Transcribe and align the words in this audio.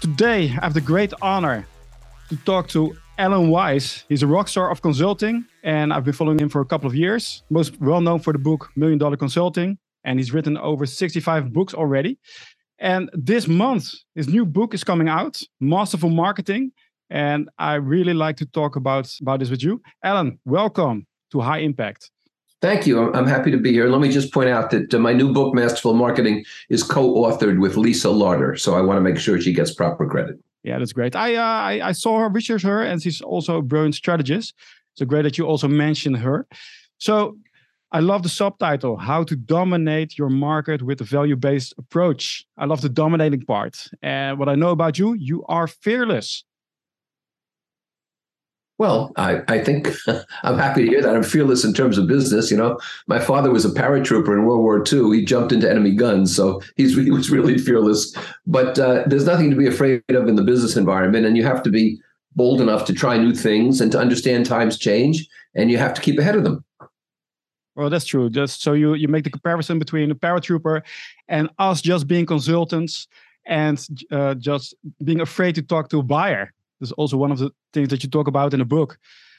Today, 0.00 0.44
I 0.44 0.64
have 0.64 0.74
the 0.74 0.80
great 0.80 1.12
honor 1.20 1.66
to 2.28 2.36
talk 2.36 2.68
to 2.68 2.96
Alan 3.18 3.50
Weiss. 3.50 4.04
He's 4.08 4.22
a 4.22 4.28
rock 4.28 4.46
star 4.46 4.70
of 4.70 4.80
consulting, 4.80 5.44
and 5.64 5.92
I've 5.92 6.04
been 6.04 6.14
following 6.14 6.38
him 6.38 6.48
for 6.48 6.60
a 6.60 6.64
couple 6.64 6.86
of 6.86 6.94
years. 6.94 7.42
Most 7.50 7.80
well 7.80 8.00
known 8.00 8.20
for 8.20 8.32
the 8.32 8.38
book 8.38 8.70
Million 8.76 8.98
Dollar 8.98 9.16
Consulting, 9.16 9.76
and 10.04 10.20
he's 10.20 10.32
written 10.32 10.56
over 10.56 10.86
65 10.86 11.52
books 11.52 11.74
already. 11.74 12.16
And 12.78 13.10
this 13.12 13.48
month, 13.48 13.92
his 14.14 14.28
new 14.28 14.46
book 14.46 14.72
is 14.72 14.84
coming 14.84 15.08
out, 15.08 15.42
Masterful 15.58 16.10
Marketing. 16.10 16.70
And 17.10 17.48
I 17.58 17.74
really 17.74 18.14
like 18.14 18.36
to 18.36 18.46
talk 18.46 18.76
about, 18.76 19.12
about 19.20 19.40
this 19.40 19.50
with 19.50 19.64
you. 19.64 19.82
Alan, 20.04 20.38
welcome 20.44 21.08
to 21.32 21.40
High 21.40 21.58
Impact. 21.58 22.08
Thank 22.60 22.86
you. 22.86 23.12
I'm 23.14 23.26
happy 23.26 23.52
to 23.52 23.56
be 23.56 23.72
here. 23.72 23.88
Let 23.88 24.00
me 24.00 24.10
just 24.10 24.32
point 24.32 24.48
out 24.48 24.70
that 24.70 24.92
uh, 24.92 24.98
my 24.98 25.12
new 25.12 25.32
book, 25.32 25.54
Masterful 25.54 25.94
Marketing, 25.94 26.44
is 26.68 26.82
co-authored 26.82 27.60
with 27.60 27.76
Lisa 27.76 28.08
Larter, 28.08 28.58
so 28.58 28.74
I 28.74 28.80
want 28.80 28.96
to 28.96 29.00
make 29.00 29.18
sure 29.18 29.40
she 29.40 29.52
gets 29.52 29.72
proper 29.72 30.06
credit. 30.08 30.38
Yeah, 30.64 30.78
that's 30.78 30.92
great. 30.92 31.14
I 31.14 31.36
uh, 31.36 31.42
I, 31.42 31.88
I 31.88 31.92
saw 31.92 32.18
her, 32.18 32.28
research 32.28 32.62
her, 32.62 32.82
and 32.82 33.00
she's 33.00 33.20
also 33.20 33.58
a 33.58 33.62
brilliant 33.62 33.94
strategist. 33.94 34.54
So 34.94 35.06
great 35.06 35.22
that 35.22 35.38
you 35.38 35.46
also 35.46 35.68
mentioned 35.68 36.16
her. 36.16 36.46
So 36.98 37.38
I 37.92 38.00
love 38.00 38.22
the 38.24 38.28
subtitle, 38.28 38.96
How 38.96 39.22
to 39.22 39.36
Dominate 39.36 40.18
Your 40.18 40.28
Market 40.28 40.82
with 40.82 41.00
a 41.00 41.04
Value-Based 41.04 41.72
Approach. 41.78 42.44
I 42.58 42.66
love 42.66 42.82
the 42.82 42.88
dominating 42.88 43.42
part. 43.46 43.88
And 44.02 44.38
what 44.38 44.48
I 44.48 44.56
know 44.56 44.70
about 44.70 44.98
you, 44.98 45.14
you 45.14 45.44
are 45.46 45.68
fearless. 45.68 46.44
Well, 48.78 49.12
I, 49.16 49.42
I 49.48 49.58
think 49.58 49.90
I'm 50.44 50.56
happy 50.56 50.84
to 50.84 50.88
hear 50.88 51.02
that. 51.02 51.14
I'm 51.14 51.24
fearless 51.24 51.64
in 51.64 51.74
terms 51.74 51.98
of 51.98 52.06
business. 52.06 52.50
You 52.50 52.56
know, 52.56 52.78
my 53.08 53.18
father 53.18 53.50
was 53.50 53.64
a 53.64 53.70
paratrooper 53.70 54.32
in 54.32 54.44
World 54.44 54.60
War 54.60 54.84
II. 54.90 55.16
He 55.18 55.24
jumped 55.24 55.52
into 55.52 55.68
enemy 55.68 55.90
guns, 55.90 56.34
so 56.34 56.62
he's 56.76 56.96
he 56.96 57.10
was 57.10 57.30
really 57.30 57.58
fearless. 57.58 58.14
But 58.46 58.78
uh, 58.78 59.02
there's 59.06 59.26
nothing 59.26 59.50
to 59.50 59.56
be 59.56 59.66
afraid 59.66 60.02
of 60.10 60.28
in 60.28 60.36
the 60.36 60.44
business 60.44 60.76
environment, 60.76 61.26
and 61.26 61.36
you 61.36 61.44
have 61.44 61.62
to 61.64 61.70
be 61.70 62.00
bold 62.36 62.60
enough 62.60 62.84
to 62.84 62.94
try 62.94 63.18
new 63.18 63.34
things 63.34 63.80
and 63.80 63.90
to 63.90 63.98
understand 63.98 64.46
times 64.46 64.78
change, 64.78 65.28
and 65.56 65.70
you 65.70 65.78
have 65.78 65.92
to 65.94 66.00
keep 66.00 66.18
ahead 66.18 66.36
of 66.36 66.44
them. 66.44 66.64
Well, 67.74 67.90
that's 67.90 68.06
true. 68.06 68.30
Just 68.30 68.62
so 68.62 68.74
you 68.74 68.94
you 68.94 69.08
make 69.08 69.24
the 69.24 69.30
comparison 69.30 69.80
between 69.80 70.12
a 70.12 70.14
paratrooper 70.14 70.82
and 71.26 71.50
us 71.58 71.80
just 71.80 72.06
being 72.06 72.26
consultants 72.26 73.08
and 73.44 73.84
uh, 74.12 74.34
just 74.34 74.74
being 75.02 75.20
afraid 75.20 75.56
to 75.56 75.62
talk 75.62 75.88
to 75.88 75.98
a 75.98 76.02
buyer 76.02 76.52
that's 76.80 76.92
also 76.92 77.16
one 77.16 77.32
of 77.32 77.38
the 77.38 77.50
things 77.72 77.88
that 77.88 78.02
you 78.02 78.10
talk 78.10 78.28
about 78.28 78.52
in 78.52 78.60
the 78.60 78.64
book. 78.64 78.98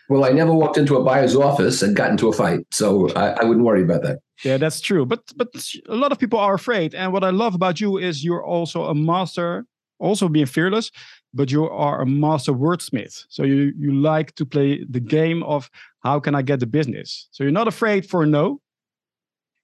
Well, 0.09 0.25
I 0.25 0.29
never 0.29 0.53
walked 0.53 0.77
into 0.77 0.95
a 0.97 1.03
buyer's 1.03 1.35
office 1.35 1.83
and 1.83 1.95
got 1.95 2.09
into 2.09 2.29
a 2.29 2.33
fight, 2.33 2.61
so 2.71 3.11
I, 3.13 3.41
I, 3.41 3.43
wouldn't 3.43 3.63
worry 3.63 3.83
about 3.83 4.01
that. 4.01 4.19
Yeah, 4.43 4.57
that's 4.57 4.81
true. 4.81 5.05
But 5.05 5.21
but 5.35 5.49
a 5.87 5.95
lot 5.95 6.11
of 6.11 6.17
people 6.17 6.39
are 6.39 6.55
afraid. 6.55 6.95
And 6.95 7.13
what 7.13 7.23
I 7.23 7.29
love 7.29 7.53
about 7.53 7.79
you 7.79 7.99
is 7.99 8.23
you're 8.23 8.43
also 8.43 8.85
a 8.85 8.95
master, 8.95 9.67
also 9.99 10.27
being 10.27 10.47
fearless, 10.47 10.89
but 11.31 11.51
you 11.51 11.69
are 11.69 12.01
a 12.01 12.07
master 12.07 12.53
wordsmith. 12.53 13.25
So 13.29 13.43
you 13.43 13.71
you 13.77 13.93
like 13.93 14.33
to 14.35 14.45
play 14.45 14.83
the 14.89 14.99
game 14.99 15.43
of 15.43 15.69
how 15.99 16.19
can 16.19 16.33
I 16.33 16.41
get 16.41 16.59
the 16.59 16.65
business. 16.67 17.27
So 17.31 17.43
you're 17.43 17.51
not 17.51 17.67
afraid 17.67 18.09
for 18.09 18.25
no. 18.25 18.61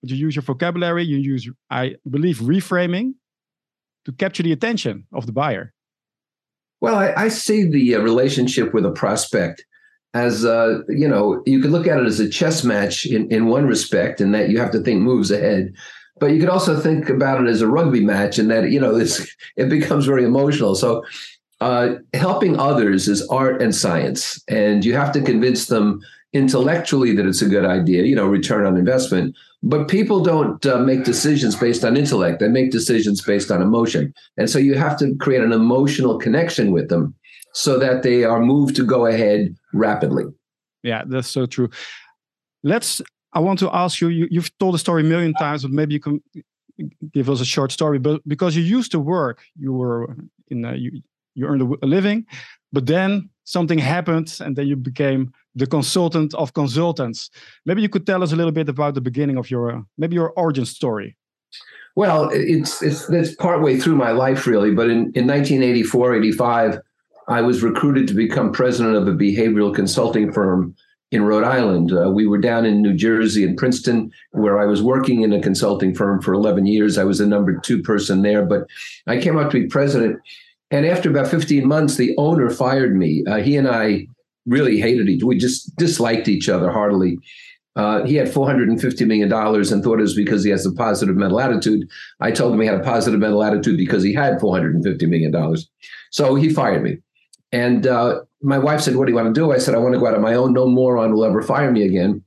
But 0.01 0.11
you 0.11 0.17
use 0.17 0.35
your 0.35 0.43
vocabulary. 0.43 1.05
You 1.05 1.17
use, 1.17 1.49
I 1.71 1.95
believe, 2.07 2.37
reframing 2.37 3.13
to 4.05 4.11
capture 4.11 4.43
the 4.43 4.51
attention 4.51 5.07
of 5.11 5.25
the 5.25 5.31
buyer. 5.31 5.73
Well, 6.81 6.95
I, 6.95 7.13
I 7.15 7.27
see 7.29 7.63
the 7.63 7.95
uh, 7.95 7.99
relationship 7.99 8.73
with 8.73 8.85
a 8.85 8.91
prospect 8.91 9.65
as 10.15 10.45
uh, 10.45 10.79
you 10.87 11.07
know, 11.07 11.43
you 11.45 11.61
could 11.61 11.71
look 11.71 11.87
at 11.87 11.99
it 11.99 12.05
as 12.05 12.21
a 12.21 12.29
chess 12.29 12.63
match 12.63 13.05
in, 13.05 13.29
in 13.29 13.47
one 13.47 13.67
respect, 13.67 14.21
in 14.21 14.31
that 14.31 14.49
you 14.49 14.57
have 14.57 14.71
to 14.71 14.79
think 14.79 15.01
moves 15.01 15.29
ahead. 15.29 15.73
But 16.21 16.27
you 16.27 16.39
could 16.39 16.49
also 16.49 16.79
think 16.79 17.09
about 17.09 17.43
it 17.43 17.49
as 17.49 17.61
a 17.61 17.67
rugby 17.67 17.99
match, 17.99 18.39
in 18.39 18.47
that 18.47 18.71
you 18.71 18.79
know 18.79 18.97
this 18.97 19.29
it 19.57 19.69
becomes 19.69 20.05
very 20.05 20.23
emotional. 20.23 20.73
So, 20.73 21.03
uh, 21.65 21.95
helping 22.13 22.59
others 22.59 23.07
is 23.07 23.27
art 23.29 23.61
and 23.61 23.73
science, 23.73 24.21
and 24.47 24.85
you 24.85 24.93
have 24.93 25.11
to 25.13 25.21
convince 25.21 25.65
them 25.65 25.99
intellectually 26.31 27.15
that 27.15 27.25
it's 27.25 27.41
a 27.41 27.49
good 27.49 27.65
idea. 27.65 28.03
You 28.03 28.15
know, 28.15 28.27
return 28.27 28.65
on 28.65 28.77
investment. 28.77 29.35
But 29.63 29.87
people 29.87 30.19
don't 30.21 30.63
uh, 30.63 30.77
make 30.77 31.05
decisions 31.05 31.55
based 31.55 31.83
on 31.83 31.97
intellect. 31.97 32.39
They 32.39 32.49
make 32.49 32.69
decisions 32.69 33.19
based 33.25 33.49
on 33.49 33.63
emotion. 33.63 34.13
And 34.37 34.47
so 34.47 34.59
you 34.59 34.75
have 34.75 34.95
to 34.99 35.15
create 35.15 35.43
an 35.43 35.53
emotional 35.53 36.19
connection 36.19 36.71
with 36.71 36.89
them 36.89 37.15
so 37.53 37.79
that 37.79 38.03
they 38.03 38.23
are 38.25 38.39
moved 38.39 38.75
to 38.75 38.85
go 38.85 39.07
ahead 39.07 39.55
rapidly. 39.73 40.25
Yeah, 40.83 41.01
that's 41.07 41.29
so 41.29 41.47
true. 41.47 41.69
Let's, 42.63 43.01
I 43.33 43.39
want 43.39 43.57
to 43.59 43.69
ask 43.73 44.01
you, 44.01 44.09
you 44.09 44.27
you've 44.29 44.55
told 44.59 44.75
the 44.75 44.79
story 44.79 45.01
a 45.01 45.09
million 45.13 45.33
times, 45.33 45.63
but 45.63 45.71
maybe 45.71 45.95
you 45.95 45.99
can 45.99 46.21
give 47.11 47.27
us 47.33 47.41
a 47.41 47.45
short 47.55 47.71
story. 47.71 47.97
But 47.97 48.21
because 48.27 48.55
you 48.55 48.61
used 48.61 48.91
to 48.91 48.99
work, 48.99 49.37
you 49.57 49.73
were 49.73 50.15
in, 50.49 50.63
a, 50.63 50.75
you, 50.75 51.01
you 51.35 51.45
earned 51.45 51.61
a 51.61 51.85
living, 51.85 52.25
but 52.73 52.85
then 52.85 53.29
something 53.43 53.77
happened 53.77 54.37
and 54.41 54.55
then 54.55 54.67
you 54.67 54.75
became 54.75 55.31
the 55.53 55.67
consultant 55.67 56.33
of 56.33 56.53
consultants. 56.53 57.29
Maybe 57.65 57.81
you 57.81 57.89
could 57.89 58.05
tell 58.05 58.23
us 58.23 58.31
a 58.31 58.35
little 58.35 58.51
bit 58.51 58.67
about 58.67 58.95
the 58.95 59.01
beginning 59.01 59.37
of 59.37 59.49
your, 59.49 59.71
uh, 59.71 59.81
maybe 59.97 60.15
your 60.15 60.31
origin 60.31 60.65
story. 60.65 61.15
Well, 61.95 62.29
it's, 62.33 62.81
it's, 62.81 63.09
it's 63.09 63.35
partway 63.35 63.77
through 63.77 63.95
my 63.95 64.11
life, 64.11 64.47
really. 64.47 64.71
But 64.71 64.89
in, 64.89 65.13
in 65.15 65.27
1984, 65.27 66.15
85, 66.15 66.79
I 67.27 67.41
was 67.41 67.63
recruited 67.63 68.07
to 68.09 68.13
become 68.13 68.51
president 68.51 68.95
of 68.97 69.07
a 69.07 69.13
behavioral 69.13 69.73
consulting 69.73 70.31
firm 70.31 70.75
in 71.11 71.23
Rhode 71.23 71.45
Island. 71.45 71.93
Uh, 71.93 72.11
we 72.11 72.27
were 72.27 72.37
down 72.37 72.65
in 72.65 72.81
New 72.81 72.93
Jersey 72.93 73.43
in 73.43 73.55
Princeton, 73.55 74.11
where 74.31 74.59
I 74.59 74.65
was 74.65 74.83
working 74.83 75.21
in 75.21 75.31
a 75.31 75.41
consulting 75.41 75.95
firm 75.95 76.21
for 76.21 76.33
11 76.33 76.65
years. 76.65 76.97
I 76.97 77.05
was 77.05 77.19
the 77.19 77.25
number 77.25 77.57
two 77.57 77.81
person 77.81 78.21
there, 78.21 78.45
but 78.45 78.67
I 79.07 79.21
came 79.21 79.37
up 79.37 79.51
to 79.51 79.61
be 79.61 79.67
president. 79.67 80.19
And 80.75 80.85
after 80.85 81.09
about 81.09 81.29
15 81.29 81.65
months, 81.65 81.95
the 81.95 82.13
owner 82.17 82.49
fired 82.49 82.97
me. 82.97 83.23
Uh, 83.25 83.37
he 83.37 83.55
and 83.55 83.65
I 83.65 84.07
really 84.45 84.77
hated 84.77 85.07
each. 85.07 85.21
Other. 85.21 85.27
We 85.27 85.37
just 85.37 85.73
disliked 85.77 86.27
each 86.27 86.49
other 86.49 86.69
heartily. 86.69 87.17
Uh, 87.77 88.03
he 88.03 88.15
had 88.15 88.27
$450 88.27 89.07
million 89.07 89.31
and 89.31 89.83
thought 89.83 89.99
it 89.99 90.01
was 90.01 90.17
because 90.17 90.43
he 90.43 90.49
has 90.49 90.65
a 90.65 90.73
positive 90.73 91.15
mental 91.15 91.39
attitude. 91.39 91.87
I 92.19 92.31
told 92.31 92.53
him 92.53 92.59
he 92.59 92.67
had 92.67 92.81
a 92.81 92.83
positive 92.83 93.21
mental 93.21 93.41
attitude 93.41 93.77
because 93.77 94.03
he 94.03 94.13
had 94.13 94.37
$450 94.37 95.07
million. 95.07 95.33
So 96.11 96.35
he 96.35 96.49
fired 96.49 96.83
me. 96.83 96.97
And 97.53 97.87
uh, 97.87 98.23
my 98.41 98.57
wife 98.57 98.81
said, 98.81 98.97
What 98.97 99.05
do 99.05 99.13
you 99.13 99.15
want 99.15 99.33
to 99.33 99.39
do? 99.39 99.53
I 99.53 99.59
said, 99.59 99.75
I 99.75 99.77
want 99.77 99.93
to 99.93 99.99
go 99.99 100.07
out 100.07 100.15
on 100.15 100.21
my 100.21 100.33
own. 100.33 100.51
No 100.51 100.67
moron 100.67 101.13
will 101.13 101.23
ever 101.23 101.41
fire 101.41 101.71
me 101.71 101.85
again. 101.85 102.21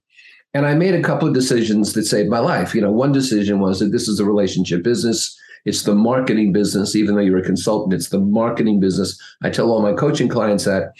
And 0.54 0.64
I 0.64 0.74
made 0.74 0.94
a 0.94 1.02
couple 1.02 1.28
of 1.28 1.34
decisions 1.34 1.92
that 1.92 2.04
saved 2.04 2.30
my 2.30 2.38
life. 2.38 2.74
You 2.74 2.80
know, 2.80 2.92
one 2.92 3.12
decision 3.12 3.60
was 3.60 3.80
that 3.80 3.92
this 3.92 4.08
is 4.08 4.20
a 4.20 4.24
relationship 4.24 4.82
business. 4.82 5.38
It's 5.68 5.82
the 5.82 5.94
marketing 5.94 6.52
business, 6.52 6.96
even 6.96 7.14
though 7.14 7.20
you're 7.20 7.38
a 7.38 7.42
consultant, 7.42 7.92
it's 7.92 8.08
the 8.08 8.18
marketing 8.18 8.80
business. 8.80 9.20
I 9.42 9.50
tell 9.50 9.70
all 9.70 9.82
my 9.82 9.92
coaching 9.92 10.28
clients 10.28 10.64
that. 10.64 10.92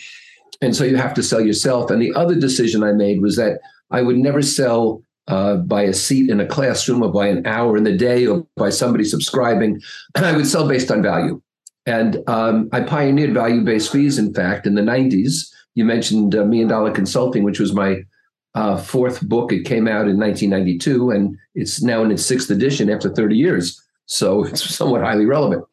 And 0.60 0.76
so 0.76 0.84
you 0.84 0.96
have 0.96 1.14
to 1.14 1.22
sell 1.22 1.40
yourself. 1.40 1.90
And 1.90 2.02
the 2.02 2.12
other 2.14 2.34
decision 2.34 2.82
I 2.82 2.92
made 2.92 3.22
was 3.22 3.36
that 3.36 3.60
I 3.90 4.02
would 4.02 4.18
never 4.18 4.42
sell 4.42 5.02
uh, 5.26 5.56
by 5.56 5.82
a 5.82 5.94
seat 5.94 6.28
in 6.28 6.40
a 6.40 6.46
classroom 6.46 7.02
or 7.02 7.10
by 7.10 7.28
an 7.28 7.46
hour 7.46 7.78
in 7.78 7.84
the 7.84 7.96
day 7.96 8.26
or 8.26 8.46
by 8.56 8.68
somebody 8.68 9.04
subscribing. 9.04 9.80
I 10.14 10.36
would 10.36 10.46
sell 10.46 10.68
based 10.68 10.90
on 10.90 11.02
value. 11.02 11.40
And 11.86 12.18
um, 12.26 12.68
I 12.72 12.82
pioneered 12.82 13.32
value 13.32 13.62
based 13.62 13.90
fees, 13.90 14.18
in 14.18 14.34
fact, 14.34 14.66
in 14.66 14.74
the 14.74 14.82
90s. 14.82 15.50
You 15.74 15.86
mentioned 15.86 16.34
uh, 16.34 16.44
Million 16.44 16.68
Dollar 16.68 16.90
Consulting, 16.90 17.42
which 17.44 17.60
was 17.60 17.72
my 17.72 18.02
uh, 18.54 18.76
fourth 18.76 19.26
book. 19.26 19.50
It 19.50 19.64
came 19.64 19.88
out 19.88 20.08
in 20.08 20.18
1992, 20.18 21.10
and 21.10 21.38
it's 21.54 21.82
now 21.82 22.02
in 22.02 22.10
its 22.10 22.26
sixth 22.26 22.50
edition 22.50 22.90
after 22.90 23.08
30 23.08 23.34
years. 23.34 23.82
So 24.08 24.44
it's 24.44 24.62
somewhat 24.74 25.02
highly 25.02 25.26
relevant. 25.26 25.64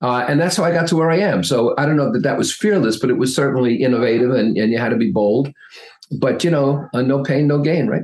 Uh, 0.00 0.24
and 0.28 0.40
that's 0.40 0.56
how 0.56 0.64
I 0.64 0.70
got 0.70 0.88
to 0.88 0.96
where 0.96 1.10
I 1.10 1.18
am. 1.18 1.42
So 1.42 1.74
I 1.76 1.84
don't 1.84 1.96
know 1.96 2.12
that 2.12 2.22
that 2.22 2.38
was 2.38 2.54
fearless, 2.54 2.98
but 2.98 3.10
it 3.10 3.18
was 3.18 3.34
certainly 3.34 3.76
innovative 3.76 4.30
and, 4.30 4.56
and 4.56 4.72
you 4.72 4.78
had 4.78 4.90
to 4.90 4.96
be 4.96 5.10
bold. 5.10 5.52
But, 6.18 6.44
you 6.44 6.50
know, 6.50 6.88
uh, 6.94 7.02
no 7.02 7.22
pain, 7.22 7.46
no 7.46 7.60
gain, 7.60 7.88
right? 7.88 8.02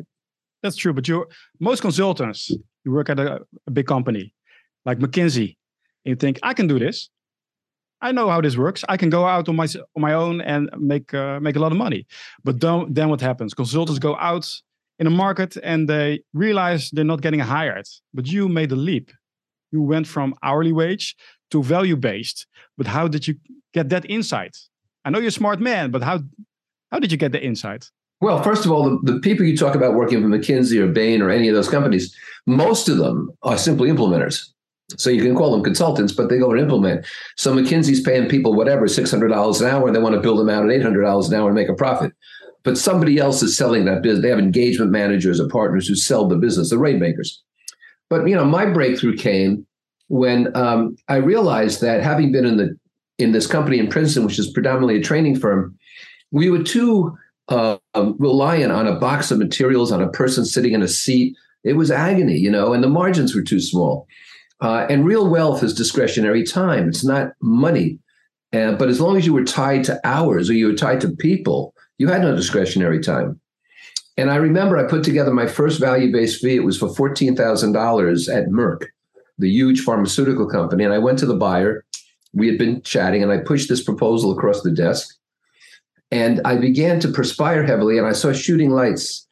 That's 0.63 0.77
true. 0.77 0.93
But 0.93 1.07
you 1.09 1.27
most 1.61 1.83
consultants, 1.83 2.51
you 2.85 2.93
work 2.93 3.11
at 3.11 3.19
a, 3.21 3.41
a 3.67 3.71
big 3.71 3.87
company 3.87 4.35
like 4.85 4.99
McKinsey, 4.99 5.56
and 6.05 6.11
you 6.12 6.17
think, 6.17 6.38
I 6.43 6.55
can 6.55 6.67
do 6.67 6.79
this. 6.79 7.11
I 8.00 8.12
know 8.12 8.29
how 8.29 8.41
this 8.41 8.56
works. 8.56 8.85
I 8.88 8.97
can 8.97 9.09
go 9.09 9.25
out 9.27 9.49
on 9.49 9.56
my 9.56 9.67
on 9.97 10.03
my 10.03 10.12
own 10.12 10.41
and 10.43 10.69
make 10.77 11.15
uh, 11.15 11.41
make 11.41 11.56
a 11.56 11.59
lot 11.59 11.73
of 11.73 11.79
money. 11.79 12.06
But 12.43 12.61
then 12.61 13.09
what 13.09 13.21
happens? 13.21 13.55
Consultants 13.55 13.99
go 13.99 14.17
out 14.17 14.47
in 14.99 15.06
a 15.06 15.11
market 15.11 15.56
and 15.62 15.88
they 15.88 16.23
realize 16.35 16.91
they're 16.91 17.05
not 17.05 17.23
getting 17.23 17.41
hired. 17.41 17.87
But 18.12 18.27
you 18.27 18.49
made 18.49 18.73
a 18.73 18.77
leap. 18.77 19.11
You 19.75 19.82
went 19.82 20.06
from 20.06 20.37
hourly 20.44 20.73
wage 20.73 21.17
to 21.50 21.61
value 21.61 21.97
based. 21.97 22.47
But 22.79 22.87
how 22.87 23.09
did 23.09 23.26
you 23.26 23.35
get 23.73 23.88
that 23.88 24.09
insight? 24.09 24.56
I 25.05 25.11
know 25.11 25.19
you're 25.19 25.35
a 25.37 25.43
smart 25.43 25.59
man, 25.59 25.91
but 25.91 26.00
how 26.00 26.21
how 26.93 27.00
did 27.00 27.11
you 27.11 27.19
get 27.19 27.32
the 27.32 27.43
insight? 27.43 27.91
Well, 28.21 28.41
first 28.41 28.65
of 28.65 28.71
all, 28.71 28.85
the, 28.88 29.12
the 29.15 29.19
people 29.19 29.44
you 29.44 29.56
talk 29.56 29.75
about 29.75 29.94
working 29.94 30.23
for 30.23 30.29
McKinsey 30.29 30.79
or 30.81 30.87
Bain 30.87 31.21
or 31.21 31.29
any 31.29 31.49
of 31.49 31.56
those 31.56 31.69
companies, 31.69 32.15
most 32.47 32.88
of 32.88 32.99
them 32.99 33.32
are 33.43 33.59
simply 33.59 33.91
implementers. 33.91 34.49
So 34.97 35.11
you 35.11 35.23
can 35.23 35.35
call 35.35 35.50
them 35.50 35.65
consultants, 35.65 36.12
but 36.12 36.29
they 36.29 36.38
go 36.38 36.53
and 36.53 36.61
implement. 36.61 37.05
So 37.37 37.53
McKinsey's 37.53 38.00
paying 38.00 38.29
people 38.29 38.55
whatever, 38.55 38.87
$600 38.87 39.61
an 39.61 39.67
hour, 39.67 39.87
and 39.88 39.97
they 39.97 40.00
want 40.00 40.15
to 40.15 40.21
build 40.21 40.38
them 40.38 40.49
out 40.49 40.71
at 40.71 40.71
$800 40.71 41.29
an 41.29 41.35
hour 41.35 41.49
and 41.49 41.56
make 41.56 41.69
a 41.69 41.75
profit. 41.75 42.12
But 42.62 42.79
somebody 42.79 43.19
else 43.19 43.43
is 43.43 43.56
selling 43.56 43.87
that 43.87 44.03
business. 44.03 44.23
They 44.23 44.31
have 44.31 44.38
engagement 44.38 44.93
managers 44.93 45.41
or 45.41 45.49
partners 45.49 45.88
who 45.88 45.97
sell 45.97 46.29
the 46.29 46.37
business, 46.37 46.71
the 46.71 46.79
rate 46.79 47.00
makers. 47.00 47.43
But 48.11 48.29
you 48.29 48.35
know, 48.35 48.45
my 48.45 48.67
breakthrough 48.67 49.17
came 49.17 49.67
when 50.09 50.55
um, 50.56 50.97
I 51.09 51.17
realized 51.17 51.81
that 51.81 52.03
having 52.03 52.33
been 52.33 52.45
in 52.45 52.56
the 52.56 52.77
in 53.19 53.33
this 53.33 53.47
company 53.47 53.79
in 53.79 53.89
Princeton, 53.89 54.25
which 54.25 54.39
is 54.39 54.51
predominantly 54.51 54.97
a 54.97 55.03
training 55.03 55.39
firm, 55.39 55.77
we 56.33 56.51
were 56.51 56.62
too 56.62 57.17
uh, 57.49 57.77
reliant 57.95 58.73
on 58.73 58.87
a 58.87 58.99
box 58.99 59.31
of 59.31 59.39
materials, 59.39 59.93
on 59.93 60.03
a 60.03 60.11
person 60.11 60.45
sitting 60.45 60.73
in 60.73 60.83
a 60.83 60.89
seat. 60.89 61.37
It 61.62 61.75
was 61.75 61.91
agony, 61.91 62.37
you 62.37 62.51
know, 62.51 62.73
and 62.73 62.83
the 62.83 62.89
margins 62.89 63.35
were 63.35 63.43
too 63.43 63.61
small. 63.61 64.07
Uh, 64.61 64.87
and 64.89 65.05
real 65.05 65.29
wealth 65.29 65.62
is 65.62 65.75
discretionary 65.75 66.43
time. 66.43 66.89
It's 66.89 67.05
not 67.05 67.33
money. 67.41 67.99
Uh, 68.53 68.73
but 68.73 68.89
as 68.89 69.00
long 69.00 69.17
as 69.17 69.27
you 69.27 69.35
were 69.35 69.45
tied 69.45 69.85
to 69.85 70.00
hours 70.05 70.49
or 70.49 70.55
you 70.55 70.67
were 70.67 70.75
tied 70.75 71.00
to 71.00 71.11
people, 71.11 71.75
you 71.99 72.09
had 72.09 72.23
no 72.23 72.35
discretionary 72.35 73.00
time. 73.00 73.41
And 74.16 74.31
I 74.31 74.37
remember 74.37 74.76
I 74.76 74.88
put 74.88 75.05
together 75.05 75.32
my 75.32 75.46
first 75.46 75.81
value 75.81 76.12
based 76.12 76.40
fee. 76.40 76.56
It 76.56 76.64
was 76.64 76.78
for 76.78 76.88
$14,000 76.88 78.34
at 78.34 78.49
Merck, 78.49 78.87
the 79.38 79.50
huge 79.50 79.81
pharmaceutical 79.81 80.49
company. 80.49 80.84
And 80.84 80.93
I 80.93 80.99
went 80.99 81.19
to 81.20 81.26
the 81.26 81.34
buyer. 81.34 81.84
We 82.32 82.49
had 82.49 82.58
been 82.58 82.82
chatting, 82.82 83.22
and 83.22 83.31
I 83.31 83.38
pushed 83.38 83.69
this 83.69 83.82
proposal 83.82 84.32
across 84.32 84.62
the 84.62 84.70
desk. 84.70 85.16
And 86.11 86.40
I 86.44 86.56
began 86.56 87.00
to 87.00 87.08
perspire 87.08 87.64
heavily, 87.64 87.99
and 87.99 88.06
I 88.06 88.12
saw 88.12 88.32
shooting 88.32 88.70
lights. 88.70 89.26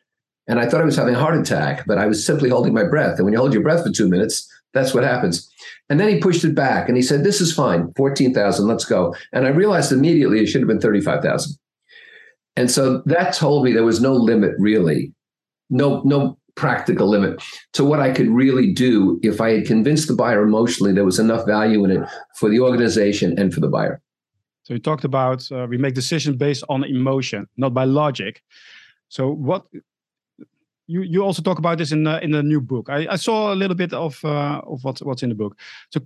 And 0.48 0.58
I 0.58 0.68
thought 0.68 0.80
I 0.80 0.84
was 0.84 0.96
having 0.96 1.14
a 1.14 1.18
heart 1.18 1.38
attack, 1.38 1.84
but 1.86 1.98
I 1.98 2.06
was 2.06 2.26
simply 2.26 2.50
holding 2.50 2.74
my 2.74 2.84
breath. 2.84 3.16
And 3.16 3.24
when 3.24 3.32
you 3.32 3.38
hold 3.38 3.52
your 3.52 3.62
breath 3.62 3.84
for 3.84 3.92
two 3.92 4.08
minutes, 4.08 4.48
that's 4.74 4.94
what 4.94 5.04
happens. 5.04 5.48
And 5.88 6.00
then 6.00 6.08
he 6.08 6.18
pushed 6.18 6.44
it 6.44 6.54
back 6.54 6.88
and 6.88 6.96
he 6.96 7.02
said, 7.02 7.22
This 7.22 7.40
is 7.40 7.54
fine, 7.54 7.92
14,000, 7.96 8.66
let's 8.66 8.84
go. 8.84 9.14
And 9.32 9.46
I 9.46 9.50
realized 9.50 9.92
immediately 9.92 10.40
it 10.40 10.46
should 10.46 10.60
have 10.60 10.68
been 10.68 10.80
35,000. 10.80 11.56
And 12.56 12.70
so 12.70 13.02
that 13.06 13.34
told 13.34 13.64
me 13.64 13.72
there 13.72 13.84
was 13.84 14.00
no 14.00 14.12
limit 14.12 14.52
really, 14.58 15.12
no, 15.70 16.02
no 16.04 16.38
practical 16.54 17.08
limit 17.08 17.42
to 17.72 17.84
what 17.84 18.00
I 18.00 18.12
could 18.12 18.28
really 18.28 18.72
do 18.72 19.18
if 19.22 19.40
I 19.40 19.52
had 19.52 19.66
convinced 19.66 20.08
the 20.08 20.14
buyer 20.14 20.42
emotionally 20.42 20.92
there 20.92 21.04
was 21.04 21.18
enough 21.18 21.46
value 21.46 21.84
in 21.84 21.90
it 21.90 22.08
for 22.38 22.50
the 22.50 22.60
organization 22.60 23.38
and 23.38 23.52
for 23.54 23.60
the 23.60 23.68
buyer. 23.68 24.02
So 24.64 24.74
you 24.74 24.80
talked 24.80 25.04
about 25.04 25.50
uh, 25.50 25.66
we 25.68 25.78
make 25.78 25.94
decisions 25.94 26.36
based 26.36 26.62
on 26.68 26.84
emotion, 26.84 27.48
not 27.56 27.74
by 27.74 27.84
logic. 27.84 28.42
So 29.08 29.30
what 29.30 29.64
you 30.86 31.02
you 31.02 31.24
also 31.24 31.42
talk 31.42 31.58
about 31.58 31.78
this 31.78 31.92
in 31.92 32.04
the, 32.04 32.22
in 32.22 32.30
the 32.30 32.42
new 32.42 32.60
book. 32.60 32.88
I, 32.88 33.06
I 33.10 33.16
saw 33.16 33.52
a 33.52 33.56
little 33.56 33.74
bit 33.74 33.92
of 33.92 34.24
uh, 34.24 34.60
of 34.64 34.84
what's 34.84 35.02
what's 35.02 35.22
in 35.22 35.30
the 35.30 35.34
book. 35.34 35.58
So 35.90 36.00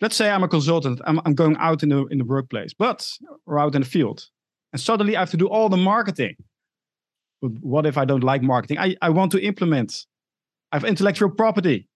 let's 0.00 0.16
say 0.16 0.30
I'm 0.30 0.44
a 0.44 0.48
consultant. 0.48 1.00
I'm, 1.04 1.20
I'm 1.24 1.34
going 1.34 1.56
out 1.58 1.82
in 1.82 1.90
the 1.90 2.06
in 2.06 2.18
the 2.18 2.24
workplace, 2.24 2.72
but 2.72 3.10
or 3.46 3.58
out 3.58 3.74
in 3.74 3.82
the 3.82 3.88
field, 3.88 4.28
and 4.72 4.80
suddenly 4.80 5.16
I 5.16 5.20
have 5.20 5.30
to 5.30 5.36
do 5.36 5.48
all 5.48 5.68
the 5.68 5.76
marketing. 5.76 6.36
But 7.42 7.52
what 7.60 7.86
if 7.86 7.96
I 7.96 8.04
don't 8.04 8.24
like 8.24 8.42
marketing? 8.42 8.78
I, 8.78 8.96
I 9.00 9.10
want 9.10 9.32
to 9.32 9.42
implement. 9.42 10.06
I 10.72 10.76
have 10.76 10.84
intellectual 10.84 11.30
property. 11.30 11.88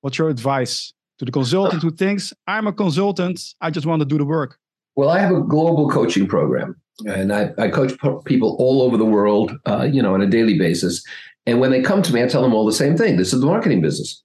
What's 0.00 0.18
your 0.18 0.28
advice 0.28 0.92
to 1.18 1.24
the 1.24 1.32
consultant 1.32 1.82
who 1.82 1.90
thinks 1.90 2.32
I'm 2.46 2.66
a 2.66 2.72
consultant? 2.72 3.40
I 3.60 3.70
just 3.70 3.86
want 3.86 4.00
to 4.00 4.06
do 4.06 4.18
the 4.18 4.24
work. 4.24 4.58
Well, 4.96 5.08
I 5.08 5.18
have 5.18 5.34
a 5.34 5.40
global 5.40 5.90
coaching 5.90 6.26
program, 6.26 6.76
and 7.06 7.32
I, 7.32 7.50
I 7.58 7.68
coach 7.68 7.92
people 8.24 8.56
all 8.60 8.82
over 8.82 8.96
the 8.96 9.04
world, 9.04 9.52
uh, 9.66 9.88
you 9.90 10.00
know, 10.00 10.14
on 10.14 10.22
a 10.22 10.26
daily 10.26 10.56
basis. 10.56 11.02
And 11.46 11.60
when 11.60 11.70
they 11.70 11.82
come 11.82 12.00
to 12.02 12.12
me, 12.12 12.22
I 12.22 12.28
tell 12.28 12.42
them 12.42 12.54
all 12.54 12.64
the 12.64 12.72
same 12.72 12.96
thing. 12.96 13.16
This 13.16 13.32
is 13.32 13.40
the 13.40 13.46
marketing 13.46 13.80
business. 13.80 14.22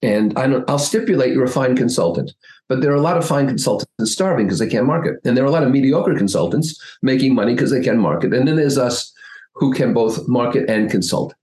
And 0.00 0.38
I 0.38 0.46
will 0.46 0.78
stipulate 0.78 1.32
you're 1.32 1.44
a 1.44 1.48
fine 1.48 1.76
consultant, 1.76 2.32
but 2.68 2.80
there 2.80 2.92
are 2.92 2.96
a 2.96 3.00
lot 3.00 3.16
of 3.16 3.26
fine 3.26 3.48
consultants 3.48 4.12
starving 4.12 4.46
because 4.46 4.60
they 4.60 4.68
can't 4.68 4.86
market. 4.86 5.16
And 5.24 5.36
there 5.36 5.42
are 5.42 5.48
a 5.48 5.50
lot 5.50 5.64
of 5.64 5.72
mediocre 5.72 6.14
consultants 6.14 6.80
making 7.02 7.34
money 7.34 7.54
because 7.54 7.72
they 7.72 7.82
can 7.82 7.98
market. 7.98 8.32
And 8.32 8.46
then 8.46 8.56
there's 8.56 8.78
us 8.78 9.12
who 9.54 9.72
can 9.72 9.92
both 9.92 10.28
market 10.28 10.70
and 10.70 10.88
consult. 10.88 11.34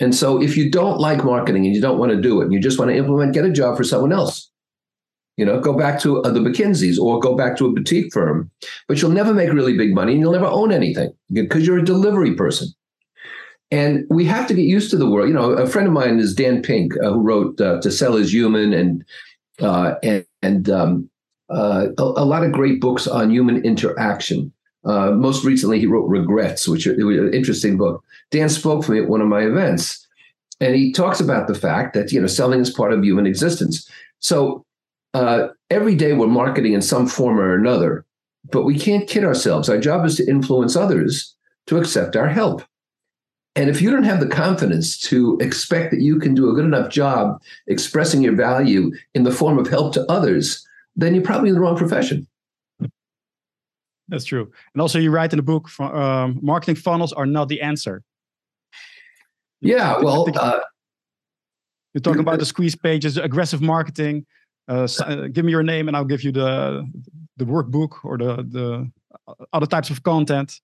And 0.00 0.14
so 0.14 0.42
if 0.42 0.56
you 0.56 0.70
don't 0.70 0.98
like 0.98 1.24
marketing 1.24 1.64
and 1.64 1.74
you 1.74 1.80
don't 1.80 1.98
want 1.98 2.12
to 2.12 2.20
do 2.20 2.40
it 2.40 2.44
and 2.44 2.52
you 2.52 2.60
just 2.60 2.78
want 2.78 2.90
to 2.90 2.96
implement, 2.96 3.34
get 3.34 3.44
a 3.44 3.50
job 3.50 3.76
for 3.76 3.84
someone 3.84 4.12
else. 4.12 4.50
You 5.38 5.46
know, 5.46 5.58
go 5.58 5.72
back 5.72 5.98
to 6.00 6.20
uh, 6.22 6.30
the 6.30 6.40
McKinseys 6.40 6.98
or 6.98 7.18
go 7.18 7.34
back 7.34 7.56
to 7.56 7.66
a 7.66 7.72
boutique 7.72 8.12
firm, 8.12 8.50
but 8.86 9.00
you'll 9.00 9.10
never 9.10 9.32
make 9.32 9.50
really 9.52 9.76
big 9.76 9.94
money 9.94 10.12
and 10.12 10.20
you'll 10.20 10.32
never 10.32 10.46
own 10.46 10.72
anything 10.72 11.10
because 11.32 11.66
you're 11.66 11.78
a 11.78 11.84
delivery 11.84 12.34
person. 12.34 12.68
And 13.72 14.04
we 14.10 14.26
have 14.26 14.46
to 14.48 14.54
get 14.54 14.66
used 14.66 14.90
to 14.90 14.98
the 14.98 15.08
world. 15.08 15.28
You 15.28 15.34
know, 15.34 15.52
a 15.52 15.66
friend 15.66 15.88
of 15.88 15.94
mine 15.94 16.20
is 16.20 16.34
Dan 16.34 16.60
Pink, 16.60 16.92
uh, 17.02 17.10
who 17.10 17.20
wrote 17.20 17.58
uh, 17.58 17.80
"To 17.80 17.90
Sell 17.90 18.16
Is 18.16 18.32
Human" 18.32 18.74
and 18.74 19.02
uh, 19.60 19.94
and, 20.02 20.26
and 20.42 20.68
um, 20.68 21.10
uh, 21.48 21.86
a, 21.96 22.02
a, 22.02 22.26
lot 22.26 22.44
of 22.44 22.52
great 22.52 22.80
books 22.82 23.06
on 23.06 23.30
human 23.30 23.64
interaction. 23.64 24.52
Uh, 24.84 25.12
most 25.12 25.42
recently, 25.42 25.80
he 25.80 25.86
wrote 25.86 26.06
"Regrets," 26.06 26.68
which 26.68 26.86
is 26.86 26.98
an 26.98 27.32
interesting 27.32 27.78
book. 27.78 28.04
Dan 28.30 28.50
spoke 28.50 28.84
for 28.84 28.92
me 28.92 29.00
at 29.00 29.08
one 29.08 29.22
of 29.22 29.28
my 29.28 29.40
events, 29.40 30.06
and 30.60 30.74
he 30.74 30.92
talks 30.92 31.18
about 31.18 31.48
the 31.48 31.54
fact 31.54 31.94
that 31.94 32.12
you 32.12 32.20
know 32.20 32.26
selling 32.26 32.60
is 32.60 32.68
part 32.68 32.92
of 32.92 33.02
human 33.02 33.26
existence. 33.26 33.90
So 34.18 34.66
uh, 35.14 35.48
every 35.70 35.94
day 35.94 36.12
we're 36.12 36.26
marketing 36.26 36.74
in 36.74 36.82
some 36.82 37.06
form 37.06 37.40
or 37.40 37.54
another, 37.54 38.04
but 38.50 38.64
we 38.64 38.78
can't 38.78 39.08
kid 39.08 39.24
ourselves. 39.24 39.70
Our 39.70 39.78
job 39.78 40.04
is 40.04 40.16
to 40.16 40.28
influence 40.28 40.76
others 40.76 41.34
to 41.68 41.78
accept 41.78 42.16
our 42.16 42.28
help. 42.28 42.62
And 43.54 43.68
if 43.68 43.82
you 43.82 43.90
don't 43.90 44.04
have 44.04 44.20
the 44.20 44.26
confidence 44.26 44.98
to 45.00 45.36
expect 45.40 45.90
that 45.90 46.00
you 46.00 46.18
can 46.18 46.34
do 46.34 46.50
a 46.50 46.54
good 46.54 46.64
enough 46.64 46.90
job 46.90 47.40
expressing 47.66 48.22
your 48.22 48.34
value 48.34 48.92
in 49.14 49.24
the 49.24 49.30
form 49.30 49.58
of 49.58 49.68
help 49.68 49.92
to 49.94 50.10
others, 50.10 50.66
then 50.96 51.14
you're 51.14 51.24
probably 51.24 51.50
in 51.50 51.54
the 51.54 51.60
wrong 51.60 51.76
profession. 51.76 52.26
That's 54.08 54.24
true. 54.24 54.50
And 54.74 54.80
also, 54.80 54.98
you 54.98 55.10
write 55.10 55.32
in 55.32 55.36
the 55.36 55.42
book, 55.42 55.68
um, 55.80 56.38
marketing 56.42 56.76
funnels 56.76 57.12
are 57.12 57.26
not 57.26 57.48
the 57.48 57.60
answer. 57.60 58.02
Yeah, 59.60 59.98
well, 60.00 60.26
uh, 60.34 60.60
you 61.94 62.00
talk 62.00 62.16
about 62.16 62.38
the 62.38 62.46
squeeze 62.46 62.74
pages, 62.74 63.16
aggressive 63.16 63.60
marketing. 63.62 64.26
Uh, 64.66 64.88
uh, 65.00 65.28
give 65.28 65.44
me 65.44 65.52
your 65.52 65.62
name, 65.62 65.88
and 65.88 65.96
I'll 65.96 66.04
give 66.04 66.24
you 66.24 66.32
the 66.32 66.86
the 67.36 67.44
workbook 67.44 68.04
or 68.04 68.18
the 68.18 68.36
the 68.42 68.90
other 69.52 69.66
types 69.66 69.90
of 69.90 70.02
content 70.02 70.60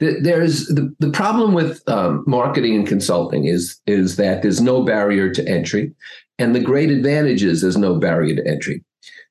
there's 0.00 0.66
the, 0.66 0.94
the 0.98 1.10
problem 1.10 1.54
with 1.54 1.86
um, 1.88 2.24
marketing 2.26 2.74
and 2.74 2.86
consulting 2.86 3.44
is 3.44 3.80
is 3.86 4.16
that 4.16 4.42
there's 4.42 4.60
no 4.60 4.82
barrier 4.82 5.30
to 5.30 5.46
entry 5.48 5.92
and 6.38 6.54
the 6.54 6.60
great 6.60 6.90
advantage 6.90 7.42
is 7.42 7.60
there's 7.60 7.76
no 7.76 7.98
barrier 7.98 8.36
to 8.36 8.48
entry. 8.48 8.82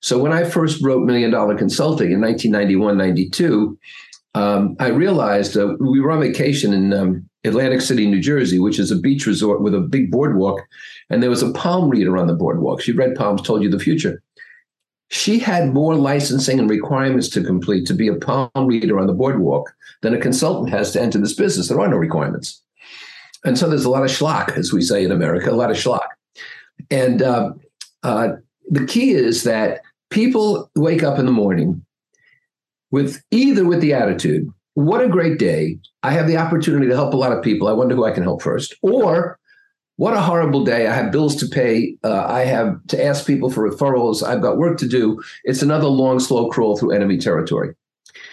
So 0.01 0.17
when 0.17 0.31
i 0.31 0.43
first 0.43 0.83
wrote 0.83 1.05
million 1.05 1.31
dollar 1.31 1.57
consulting 1.57 2.11
in 2.11 2.21
1991 2.21 2.97
92 2.97 3.77
um, 4.33 4.75
i 4.79 4.87
realized 4.87 5.57
uh, 5.57 5.75
we 5.79 5.99
were 5.99 6.11
on 6.11 6.21
vacation 6.21 6.73
in 6.73 6.93
um, 6.93 7.29
atlantic 7.43 7.81
city 7.81 8.07
new 8.07 8.21
jersey 8.21 8.59
which 8.59 8.79
is 8.79 8.91
a 8.91 8.95
beach 8.95 9.25
resort 9.25 9.61
with 9.61 9.75
a 9.75 9.79
big 9.79 10.09
boardwalk 10.09 10.61
and 11.11 11.21
there 11.21 11.29
was 11.29 11.43
a 11.43 11.51
palm 11.51 11.89
reader 11.89 12.17
on 12.17 12.27
the 12.27 12.33
boardwalk. 12.33 12.81
She 12.81 12.93
read 12.93 13.15
palms 13.15 13.41
told 13.41 13.61
you 13.61 13.69
the 13.69 13.77
future 13.77 14.23
she 15.11 15.39
had 15.39 15.73
more 15.73 15.95
licensing 15.95 16.57
and 16.57 16.69
requirements 16.69 17.27
to 17.27 17.43
complete 17.43 17.85
to 17.85 17.93
be 17.93 18.07
a 18.07 18.15
palm 18.15 18.49
reader 18.55 18.97
on 18.97 19.07
the 19.07 19.13
boardwalk 19.13 19.73
than 20.01 20.13
a 20.13 20.17
consultant 20.17 20.69
has 20.69 20.91
to 20.91 21.01
enter 21.01 21.19
this 21.19 21.33
business. 21.33 21.67
There 21.67 21.81
are 21.81 21.87
no 21.89 21.97
requirements. 21.97 22.63
And 23.43 23.57
so 23.57 23.67
there's 23.67 23.83
a 23.83 23.89
lot 23.89 24.03
of 24.03 24.09
schlock, 24.09 24.57
as 24.57 24.71
we 24.71 24.81
say 24.81 25.03
in 25.03 25.11
America, 25.11 25.51
a 25.51 25.53
lot 25.53 25.69
of 25.69 25.75
schlock. 25.75 26.07
And 26.89 27.21
uh, 27.21 27.51
uh, 28.03 28.29
the 28.69 28.85
key 28.85 29.11
is 29.11 29.43
that 29.43 29.81
people 30.11 30.71
wake 30.75 31.03
up 31.03 31.19
in 31.19 31.25
the 31.25 31.31
morning 31.31 31.85
with 32.91 33.21
either 33.31 33.65
with 33.65 33.81
the 33.81 33.93
attitude, 33.93 34.47
what 34.75 35.03
a 35.03 35.09
great 35.09 35.37
day. 35.37 35.77
I 36.03 36.11
have 36.11 36.27
the 36.27 36.37
opportunity 36.37 36.87
to 36.87 36.95
help 36.95 37.13
a 37.13 37.17
lot 37.17 37.33
of 37.33 37.43
people. 37.43 37.67
I 37.67 37.73
wonder 37.73 37.95
who 37.95 38.05
I 38.05 38.11
can 38.11 38.23
help 38.23 38.41
first. 38.41 38.75
Or 38.81 39.37
what 40.01 40.15
a 40.15 40.19
horrible 40.19 40.63
day. 40.63 40.87
I 40.87 40.95
have 40.95 41.11
bills 41.11 41.35
to 41.35 41.45
pay. 41.45 41.95
Uh, 42.03 42.25
I 42.25 42.39
have 42.39 42.75
to 42.87 43.05
ask 43.05 43.27
people 43.27 43.51
for 43.51 43.69
referrals. 43.69 44.23
I've 44.23 44.41
got 44.41 44.57
work 44.57 44.79
to 44.79 44.87
do. 44.87 45.21
It's 45.43 45.61
another 45.61 45.85
long, 45.85 46.19
slow 46.19 46.49
crawl 46.49 46.75
through 46.75 46.93
enemy 46.93 47.19
territory. 47.19 47.75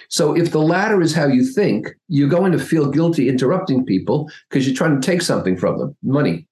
So 0.08 0.34
if 0.34 0.50
the 0.50 0.62
latter 0.62 1.02
is 1.02 1.14
how 1.14 1.26
you 1.26 1.44
think, 1.44 1.88
you're 2.08 2.30
going 2.30 2.52
to 2.52 2.58
feel 2.58 2.90
guilty 2.90 3.28
interrupting 3.28 3.84
people 3.84 4.30
because 4.48 4.66
you're 4.66 4.74
trying 4.74 4.98
to 4.98 5.06
take 5.06 5.20
something 5.20 5.58
from 5.58 5.78
them, 5.78 5.94
money. 6.02 6.46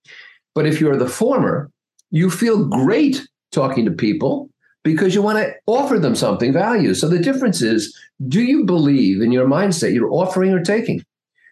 But 0.54 0.66
if 0.66 0.82
you're 0.82 0.98
the 0.98 1.08
former, 1.08 1.70
you 2.10 2.28
feel 2.28 2.66
great 2.66 3.26
talking 3.52 3.86
to 3.86 3.92
people 3.92 4.50
because 4.84 5.14
you 5.14 5.22
want 5.22 5.38
to 5.38 5.54
offer 5.66 5.98
them 5.98 6.14
something 6.14 6.52
value. 6.52 6.92
So 6.92 7.08
the 7.08 7.18
difference 7.18 7.62
is 7.62 7.98
do 8.28 8.42
you 8.42 8.66
believe 8.66 9.22
in 9.22 9.32
your 9.32 9.48
mindset 9.48 9.94
you're 9.94 10.12
offering 10.12 10.52
or 10.52 10.62
taking? 10.62 11.02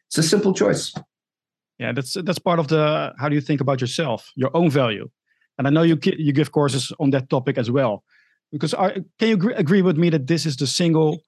It's 0.08 0.18
a 0.18 0.22
simple 0.22 0.52
choice 0.52 0.92
yeah 1.78 1.92
that's 1.92 2.14
that's 2.24 2.38
part 2.38 2.58
of 2.58 2.68
the 2.68 3.12
how 3.18 3.28
do 3.28 3.34
you 3.34 3.40
think 3.40 3.60
about 3.60 3.80
yourself 3.80 4.30
your 4.36 4.50
own 4.54 4.70
value? 4.70 5.08
And 5.58 5.66
i 5.66 5.70
know 5.70 5.82
you 5.82 5.98
you 6.02 6.32
give 6.32 6.52
courses 6.52 6.92
on 6.98 7.10
that 7.10 7.28
topic 7.30 7.58
as 7.58 7.70
well. 7.70 8.02
Because 8.52 8.72
can 9.18 9.28
you 9.28 9.34
agree, 9.34 9.54
agree 9.54 9.82
with 9.82 9.96
me 9.96 10.10
that 10.10 10.26
this 10.28 10.46
is 10.46 10.56
the 10.56 10.66
single 10.66 11.20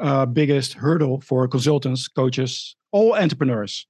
uh, 0.00 0.24
biggest 0.26 0.72
hurdle 0.72 1.20
for 1.20 1.46
consultants 1.46 2.08
coaches 2.08 2.76
all 2.90 3.14
entrepreneurs? 3.14 3.86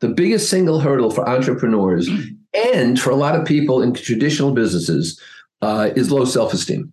The 0.00 0.08
biggest 0.08 0.48
single 0.48 0.80
hurdle 0.80 1.10
for 1.10 1.28
entrepreneurs 1.28 2.08
and 2.54 3.00
for 3.00 3.10
a 3.10 3.16
lot 3.16 3.36
of 3.36 3.44
people 3.44 3.82
in 3.82 3.92
traditional 3.92 4.52
businesses 4.52 5.20
uh, 5.62 5.90
is 5.94 6.10
low 6.10 6.24
self-esteem. 6.24 6.92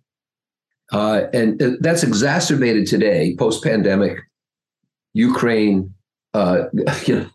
Uh, 0.92 1.22
and 1.32 1.62
uh, 1.62 1.70
that's 1.80 2.02
exacerbated 2.02 2.86
today 2.86 3.34
post-pandemic 3.38 4.18
ukraine 5.14 5.92
uh, 6.34 6.64
you 7.06 7.16
know, 7.16 7.26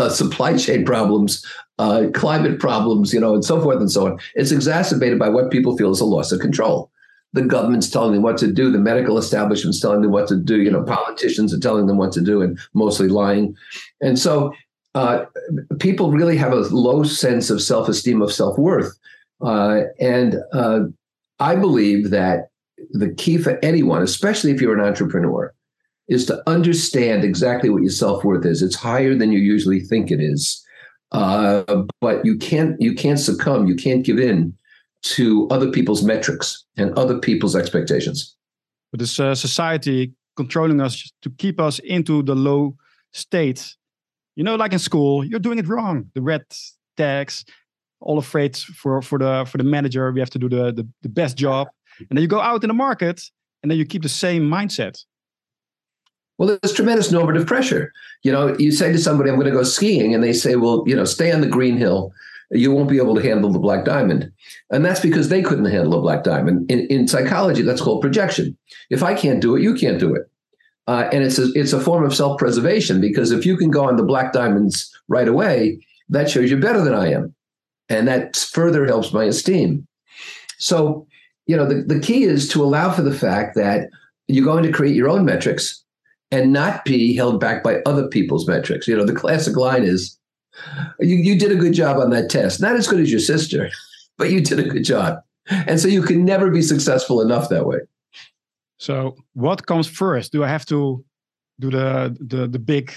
uh, 0.00 0.08
supply 0.08 0.56
chain 0.56 0.84
problems, 0.84 1.44
uh, 1.78 2.06
climate 2.14 2.58
problems, 2.58 3.12
you 3.12 3.20
know, 3.20 3.34
and 3.34 3.44
so 3.44 3.60
forth 3.60 3.78
and 3.78 3.90
so 3.90 4.06
on. 4.06 4.18
It's 4.34 4.52
exacerbated 4.52 5.18
by 5.18 5.28
what 5.28 5.50
people 5.50 5.76
feel 5.76 5.92
is 5.92 6.00
a 6.00 6.04
loss 6.04 6.32
of 6.32 6.40
control. 6.40 6.90
the 7.32 7.42
government's 7.42 7.90
telling 7.90 8.14
them 8.14 8.22
what 8.22 8.38
to 8.38 8.50
do, 8.50 8.72
the 8.72 8.78
medical 8.78 9.18
establishment's 9.18 9.80
telling 9.80 10.00
them 10.00 10.10
what 10.10 10.26
to 10.28 10.36
do, 10.36 10.62
you 10.62 10.70
know, 10.70 10.82
politicians 10.82 11.52
are 11.52 11.60
telling 11.60 11.86
them 11.86 11.98
what 11.98 12.12
to 12.12 12.20
do 12.20 12.40
and 12.40 12.58
mostly 12.72 13.08
lying. 13.08 13.54
And 14.00 14.18
so 14.18 14.52
uh, 14.94 15.26
people 15.78 16.10
really 16.10 16.36
have 16.38 16.52
a 16.52 16.60
low 16.70 17.04
sense 17.04 17.50
of 17.50 17.60
self 17.60 17.88
esteem, 17.88 18.22
of 18.22 18.32
self 18.32 18.58
worth. 18.58 18.98
Uh, 19.42 19.82
and 20.00 20.36
uh, 20.52 20.80
I 21.38 21.56
believe 21.56 22.10
that 22.10 22.48
the 22.92 23.12
key 23.12 23.36
for 23.36 23.58
anyone, 23.62 24.02
especially 24.02 24.50
if 24.52 24.60
you're 24.60 24.78
an 24.78 24.84
entrepreneur, 24.84 25.52
is 26.08 26.26
to 26.26 26.42
understand 26.48 27.24
exactly 27.24 27.68
what 27.68 27.82
your 27.82 27.90
self 27.90 28.24
worth 28.24 28.46
is. 28.46 28.62
It's 28.62 28.76
higher 28.76 29.14
than 29.14 29.32
you 29.32 29.38
usually 29.38 29.80
think 29.80 30.10
it 30.10 30.20
is, 30.20 30.64
uh, 31.12 31.84
but 32.00 32.24
you 32.24 32.36
can't 32.36 32.80
you 32.80 32.94
can't 32.94 33.18
succumb. 33.18 33.66
You 33.66 33.74
can't 33.74 34.04
give 34.04 34.18
in 34.18 34.54
to 35.02 35.48
other 35.50 35.70
people's 35.70 36.02
metrics 36.02 36.64
and 36.76 36.96
other 36.98 37.18
people's 37.18 37.54
expectations. 37.54 38.36
But 38.90 39.00
this 39.00 39.18
uh, 39.20 39.34
society 39.34 40.12
controlling 40.36 40.80
us 40.80 41.10
to 41.22 41.30
keep 41.30 41.60
us 41.60 41.78
into 41.80 42.22
the 42.22 42.34
low 42.34 42.76
state. 43.12 43.74
You 44.36 44.44
know, 44.44 44.54
like 44.54 44.72
in 44.72 44.78
school, 44.78 45.24
you're 45.24 45.40
doing 45.40 45.58
it 45.58 45.66
wrong. 45.66 46.10
The 46.14 46.22
red 46.22 46.44
tags, 46.96 47.44
all 48.00 48.18
afraid 48.18 48.56
for 48.56 49.02
for 49.02 49.18
the 49.18 49.46
for 49.50 49.58
the 49.58 49.64
manager. 49.64 50.12
We 50.12 50.20
have 50.20 50.30
to 50.30 50.38
do 50.38 50.48
the, 50.48 50.72
the 50.72 50.86
the 51.02 51.08
best 51.08 51.36
job, 51.36 51.68
and 51.98 52.16
then 52.16 52.22
you 52.22 52.28
go 52.28 52.40
out 52.40 52.62
in 52.62 52.68
the 52.68 52.74
market, 52.74 53.22
and 53.62 53.70
then 53.70 53.78
you 53.78 53.86
keep 53.86 54.02
the 54.02 54.08
same 54.08 54.42
mindset. 54.42 55.02
Well, 56.38 56.58
there's 56.60 56.74
tremendous 56.74 57.10
normative 57.10 57.46
pressure. 57.46 57.92
You 58.22 58.32
know, 58.32 58.56
you 58.58 58.72
say 58.72 58.92
to 58.92 58.98
somebody, 58.98 59.30
"I'm 59.30 59.36
going 59.36 59.46
to 59.46 59.56
go 59.56 59.62
skiing," 59.62 60.14
and 60.14 60.22
they 60.22 60.32
say, 60.32 60.56
"Well, 60.56 60.84
you 60.86 60.94
know, 60.94 61.04
stay 61.04 61.32
on 61.32 61.40
the 61.40 61.46
green 61.46 61.76
hill." 61.76 62.12
you 62.50 62.72
won't 62.72 62.88
be 62.88 62.98
able 62.98 63.14
to 63.14 63.22
handle 63.22 63.50
the 63.50 63.58
black 63.58 63.84
diamond. 63.84 64.30
And 64.70 64.84
that's 64.84 65.00
because 65.00 65.28
they 65.28 65.42
couldn't 65.42 65.64
handle 65.64 65.94
a 65.94 66.00
black 66.00 66.22
diamond. 66.22 66.70
In, 66.70 66.86
in 66.86 67.08
psychology, 67.08 67.62
that's 67.62 67.80
called 67.80 68.00
projection. 68.00 68.56
If 68.90 69.02
I 69.02 69.14
can't 69.14 69.40
do 69.40 69.56
it, 69.56 69.62
you 69.62 69.74
can't 69.74 69.98
do 69.98 70.14
it. 70.14 70.30
Uh, 70.86 71.08
and 71.12 71.24
it's 71.24 71.38
a, 71.38 71.50
it's 71.54 71.72
a 71.72 71.80
form 71.80 72.04
of 72.04 72.14
self 72.14 72.38
preservation 72.38 73.00
because 73.00 73.32
if 73.32 73.44
you 73.44 73.56
can 73.56 73.70
go 73.70 73.88
on 73.88 73.96
the 73.96 74.04
black 74.04 74.32
diamonds 74.32 74.94
right 75.08 75.26
away, 75.26 75.84
that 76.08 76.30
shows 76.30 76.48
you're 76.48 76.60
better 76.60 76.82
than 76.82 76.94
I 76.94 77.12
am. 77.12 77.34
And 77.88 78.06
that 78.06 78.36
further 78.36 78.86
helps 78.86 79.12
my 79.12 79.24
esteem. 79.24 79.86
So, 80.58 81.06
you 81.46 81.56
know, 81.56 81.66
the, 81.66 81.82
the 81.82 82.00
key 82.00 82.22
is 82.22 82.48
to 82.50 82.62
allow 82.62 82.92
for 82.92 83.02
the 83.02 83.14
fact 83.14 83.56
that 83.56 83.88
you're 84.28 84.44
going 84.44 84.62
to 84.62 84.72
create 84.72 84.94
your 84.94 85.08
own 85.08 85.24
metrics 85.24 85.84
and 86.30 86.52
not 86.52 86.84
be 86.84 87.14
held 87.14 87.40
back 87.40 87.62
by 87.62 87.80
other 87.86 88.08
people's 88.08 88.48
metrics. 88.48 88.88
You 88.88 88.96
know, 88.96 89.04
the 89.04 89.14
classic 89.14 89.56
line 89.56 89.84
is 89.84 90.18
you, 91.00 91.16
you 91.16 91.38
did 91.38 91.52
a 91.52 91.56
good 91.56 91.74
job 91.74 91.98
on 91.98 92.10
that 92.10 92.30
test. 92.30 92.60
Not 92.60 92.76
as 92.76 92.88
good 92.88 93.00
as 93.00 93.10
your 93.10 93.20
sister, 93.20 93.70
but 94.18 94.30
you 94.30 94.40
did 94.40 94.58
a 94.58 94.64
good 94.64 94.84
job. 94.84 95.18
And 95.48 95.78
so 95.78 95.86
you 95.88 96.02
can 96.02 96.24
never 96.24 96.50
be 96.50 96.62
successful 96.62 97.20
enough 97.20 97.48
that 97.50 97.66
way. 97.66 97.78
So 98.78 99.16
what 99.34 99.66
comes 99.66 99.86
first? 99.86 100.32
Do 100.32 100.42
I 100.44 100.48
have 100.48 100.66
to 100.66 101.04
do 101.60 101.70
the 101.70 102.16
the 102.20 102.48
the 102.48 102.58
big, 102.58 102.92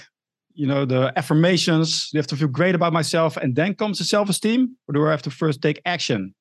you 0.54 0.68
know, 0.68 0.84
the 0.86 1.14
affirmations? 1.16 2.10
Do 2.10 2.18
I 2.18 2.20
have 2.20 2.28
to 2.28 2.36
feel 2.36 2.48
great 2.48 2.76
about 2.76 2.92
myself 2.92 3.38
and 3.38 3.56
then 3.56 3.76
comes 3.76 4.00
the 4.00 4.04
self-esteem? 4.04 4.76
Or 4.88 4.94
do 4.94 5.08
I 5.08 5.12
have 5.12 5.22
to 5.24 5.32
first 5.32 5.62
take 5.62 5.80
action? 5.86 6.34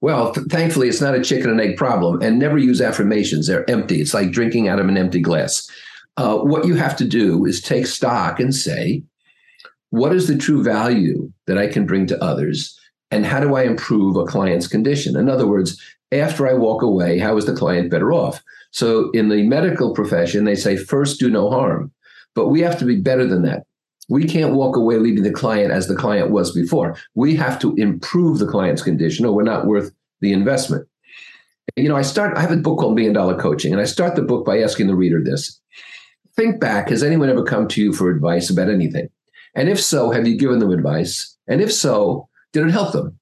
Well, 0.00 0.32
th- 0.32 0.48
thankfully, 0.48 0.88
it's 0.88 1.00
not 1.00 1.14
a 1.14 1.22
chicken 1.22 1.50
and 1.50 1.60
egg 1.60 1.76
problem. 1.76 2.22
And 2.22 2.38
never 2.38 2.58
use 2.58 2.80
affirmations; 2.80 3.46
they're 3.46 3.68
empty. 3.70 4.00
It's 4.00 4.14
like 4.14 4.30
drinking 4.30 4.68
out 4.68 4.80
of 4.80 4.88
an 4.88 4.96
empty 4.96 5.20
glass. 5.20 5.68
Uh, 6.16 6.38
what 6.38 6.66
you 6.66 6.74
have 6.74 6.96
to 6.96 7.04
do 7.04 7.44
is 7.44 7.60
take 7.60 7.86
stock 7.86 8.38
and 8.38 8.54
say, 8.54 9.02
what 9.94 10.12
is 10.12 10.26
the 10.26 10.36
true 10.36 10.62
value 10.62 11.32
that 11.46 11.56
I 11.56 11.68
can 11.68 11.86
bring 11.86 12.06
to 12.08 12.22
others? 12.22 12.78
And 13.10 13.24
how 13.24 13.38
do 13.38 13.54
I 13.54 13.62
improve 13.62 14.16
a 14.16 14.24
client's 14.24 14.66
condition? 14.66 15.16
In 15.16 15.28
other 15.28 15.46
words, 15.46 15.80
after 16.10 16.48
I 16.48 16.54
walk 16.54 16.82
away, 16.82 17.18
how 17.18 17.36
is 17.36 17.46
the 17.46 17.54
client 17.54 17.90
better 17.90 18.12
off? 18.12 18.42
So 18.72 19.10
in 19.12 19.28
the 19.28 19.44
medical 19.44 19.94
profession, 19.94 20.44
they 20.44 20.56
say 20.56 20.76
first 20.76 21.20
do 21.20 21.30
no 21.30 21.48
harm, 21.48 21.92
but 22.34 22.48
we 22.48 22.60
have 22.62 22.76
to 22.80 22.84
be 22.84 22.96
better 22.96 23.24
than 23.24 23.42
that. 23.42 23.64
We 24.08 24.24
can't 24.24 24.54
walk 24.54 24.76
away 24.76 24.96
leaving 24.98 25.22
the 25.22 25.32
client 25.32 25.72
as 25.72 25.88
the 25.88 25.96
client 25.96 26.30
was 26.30 26.52
before. 26.52 26.96
We 27.14 27.34
have 27.36 27.58
to 27.60 27.74
improve 27.76 28.38
the 28.38 28.46
client's 28.46 28.82
condition 28.82 29.24
or 29.24 29.34
we're 29.34 29.42
not 29.42 29.66
worth 29.66 29.92
the 30.20 30.32
investment. 30.32 30.86
You 31.76 31.88
know, 31.88 31.96
I 31.96 32.02
start, 32.02 32.36
I 32.36 32.40
have 32.42 32.52
a 32.52 32.56
book 32.56 32.78
called 32.78 32.94
Million 32.94 33.14
Dollar 33.14 33.40
Coaching, 33.40 33.72
and 33.72 33.80
I 33.80 33.84
start 33.84 34.14
the 34.14 34.22
book 34.22 34.44
by 34.44 34.60
asking 34.60 34.86
the 34.86 34.94
reader 34.94 35.22
this. 35.22 35.60
Think 36.36 36.60
back, 36.60 36.90
has 36.90 37.02
anyone 37.02 37.30
ever 37.30 37.42
come 37.42 37.66
to 37.68 37.80
you 37.80 37.92
for 37.92 38.10
advice 38.10 38.50
about 38.50 38.68
anything? 38.68 39.08
And 39.54 39.68
if 39.68 39.80
so, 39.80 40.10
have 40.10 40.26
you 40.26 40.36
given 40.36 40.58
them 40.58 40.70
advice? 40.70 41.36
And 41.48 41.60
if 41.60 41.72
so, 41.72 42.28
did 42.52 42.66
it 42.66 42.70
help 42.70 42.92
them? 42.92 43.18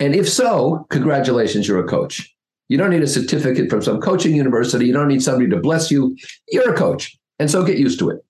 And 0.00 0.14
if 0.14 0.28
so, 0.28 0.86
congratulations, 0.90 1.66
you're 1.66 1.84
a 1.84 1.88
coach. 1.88 2.34
You 2.68 2.78
don't 2.78 2.90
need 2.90 3.02
a 3.02 3.06
certificate 3.06 3.70
from 3.70 3.82
some 3.82 4.00
coaching 4.00 4.34
university. 4.34 4.86
You 4.86 4.92
don't 4.92 5.08
need 5.08 5.22
somebody 5.22 5.48
to 5.50 5.58
bless 5.58 5.90
you. 5.90 6.16
You're 6.48 6.72
a 6.72 6.76
coach. 6.76 7.16
And 7.38 7.50
so 7.50 7.64
get 7.64 7.78
used 7.78 7.98
to 8.00 8.10
it. 8.10 8.24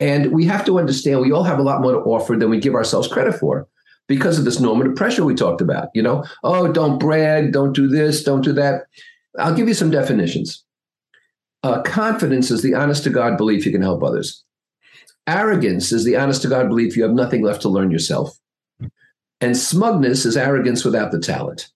And 0.00 0.32
we 0.32 0.44
have 0.44 0.64
to 0.66 0.78
understand 0.78 1.20
we 1.20 1.32
all 1.32 1.44
have 1.44 1.58
a 1.58 1.62
lot 1.62 1.80
more 1.80 1.92
to 1.92 1.98
offer 1.98 2.36
than 2.36 2.50
we 2.50 2.60
give 2.60 2.74
ourselves 2.74 3.08
credit 3.08 3.34
for 3.34 3.66
because 4.06 4.38
of 4.38 4.44
this 4.44 4.60
normative 4.60 4.96
pressure 4.96 5.24
we 5.24 5.34
talked 5.34 5.60
about. 5.60 5.88
You 5.94 6.02
know, 6.02 6.24
oh, 6.44 6.72
don't 6.72 6.98
brag, 6.98 7.52
don't 7.52 7.74
do 7.74 7.88
this, 7.88 8.22
don't 8.22 8.42
do 8.42 8.52
that. 8.54 8.82
I'll 9.38 9.54
give 9.54 9.68
you 9.68 9.74
some 9.74 9.90
definitions. 9.90 10.64
Uh, 11.62 11.82
confidence 11.82 12.50
is 12.50 12.62
the 12.62 12.74
honest 12.74 13.02
to 13.04 13.10
God 13.10 13.36
belief 13.36 13.66
you 13.66 13.72
can 13.72 13.82
help 13.82 14.02
others. 14.02 14.44
Arrogance 15.26 15.92
is 15.92 16.04
the 16.04 16.16
honest 16.16 16.42
to 16.42 16.48
God 16.48 16.68
belief 16.68 16.96
you 16.96 17.02
have 17.02 17.12
nothing 17.12 17.42
left 17.42 17.62
to 17.62 17.68
learn 17.68 17.90
yourself. 17.90 18.38
And 19.40 19.56
smugness 19.56 20.24
is 20.24 20.36
arrogance 20.36 20.84
without 20.84 21.12
the 21.12 21.20
talent. 21.20 21.68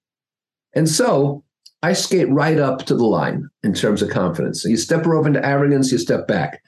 And 0.75 0.89
so 0.89 1.45
I 1.83 1.93
skate 1.93 2.31
right 2.31 2.59
up 2.59 2.87
to 2.87 2.95
the 2.95 3.05
line 3.05 3.49
in 3.63 3.75
terms 3.75 4.03
of 4.03 4.11
confidence. 4.11 4.65
You 4.65 4.77
step 4.77 5.07
over 5.07 5.27
into 5.27 5.45
arrogance, 5.45 5.93
you 5.93 5.99
step 5.99 6.27
back. 6.27 6.63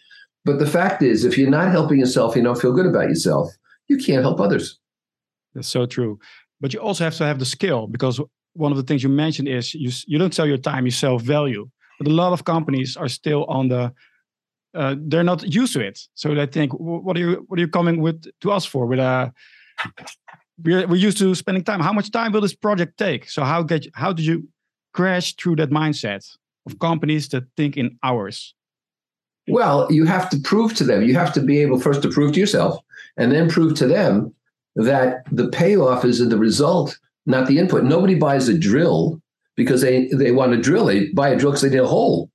But 0.44 0.58
the 0.58 0.66
fact 0.66 1.02
is, 1.02 1.24
if 1.24 1.38
you're 1.38 1.50
not 1.50 1.70
helping 1.70 1.98
yourself, 1.98 2.36
you 2.36 2.42
don't 2.42 2.60
feel 2.60 2.72
good 2.72 2.86
about 2.86 3.08
yourself, 3.08 3.50
you 3.88 3.96
can't 3.96 4.22
help 4.22 4.40
others. 4.40 4.78
That's 5.54 5.68
so 5.68 5.86
true. 5.86 6.18
But 6.60 6.74
you 6.74 6.80
also 6.80 7.04
have 7.04 7.16
to 7.16 7.24
have 7.24 7.38
the 7.38 7.44
skill 7.44 7.86
because 7.86 8.20
one 8.54 8.72
of 8.72 8.76
the 8.76 8.82
things 8.82 9.02
you 9.02 9.08
mentioned 9.08 9.48
is 9.48 9.74
you, 9.74 9.90
you 10.06 10.18
don't 10.18 10.34
sell 10.34 10.46
your 10.46 10.58
time, 10.58 10.84
you 10.84 10.90
sell 10.90 11.18
value. 11.18 11.68
But 11.98 12.08
a 12.08 12.14
lot 12.14 12.32
of 12.32 12.44
companies 12.44 12.96
are 12.96 13.08
still 13.08 13.44
on 13.44 13.68
the 13.68 13.92
uh, 14.74 14.96
they're 14.98 15.22
not 15.22 15.42
used 15.54 15.72
to 15.72 15.80
it. 15.80 16.00
So 16.14 16.34
they 16.34 16.46
think, 16.46 16.72
what 16.72 17.16
are 17.16 17.20
you 17.20 17.44
what 17.46 17.58
are 17.58 17.62
you 17.62 17.68
coming 17.68 18.00
with 18.00 18.24
to 18.40 18.50
us 18.50 18.64
for? 18.64 18.86
With 18.86 18.98
a 18.98 19.02
uh, 19.02 19.30
we're 20.62 20.86
we're 20.86 20.96
used 20.96 21.18
to 21.18 21.34
spending 21.34 21.64
time. 21.64 21.80
How 21.80 21.92
much 21.92 22.10
time 22.10 22.32
will 22.32 22.40
this 22.40 22.54
project 22.54 22.98
take? 22.98 23.30
So 23.30 23.44
how 23.44 23.62
get 23.62 23.86
how 23.94 24.12
did 24.12 24.26
you 24.26 24.48
crash 24.92 25.34
through 25.36 25.56
that 25.56 25.70
mindset 25.70 26.24
of 26.66 26.78
companies 26.78 27.28
that 27.28 27.44
think 27.56 27.76
in 27.76 27.98
hours? 28.02 28.54
Well, 29.48 29.86
you 29.90 30.04
have 30.04 30.30
to 30.30 30.38
prove 30.38 30.74
to 30.74 30.84
them. 30.84 31.02
You 31.02 31.14
have 31.14 31.32
to 31.34 31.40
be 31.40 31.60
able 31.60 31.78
first 31.78 32.02
to 32.02 32.08
prove 32.08 32.32
to 32.32 32.40
yourself, 32.40 32.82
and 33.16 33.30
then 33.30 33.50
prove 33.50 33.74
to 33.76 33.86
them 33.86 34.34
that 34.76 35.24
the 35.30 35.48
payoff 35.48 36.04
is 36.04 36.20
in 36.20 36.30
the 36.30 36.38
result, 36.38 36.98
not 37.26 37.46
the 37.46 37.58
input. 37.58 37.84
Nobody 37.84 38.14
buys 38.14 38.48
a 38.48 38.58
drill 38.58 39.20
because 39.56 39.82
they 39.82 40.08
they 40.08 40.32
want 40.32 40.52
to 40.52 40.60
drill. 40.60 40.86
They 40.86 41.08
buy 41.08 41.28
a 41.28 41.36
drill 41.36 41.52
because 41.52 41.62
they 41.62 41.70
need 41.70 41.78
a 41.78 41.86
hole. 41.86 42.30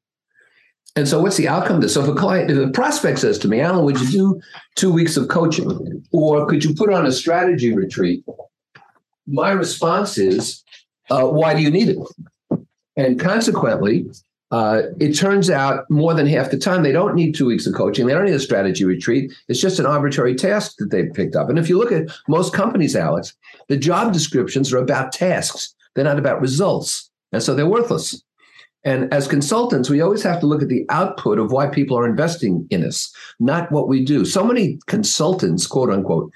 And 0.95 1.07
so, 1.07 1.21
what's 1.21 1.37
the 1.37 1.47
outcome 1.47 1.77
of 1.77 1.81
this? 1.81 1.93
So, 1.93 2.03
if 2.03 2.09
a 2.09 2.15
client, 2.15 2.51
if 2.51 2.57
a 2.57 2.71
prospect 2.71 3.19
says 3.19 3.37
to 3.39 3.47
me, 3.47 3.61
Alan, 3.61 3.85
would 3.85 3.99
you 3.99 4.11
do 4.11 4.41
two 4.75 4.91
weeks 4.91 5.17
of 5.17 5.27
coaching, 5.27 6.03
or 6.11 6.45
could 6.47 6.63
you 6.63 6.73
put 6.73 6.93
on 6.93 7.05
a 7.05 7.11
strategy 7.11 7.73
retreat? 7.73 8.23
My 9.27 9.51
response 9.51 10.17
is, 10.17 10.63
uh, 11.09 11.25
why 11.25 11.53
do 11.53 11.61
you 11.61 11.69
need 11.69 11.89
it? 11.89 11.97
And 12.97 13.19
consequently, 13.19 14.09
uh, 14.51 14.81
it 14.99 15.13
turns 15.13 15.49
out 15.49 15.89
more 15.89 16.13
than 16.13 16.25
half 16.25 16.49
the 16.49 16.57
time 16.57 16.81
they 16.81 16.91
don't 16.91 17.15
need 17.15 17.35
two 17.35 17.45
weeks 17.45 17.67
of 17.67 17.75
coaching. 17.75 18.07
They 18.07 18.13
don't 18.13 18.25
need 18.25 18.33
a 18.33 18.39
strategy 18.39 18.83
retreat. 18.83 19.31
It's 19.47 19.61
just 19.61 19.79
an 19.79 19.85
arbitrary 19.85 20.35
task 20.35 20.77
that 20.77 20.89
they've 20.89 21.13
picked 21.13 21.35
up. 21.35 21.49
And 21.49 21.59
if 21.59 21.69
you 21.69 21.77
look 21.77 21.91
at 21.91 22.09
most 22.27 22.53
companies, 22.53 22.95
Alex, 22.95 23.35
the 23.67 23.77
job 23.77 24.11
descriptions 24.11 24.73
are 24.73 24.79
about 24.79 25.11
tasks. 25.11 25.75
They're 25.93 26.03
not 26.03 26.19
about 26.19 26.41
results. 26.41 27.11
And 27.31 27.43
so 27.43 27.53
they're 27.53 27.67
worthless. 27.67 28.23
And 28.83 29.13
as 29.13 29.27
consultants, 29.27 29.89
we 29.89 30.01
always 30.01 30.23
have 30.23 30.39
to 30.39 30.47
look 30.47 30.61
at 30.61 30.69
the 30.69 30.85
output 30.89 31.37
of 31.37 31.51
why 31.51 31.67
people 31.67 31.97
are 31.99 32.07
investing 32.07 32.65
in 32.69 32.83
us, 32.83 33.13
not 33.39 33.71
what 33.71 33.87
we 33.87 34.03
do. 34.03 34.25
So 34.25 34.43
many 34.43 34.79
consultants, 34.87 35.67
quote 35.67 35.89
unquote, 35.89 36.31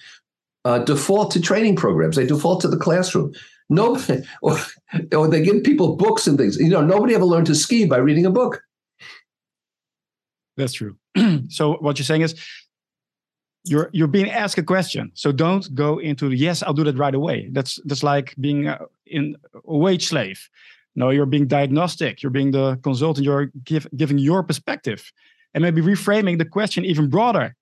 uh, 0.65 0.79
default 0.79 1.32
to 1.32 1.41
training 1.41 1.77
programs. 1.77 2.15
They 2.15 2.25
default 2.25 2.62
to 2.62 2.67
the 2.67 2.77
classroom. 2.77 3.34
No, 3.74 4.00
or, 4.42 4.58
or 5.15 5.27
they 5.27 5.44
give 5.44 5.63
people 5.63 5.96
books 5.96 6.27
and 6.27 6.38
things. 6.38 6.58
You 6.58 6.70
know, 6.70 6.82
nobody 6.82 7.15
ever 7.15 7.25
learned 7.25 7.48
to 7.48 7.56
ski 7.56 7.86
by 7.86 7.98
reading 7.98 8.25
a 8.25 8.32
book. 8.32 8.62
That's 10.58 10.74
true. 10.74 10.98
so 11.50 11.74
what 11.77 11.98
you're 11.98 12.06
saying 12.06 12.22
is 12.22 12.36
you're 13.63 13.89
you're 13.94 14.08
being 14.08 14.30
asked 14.30 14.58
a 14.58 14.63
question. 14.63 15.12
So 15.13 15.32
don't 15.32 15.74
go 15.74 16.00
into 16.00 16.32
yes, 16.32 16.63
I'll 16.63 16.74
do 16.74 16.84
that 16.84 16.98
right 16.98 17.15
away. 17.15 17.50
That's 17.51 17.80
that's 17.86 18.03
like 18.03 18.36
being 18.39 18.68
uh, 18.68 18.86
in 19.06 19.36
a 19.68 19.77
wage 19.77 20.08
slave. 20.08 20.50
No, 20.96 21.10
you're 21.10 21.25
being 21.25 21.48
diagnostic. 21.48 22.22
You're 22.22 22.30
being 22.30 22.51
the 22.51 22.80
consultant. 22.84 23.25
You're 23.25 23.48
give, 23.63 23.88
giving 23.96 24.20
your 24.20 24.44
perspective, 24.44 25.12
and 25.53 25.63
maybe 25.63 25.82
reframing 25.82 26.38
the 26.38 26.46
question 26.46 26.86
even 26.86 27.10
broader. 27.10 27.56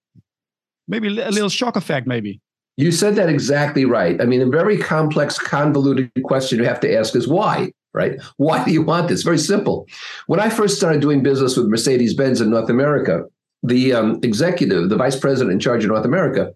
Maybe 0.88 1.08
a 1.08 1.32
little 1.32 1.50
shock 1.50 1.77
effect. 1.77 2.08
Maybe. 2.08 2.41
You 2.78 2.92
said 2.92 3.16
that 3.16 3.30
exactly 3.30 3.86
right. 3.86 4.20
I 4.22 4.25
mean, 4.25 4.42
a 4.42 4.46
very 4.46 4.78
complex, 4.78 5.38
convoluted 5.38 6.12
question 6.24 6.60
you 6.60 6.66
have 6.66 6.80
to 6.82 6.98
ask 6.98 7.16
is 7.16 7.28
why. 7.28 7.72
right? 7.94 8.20
Why 8.38 8.63
do 8.63 8.72
you 8.72 8.82
want 8.82 9.08
this? 9.08 9.24
Very 9.24 9.38
simple. 9.38 9.88
When 10.28 10.40
I 10.40 10.50
first 10.50 10.78
started 10.78 11.01
doing 11.01 11.24
business 11.24 11.58
with 11.58 11.68
Mercedes 11.68 12.13
Benz 12.13 12.42
in 12.42 12.50
North 12.50 12.70
America, 12.70 13.24
the 13.63 13.94
um, 13.94 14.20
executive, 14.24 14.90
the 14.90 14.96
vice 14.96 15.20
president 15.20 15.54
in 15.54 15.60
charge 15.60 15.84
of 15.84 15.90
North 15.90 16.06
America, 16.06 16.54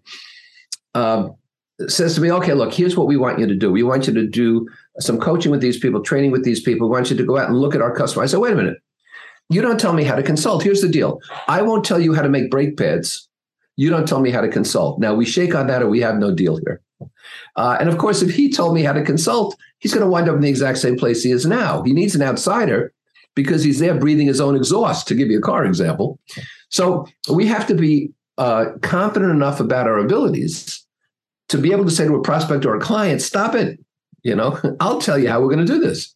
uh, 0.94 1.28
says 1.88 2.14
to 2.14 2.22
me, 2.22 2.32
okay, 2.32 2.54
look, 2.54 2.72
here's 2.72 2.96
what 2.96 3.06
we 3.06 3.18
want 3.18 3.38
you 3.38 3.46
to 3.46 3.54
do. 3.54 3.70
We 3.70 3.82
want 3.82 4.06
you 4.06 4.14
to 4.14 4.26
do 4.26 4.66
some 5.00 5.20
coaching 5.20 5.50
with 5.50 5.60
these 5.60 5.78
people, 5.78 6.02
training 6.02 6.30
with 6.30 6.42
these 6.42 6.62
people. 6.62 6.88
We 6.88 6.94
want 6.94 7.10
you 7.10 7.16
to 7.16 7.24
go 7.24 7.36
out 7.36 7.48
and 7.48 7.58
look 7.58 7.74
at 7.74 7.82
our 7.82 7.94
customer. 7.94 8.22
I 8.22 8.26
said, 8.26 8.40
wait 8.40 8.54
a 8.54 8.56
minute. 8.56 8.78
You 9.50 9.60
don't 9.60 9.78
tell 9.78 9.92
me 9.92 10.02
how 10.02 10.16
to 10.16 10.22
consult. 10.22 10.62
Here's 10.62 10.80
the 10.80 10.88
deal. 10.88 11.20
I 11.46 11.62
won't 11.62 11.84
tell 11.84 12.00
you 12.00 12.14
how 12.14 12.22
to 12.22 12.28
make 12.28 12.50
brake 12.50 12.76
pads. 12.76 13.25
You 13.76 13.90
don't 13.90 14.08
tell 14.08 14.20
me 14.20 14.30
how 14.30 14.40
to 14.40 14.48
consult. 14.48 14.98
Now 14.98 15.14
we 15.14 15.24
shake 15.24 15.54
on 15.54 15.66
that 15.66 15.82
or 15.82 15.88
we 15.88 16.00
have 16.00 16.16
no 16.16 16.34
deal 16.34 16.56
here. 16.56 16.80
Uh, 17.56 17.76
and 17.78 17.88
of 17.88 17.98
course, 17.98 18.22
if 18.22 18.34
he 18.34 18.50
told 18.50 18.74
me 18.74 18.82
how 18.82 18.92
to 18.92 19.02
consult, 19.02 19.56
he's 19.78 19.92
going 19.92 20.04
to 20.04 20.10
wind 20.10 20.28
up 20.28 20.36
in 20.36 20.40
the 20.40 20.48
exact 20.48 20.78
same 20.78 20.96
place 20.96 21.22
he 21.22 21.30
is 21.30 21.44
now. 21.44 21.82
He 21.82 21.92
needs 21.92 22.14
an 22.14 22.22
outsider 22.22 22.92
because 23.34 23.62
he's 23.62 23.78
there 23.78 23.94
breathing 23.94 24.26
his 24.26 24.40
own 24.40 24.56
exhaust, 24.56 25.06
to 25.08 25.14
give 25.14 25.28
you 25.28 25.38
a 25.38 25.42
car 25.42 25.64
example. 25.64 26.18
So 26.70 27.06
we 27.30 27.46
have 27.46 27.66
to 27.66 27.74
be 27.74 28.10
uh, 28.38 28.66
confident 28.82 29.30
enough 29.30 29.60
about 29.60 29.86
our 29.86 29.98
abilities 29.98 30.84
to 31.48 31.58
be 31.58 31.70
able 31.70 31.84
to 31.84 31.90
say 31.90 32.06
to 32.06 32.14
a 32.14 32.22
prospect 32.22 32.64
or 32.64 32.74
a 32.74 32.80
client, 32.80 33.22
stop 33.22 33.54
it. 33.54 33.78
You 34.22 34.34
know, 34.34 34.58
I'll 34.80 35.00
tell 35.00 35.18
you 35.18 35.28
how 35.28 35.40
we're 35.40 35.54
going 35.54 35.66
to 35.66 35.72
do 35.72 35.78
this. 35.78 36.14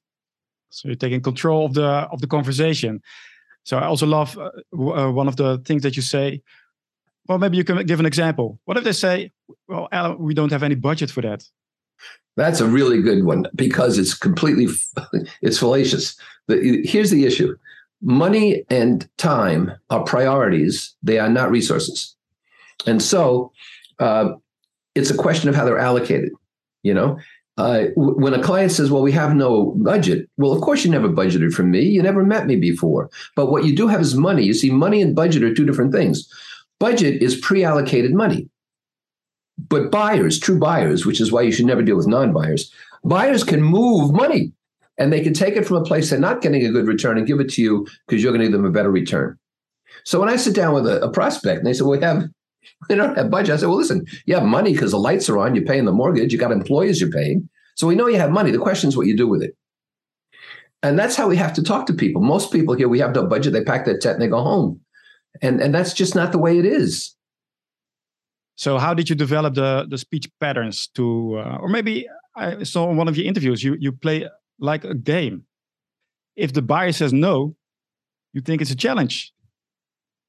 So 0.71 0.89
you're 0.89 0.97
taking 0.97 1.21
control 1.21 1.67
of 1.67 1.75
the 1.75 2.09
of 2.13 2.21
the 2.21 2.27
conversation. 2.27 3.03
So 3.65 3.77
I 3.77 3.85
also 3.85 4.07
love 4.07 4.39
uh, 4.39 4.51
uh, 4.73 5.13
one 5.13 5.29
of 5.29 5.37
the 5.37 5.59
things 5.59 5.83
that 5.83 5.97
you 5.97 6.03
say. 6.03 6.43
Well, 7.31 7.39
maybe 7.39 7.57
you 7.57 7.63
can 7.63 7.87
give 7.87 8.01
an 8.01 8.07
example. 8.07 8.59
What 8.65 8.77
if 8.77 8.83
they 8.83 8.91
say, 8.91 9.31
"Well, 9.69 9.87
Alan, 9.93 10.19
we 10.19 10.35
don't 10.35 10.51
have 10.51 10.65
any 10.65 10.75
budget 10.75 11.13
for 11.13 11.21
that"? 11.21 11.45
That's 12.37 12.59
a 12.59 12.67
really 12.67 13.01
good 13.01 13.23
one 13.23 13.47
because 13.55 13.99
it's 13.99 14.15
completely 14.15 14.67
it's 15.41 15.57
fallacious. 15.57 16.17
Here's 16.49 17.13
the 17.13 17.27
issue: 17.27 17.57
money 18.03 18.65
and 18.69 19.09
time 19.17 19.71
are 19.91 20.03
priorities; 20.03 20.97
they 21.05 21.21
are 21.21 21.29
not 21.29 21.53
resources. 21.53 22.17
And 22.85 23.01
so, 23.01 23.53
uh, 24.01 24.33
it's 24.97 25.11
a 25.11 25.17
question 25.17 25.49
of 25.49 25.55
how 25.55 25.65
they're 25.65 25.79
allocated. 25.79 26.33
You 26.83 26.95
know, 26.95 27.17
uh, 27.57 27.85
when 27.95 28.35
a 28.35 28.43
client 28.43 28.73
says, 28.73 28.91
"Well, 28.91 29.03
we 29.03 29.13
have 29.13 29.37
no 29.37 29.77
budget," 29.77 30.29
well, 30.37 30.51
of 30.51 30.63
course 30.63 30.85
you 30.85 30.91
never 30.91 31.09
budgeted 31.09 31.53
for 31.53 31.63
me. 31.63 31.83
You 31.83 32.03
never 32.03 32.25
met 32.25 32.49
me 32.49 32.57
before. 32.57 33.09
But 33.37 33.53
what 33.53 33.65
you 33.65 33.77
do 33.77 33.87
have 33.87 34.01
is 34.01 34.17
money. 34.17 34.43
You 34.43 34.55
see, 34.55 34.73
money 34.73 35.01
and 35.01 35.15
budget 35.15 35.45
are 35.45 35.55
two 35.55 35.65
different 35.65 35.93
things. 35.93 36.29
Budget 36.81 37.23
is 37.23 37.37
pre-allocated 37.37 38.13
money. 38.13 38.49
But 39.59 39.91
buyers, 39.91 40.41
true 40.41 40.59
buyers, 40.59 41.07
which 41.07 41.21
is 41.21 41.31
why 41.31 41.43
you 41.43 41.53
should 41.53 41.67
never 41.67 41.83
deal 41.83 41.97
with 41.97 42.09
non-buyers, 42.09 42.73
buyers 43.05 43.45
can 43.45 43.63
move 43.63 44.13
money 44.13 44.53
and 44.99 45.13
they 45.13 45.23
can 45.23 45.35
take 45.35 45.57
it 45.57 45.67
from 45.67 45.77
a 45.77 45.85
place 45.85 46.11
they're 46.11 46.19
not 46.19 46.41
getting 46.41 46.65
a 46.65 46.73
good 46.73 46.87
return 46.87 47.19
and 47.19 47.27
give 47.27 47.41
it 47.41 47.51
to 47.51 47.63
you 47.63 47.87
because 48.07 48.23
you're 48.23 48.33
going 48.33 48.41
to 48.41 48.47
give 48.47 48.53
them 48.53 48.65
a 48.65 48.71
better 48.71 48.91
return. 48.91 49.39
So 50.05 50.19
when 50.19 50.29
I 50.29 50.37
sit 50.37 50.55
down 50.55 50.75
with 50.75 50.87
a, 50.87 51.03
a 51.03 51.13
prospect 51.13 51.59
and 51.59 51.67
they 51.67 51.75
say, 51.75 51.83
"Well, 51.83 51.99
we 51.99 52.01
have 52.01 52.25
they 52.89 52.95
don't 52.95 53.17
have 53.17 53.31
budget. 53.31 53.55
I 53.55 53.57
said, 53.59 53.69
well, 53.69 53.79
listen, 53.79 54.07
you 54.27 54.35
have 54.35 54.45
money 54.45 54.73
because 54.73 54.93
the 54.93 54.99
lights 54.99 55.29
are 55.29 55.39
on, 55.39 55.55
you're 55.55 55.65
paying 55.65 55.85
the 55.85 55.93
mortgage, 55.93 56.33
you 56.33 56.39
got 56.39 56.53
employees 56.53 57.01
you're 57.01 57.11
paying. 57.11 57.49
So 57.77 57.87
we 57.87 57.95
know 57.95 58.07
you 58.07 58.19
have 58.19 58.31
money. 58.31 58.51
The 58.51 58.59
question 58.59 58.89
is 58.89 58.97
what 58.97 59.07
you 59.07 59.17
do 59.17 59.29
with 59.29 59.43
it. 59.43 59.57
And 60.83 60.99
that's 60.99 61.17
how 61.17 61.29
we 61.29 61.37
have 61.37 61.53
to 61.55 61.63
talk 61.63 61.87
to 61.87 61.95
people. 61.95 62.23
Most 62.23 62.53
people 62.53 62.75
here, 62.75 62.89
we 62.89 62.99
have 63.01 63.15
no 63.15 63.27
budget, 63.27 63.53
they 63.53 63.65
pack 63.65 63.85
their 63.85 63.99
tent 63.99 64.15
and 64.15 64.23
they 64.23 64.29
go 64.29 64.43
home. 64.43 64.81
And 65.43 65.61
and 65.61 65.75
that's 65.75 65.93
just 65.93 66.15
not 66.15 66.33
the 66.33 66.39
way 66.39 66.59
it 66.59 66.65
is. 66.65 67.15
So 68.57 68.79
how 68.79 68.95
did 68.95 69.09
you 69.09 69.17
develop 69.17 69.55
the 69.55 69.87
the 69.89 69.99
speech 69.99 70.29
patterns 70.41 70.89
to 70.95 71.39
uh, 71.39 71.59
or 71.61 71.69
maybe 71.69 72.07
I 72.37 72.63
saw 72.63 72.91
in 72.91 72.97
one 72.97 73.09
of 73.09 73.17
your 73.17 73.27
interviews 73.27 73.63
you 73.63 73.77
you 73.79 73.93
play 73.93 74.29
like 74.59 74.85
a 74.85 74.95
game. 74.95 75.45
If 76.37 76.53
the 76.53 76.63
buyer 76.63 76.93
says 76.93 77.13
no, 77.13 77.57
you 78.33 78.41
think 78.41 78.63
it's 78.63 78.71
a 78.71 78.77
challenge. 78.77 79.33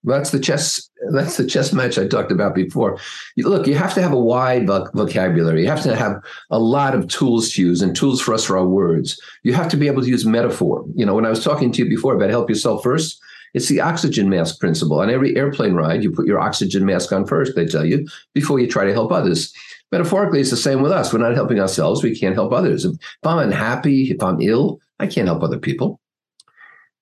That's 0.03 0.31
the 0.31 0.39
chess. 0.39 0.89
That's 1.11 1.37
the 1.37 1.45
chess 1.45 1.73
match 1.73 1.99
I 1.99 2.07
talked 2.07 2.31
about 2.31 2.55
before. 2.55 2.97
Look, 3.37 3.67
you 3.67 3.75
have 3.75 3.93
to 3.93 4.01
have 4.01 4.13
a 4.13 4.19
wide 4.19 4.65
vocabulary. 4.65 5.61
You 5.61 5.67
have 5.67 5.83
to 5.83 5.95
have 5.95 6.23
a 6.49 6.57
lot 6.57 6.95
of 6.95 7.07
tools 7.07 7.51
to 7.53 7.61
use, 7.61 7.81
and 7.81 7.95
tools 7.95 8.19
for 8.19 8.33
us 8.33 8.49
are 8.49 8.57
our 8.57 8.67
words. 8.67 9.21
You 9.43 9.53
have 9.53 9.69
to 9.69 9.77
be 9.77 9.87
able 9.87 10.01
to 10.01 10.07
use 10.07 10.25
metaphor. 10.25 10.83
You 10.95 11.05
know, 11.05 11.13
when 11.13 11.25
I 11.25 11.29
was 11.29 11.43
talking 11.43 11.71
to 11.73 11.83
you 11.83 11.89
before 11.89 12.15
about 12.15 12.31
help 12.31 12.49
yourself 12.49 12.81
first, 12.81 13.21
it's 13.53 13.67
the 13.67 13.81
oxygen 13.81 14.29
mask 14.29 14.59
principle. 14.59 14.99
On 14.99 15.09
every 15.09 15.35
airplane 15.35 15.73
ride, 15.73 16.03
you 16.03 16.11
put 16.11 16.27
your 16.27 16.39
oxygen 16.39 16.85
mask 16.85 17.11
on 17.11 17.25
first. 17.25 17.55
They 17.55 17.65
tell 17.65 17.85
you 17.85 18.07
before 18.33 18.59
you 18.59 18.67
try 18.67 18.85
to 18.85 18.93
help 18.93 19.11
others. 19.11 19.53
Metaphorically, 19.91 20.39
it's 20.39 20.49
the 20.49 20.57
same 20.57 20.81
with 20.81 20.91
us. 20.91 21.11
We're 21.11 21.19
not 21.19 21.33
helping 21.33 21.59
ourselves. 21.59 22.03
We 22.03 22.17
can't 22.17 22.35
help 22.35 22.53
others. 22.53 22.85
If 22.85 22.95
I'm 23.23 23.39
unhappy, 23.39 24.11
if 24.11 24.23
I'm 24.23 24.41
ill, 24.41 24.79
I 24.99 25.07
can't 25.07 25.27
help 25.27 25.43
other 25.43 25.59
people. 25.59 25.99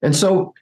And 0.02 0.16
so 0.16 0.54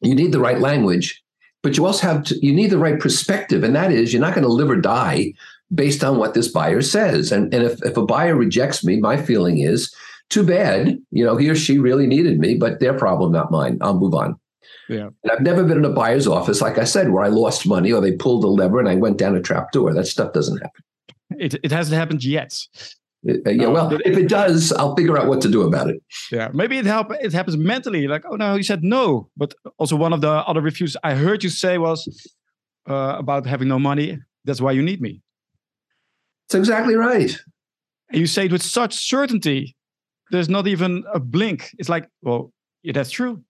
you 0.00 0.14
need 0.14 0.32
the 0.32 0.40
right 0.40 0.58
language, 0.58 1.22
but 1.62 1.76
you 1.76 1.86
also 1.86 2.06
have 2.08 2.24
to, 2.24 2.44
you 2.44 2.52
need 2.52 2.70
the 2.70 2.78
right 2.78 2.98
perspective. 2.98 3.62
And 3.62 3.76
that 3.76 3.92
is, 3.92 4.12
you're 4.12 4.22
not 4.22 4.34
going 4.34 4.46
to 4.46 4.52
live 4.52 4.70
or 4.70 4.80
die 4.80 5.34
based 5.72 6.02
on 6.02 6.18
what 6.18 6.34
this 6.34 6.48
buyer 6.48 6.82
says. 6.82 7.30
And, 7.30 7.54
and 7.54 7.62
if, 7.62 7.82
if 7.84 7.96
a 7.96 8.04
buyer 8.04 8.34
rejects 8.34 8.84
me, 8.84 8.96
my 8.96 9.16
feeling 9.16 9.58
is, 9.58 9.94
too 10.32 10.42
bad. 10.42 10.98
You 11.10 11.24
know, 11.24 11.36
he 11.36 11.50
or 11.50 11.54
she 11.54 11.78
really 11.78 12.06
needed 12.06 12.38
me, 12.38 12.54
but 12.54 12.80
their 12.80 12.94
problem, 12.94 13.32
not 13.32 13.50
mine. 13.50 13.78
I'll 13.82 13.98
move 13.98 14.14
on. 14.14 14.40
Yeah. 14.88 15.08
And 15.22 15.32
I've 15.32 15.40
never 15.40 15.64
been 15.64 15.78
in 15.78 15.84
a 15.84 15.90
buyer's 15.90 16.26
office, 16.26 16.60
like 16.60 16.78
I 16.78 16.84
said, 16.84 17.10
where 17.10 17.24
I 17.24 17.28
lost 17.28 17.66
money 17.66 17.92
or 17.92 18.00
they 18.00 18.12
pulled 18.12 18.44
a 18.44 18.48
lever 18.48 18.78
and 18.78 18.88
I 18.88 18.96
went 18.96 19.18
down 19.18 19.36
a 19.36 19.40
trap 19.40 19.72
door. 19.72 19.92
That 19.94 20.06
stuff 20.06 20.32
doesn't 20.32 20.58
happen. 20.58 20.82
It, 21.38 21.54
it 21.62 21.72
hasn't 21.72 21.96
happened 21.96 22.24
yet. 22.24 22.54
Uh, 23.28 23.50
yeah, 23.50 23.68
well, 23.68 23.92
if 24.04 24.18
it 24.18 24.28
does, 24.28 24.72
I'll 24.72 24.96
figure 24.96 25.16
out 25.16 25.28
what 25.28 25.40
to 25.42 25.48
do 25.48 25.62
about 25.62 25.88
it. 25.88 26.02
Yeah, 26.32 26.48
maybe 26.52 26.76
it 26.76 26.86
help. 26.86 27.12
It 27.20 27.32
happens 27.32 27.56
mentally, 27.56 28.08
like, 28.08 28.24
oh 28.28 28.34
no, 28.34 28.56
you 28.56 28.64
said 28.64 28.82
no. 28.82 29.28
But 29.36 29.54
also, 29.78 29.94
one 29.94 30.12
of 30.12 30.20
the 30.20 30.30
other 30.30 30.60
reviews 30.60 30.96
I 31.04 31.14
heard 31.14 31.44
you 31.44 31.48
say 31.48 31.78
was 31.78 32.08
uh, 32.90 33.14
about 33.18 33.46
having 33.46 33.68
no 33.68 33.78
money. 33.78 34.18
That's 34.44 34.60
why 34.60 34.72
you 34.72 34.82
need 34.82 35.00
me. 35.00 35.22
That's 36.48 36.58
exactly 36.58 36.96
right. 36.96 37.38
And 38.10 38.20
you 38.20 38.26
say 38.26 38.46
it 38.46 38.52
with 38.52 38.62
such 38.62 38.94
certainty. 38.94 39.76
There's 40.32 40.48
not 40.48 40.66
even 40.66 41.04
a 41.14 41.20
blink. 41.20 41.70
It's 41.78 41.88
like, 41.88 42.08
well, 42.22 42.52
yeah, 42.82 42.92
that's 42.92 43.12
true. 43.12 43.44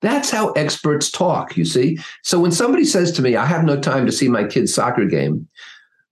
That's 0.00 0.30
how 0.30 0.52
experts 0.52 1.10
talk, 1.10 1.56
you 1.56 1.64
see. 1.64 1.98
So 2.22 2.40
when 2.40 2.52
somebody 2.52 2.84
says 2.84 3.12
to 3.12 3.22
me, 3.22 3.36
I 3.36 3.46
have 3.46 3.64
no 3.64 3.78
time 3.78 4.06
to 4.06 4.12
see 4.12 4.28
my 4.28 4.44
kid's 4.44 4.74
soccer 4.74 5.06
game, 5.06 5.48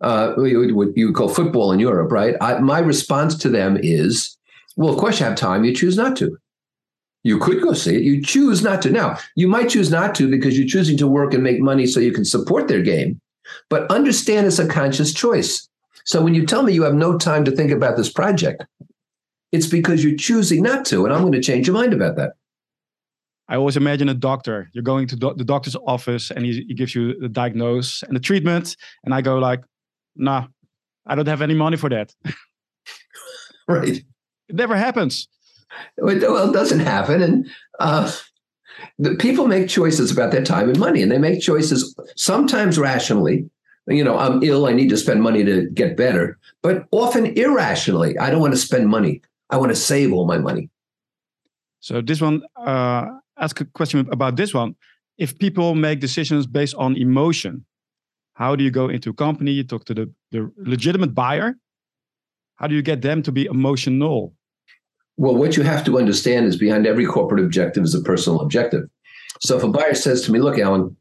uh, 0.00 0.34
what 0.34 0.96
you 0.96 1.12
call 1.12 1.28
football 1.28 1.72
in 1.72 1.80
Europe, 1.80 2.12
right? 2.12 2.36
I, 2.40 2.58
my 2.58 2.78
response 2.78 3.36
to 3.38 3.48
them 3.48 3.78
is, 3.80 4.36
well, 4.76 4.92
of 4.92 4.98
course 4.98 5.20
you 5.20 5.26
have 5.26 5.36
time. 5.36 5.64
You 5.64 5.74
choose 5.74 5.96
not 5.96 6.16
to. 6.16 6.36
You 7.22 7.38
could 7.38 7.62
go 7.62 7.72
see 7.72 7.96
it. 7.96 8.02
You 8.02 8.20
choose 8.20 8.62
not 8.62 8.82
to. 8.82 8.90
Now, 8.90 9.18
you 9.34 9.48
might 9.48 9.70
choose 9.70 9.90
not 9.90 10.14
to 10.16 10.30
because 10.30 10.58
you're 10.58 10.68
choosing 10.68 10.98
to 10.98 11.08
work 11.08 11.32
and 11.32 11.42
make 11.42 11.60
money 11.60 11.86
so 11.86 12.00
you 12.00 12.12
can 12.12 12.24
support 12.24 12.68
their 12.68 12.82
game. 12.82 13.20
But 13.70 13.90
understand 13.90 14.46
it's 14.46 14.58
a 14.58 14.68
conscious 14.68 15.14
choice. 15.14 15.66
So 16.04 16.22
when 16.22 16.34
you 16.34 16.44
tell 16.44 16.62
me 16.62 16.74
you 16.74 16.82
have 16.82 16.94
no 16.94 17.16
time 17.16 17.44
to 17.46 17.50
think 17.50 17.70
about 17.70 17.96
this 17.96 18.12
project, 18.12 18.66
it's 19.52 19.66
because 19.66 20.04
you're 20.04 20.16
choosing 20.16 20.62
not 20.62 20.84
to. 20.86 21.04
And 21.04 21.14
I'm 21.14 21.22
going 21.22 21.32
to 21.32 21.40
change 21.40 21.66
your 21.66 21.74
mind 21.74 21.94
about 21.94 22.16
that. 22.16 22.32
I 23.48 23.56
always 23.56 23.76
imagine 23.76 24.08
a 24.08 24.14
doctor. 24.14 24.70
You're 24.72 24.84
going 24.84 25.06
to 25.08 25.16
do- 25.16 25.34
the 25.36 25.44
doctor's 25.44 25.76
office 25.86 26.30
and 26.30 26.44
he, 26.44 26.64
he 26.66 26.74
gives 26.74 26.94
you 26.94 27.18
the 27.18 27.28
diagnosis 27.28 28.02
and 28.02 28.16
the 28.16 28.20
treatment. 28.20 28.76
And 29.04 29.14
I 29.14 29.20
go 29.20 29.38
like, 29.38 29.62
nah, 30.16 30.46
I 31.06 31.14
don't 31.14 31.28
have 31.28 31.42
any 31.42 31.54
money 31.54 31.76
for 31.76 31.90
that. 31.90 32.14
right. 33.68 34.02
It 34.48 34.56
never 34.56 34.76
happens. 34.76 35.28
Well, 35.98 36.48
it 36.48 36.52
doesn't 36.52 36.80
happen. 36.80 37.22
And 37.22 37.50
uh, 37.80 38.10
the 38.98 39.14
people 39.16 39.46
make 39.46 39.68
choices 39.68 40.10
about 40.10 40.30
their 40.30 40.44
time 40.44 40.68
and 40.68 40.78
money, 40.78 41.02
and 41.02 41.10
they 41.10 41.18
make 41.18 41.40
choices 41.40 41.94
sometimes 42.16 42.78
rationally. 42.78 43.48
You 43.86 44.04
know, 44.04 44.16
I'm 44.16 44.42
ill, 44.42 44.66
I 44.66 44.72
need 44.72 44.88
to 44.90 44.96
spend 44.96 45.22
money 45.22 45.44
to 45.44 45.68
get 45.70 45.96
better, 45.96 46.38
but 46.62 46.86
often 46.90 47.26
irrationally. 47.36 48.16
I 48.18 48.30
don't 48.30 48.40
want 48.40 48.54
to 48.54 48.58
spend 48.58 48.88
money. 48.88 49.20
I 49.50 49.58
want 49.58 49.72
to 49.72 49.76
save 49.76 50.12
all 50.12 50.26
my 50.26 50.38
money. 50.38 50.70
So 51.80 52.00
this 52.00 52.22
one, 52.22 52.42
uh, 52.56 53.06
ask 53.38 53.60
a 53.60 53.64
question 53.64 54.08
about 54.10 54.36
this 54.36 54.54
one. 54.54 54.74
If 55.18 55.38
people 55.38 55.74
make 55.74 56.00
decisions 56.00 56.46
based 56.46 56.74
on 56.74 56.96
emotion, 56.96 57.64
how 58.34 58.56
do 58.56 58.64
you 58.64 58.70
go 58.70 58.88
into 58.88 59.10
a 59.10 59.14
company? 59.14 59.52
You 59.52 59.64
talk 59.64 59.84
to 59.86 59.94
the, 59.94 60.12
the 60.32 60.50
legitimate 60.56 61.14
buyer. 61.14 61.54
How 62.56 62.66
do 62.66 62.74
you 62.74 62.82
get 62.82 63.02
them 63.02 63.22
to 63.22 63.32
be 63.32 63.46
emotional? 63.46 64.34
Well, 65.16 65.36
what 65.36 65.56
you 65.56 65.62
have 65.62 65.84
to 65.84 65.98
understand 65.98 66.46
is 66.46 66.56
behind 66.56 66.86
every 66.86 67.06
corporate 67.06 67.44
objective 67.44 67.84
is 67.84 67.94
a 67.94 68.02
personal 68.02 68.40
objective. 68.40 68.88
So 69.40 69.56
if 69.56 69.62
a 69.62 69.68
buyer 69.68 69.94
says 69.94 70.22
to 70.22 70.32
me, 70.32 70.40
"Look, 70.40 70.58
Alan, 70.58 70.96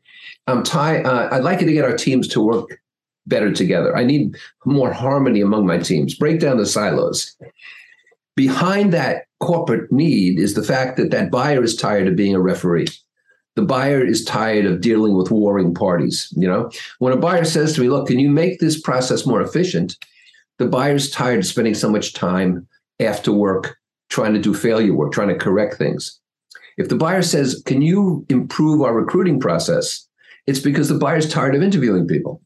I'm 0.48 0.64
tired. 0.64 1.06
Uh, 1.06 1.30
I'd 1.32 1.44
like 1.44 1.62
you 1.62 1.68
to 1.68 1.74
get 1.74 1.86
our 1.86 1.98
teams 1.98 2.28
to 2.30 2.42
work 2.42 2.80
better 3.26 3.52
together. 3.52 3.96
I 3.96 4.04
need 4.04 4.36
more 4.66 4.92
harmony 4.92 5.42
among 5.42 5.66
my 5.66 5.78
teams. 5.78 6.16
Break 6.16 6.40
down 6.40 6.58
the 6.58 6.66
silos." 6.66 7.36
Behind 8.36 8.94
that 8.94 9.26
corporate 9.44 9.92
need 9.92 10.40
is 10.40 10.54
the 10.54 10.64
fact 10.64 10.98
that 10.98 11.12
that 11.12 11.32
buyer 11.32 11.64
is 11.64 11.76
tired 11.76 12.08
of 12.08 12.16
being 12.16 12.36
a 12.36 12.42
referee 12.42 12.88
the 13.56 13.62
buyer 13.62 14.04
is 14.04 14.26
tired 14.26 14.66
of 14.66 14.82
dealing 14.82 15.16
with 15.16 15.30
warring 15.32 15.74
parties. 15.74 16.34
You 16.36 16.48
know, 16.48 16.72
when 17.00 17.14
a 17.14 17.18
buyer 17.18 17.46
says 17.46 17.74
to 17.74 17.82
me, 17.82 17.90
"Look, 17.90 18.08
can 18.08 18.20
you 18.20 18.30
make 18.30 18.60
this 18.60 18.80
process 18.82 19.26
more 19.26 19.42
efficient?" 19.42 19.98
The 20.58 20.66
buyer's 20.66 21.12
tired 21.12 21.40
of 21.40 21.46
spending 21.46 21.76
so 21.76 21.90
much 21.90 22.14
time 22.14 22.68
after 23.00 23.32
work 23.32 23.78
trying 24.10 24.34
to 24.34 24.40
do 24.40 24.54
failure 24.54 24.94
work, 24.94 25.12
trying 25.12 25.30
to 25.30 25.36
correct 25.36 25.76
things. 25.76 26.20
If 26.78 26.90
the 26.90 26.96
buyer 26.96 27.22
says, 27.22 27.62
Can 27.66 27.82
you 27.82 28.26
improve 28.30 28.82
our 28.82 28.94
recruiting 28.94 29.40
process? 29.40 30.08
It's 30.46 30.60
because 30.60 30.90
the 30.90 30.98
buyer's 30.98 31.30
tired 31.30 31.56
of 31.56 31.64
interviewing 31.64 32.08
people. 32.08 32.42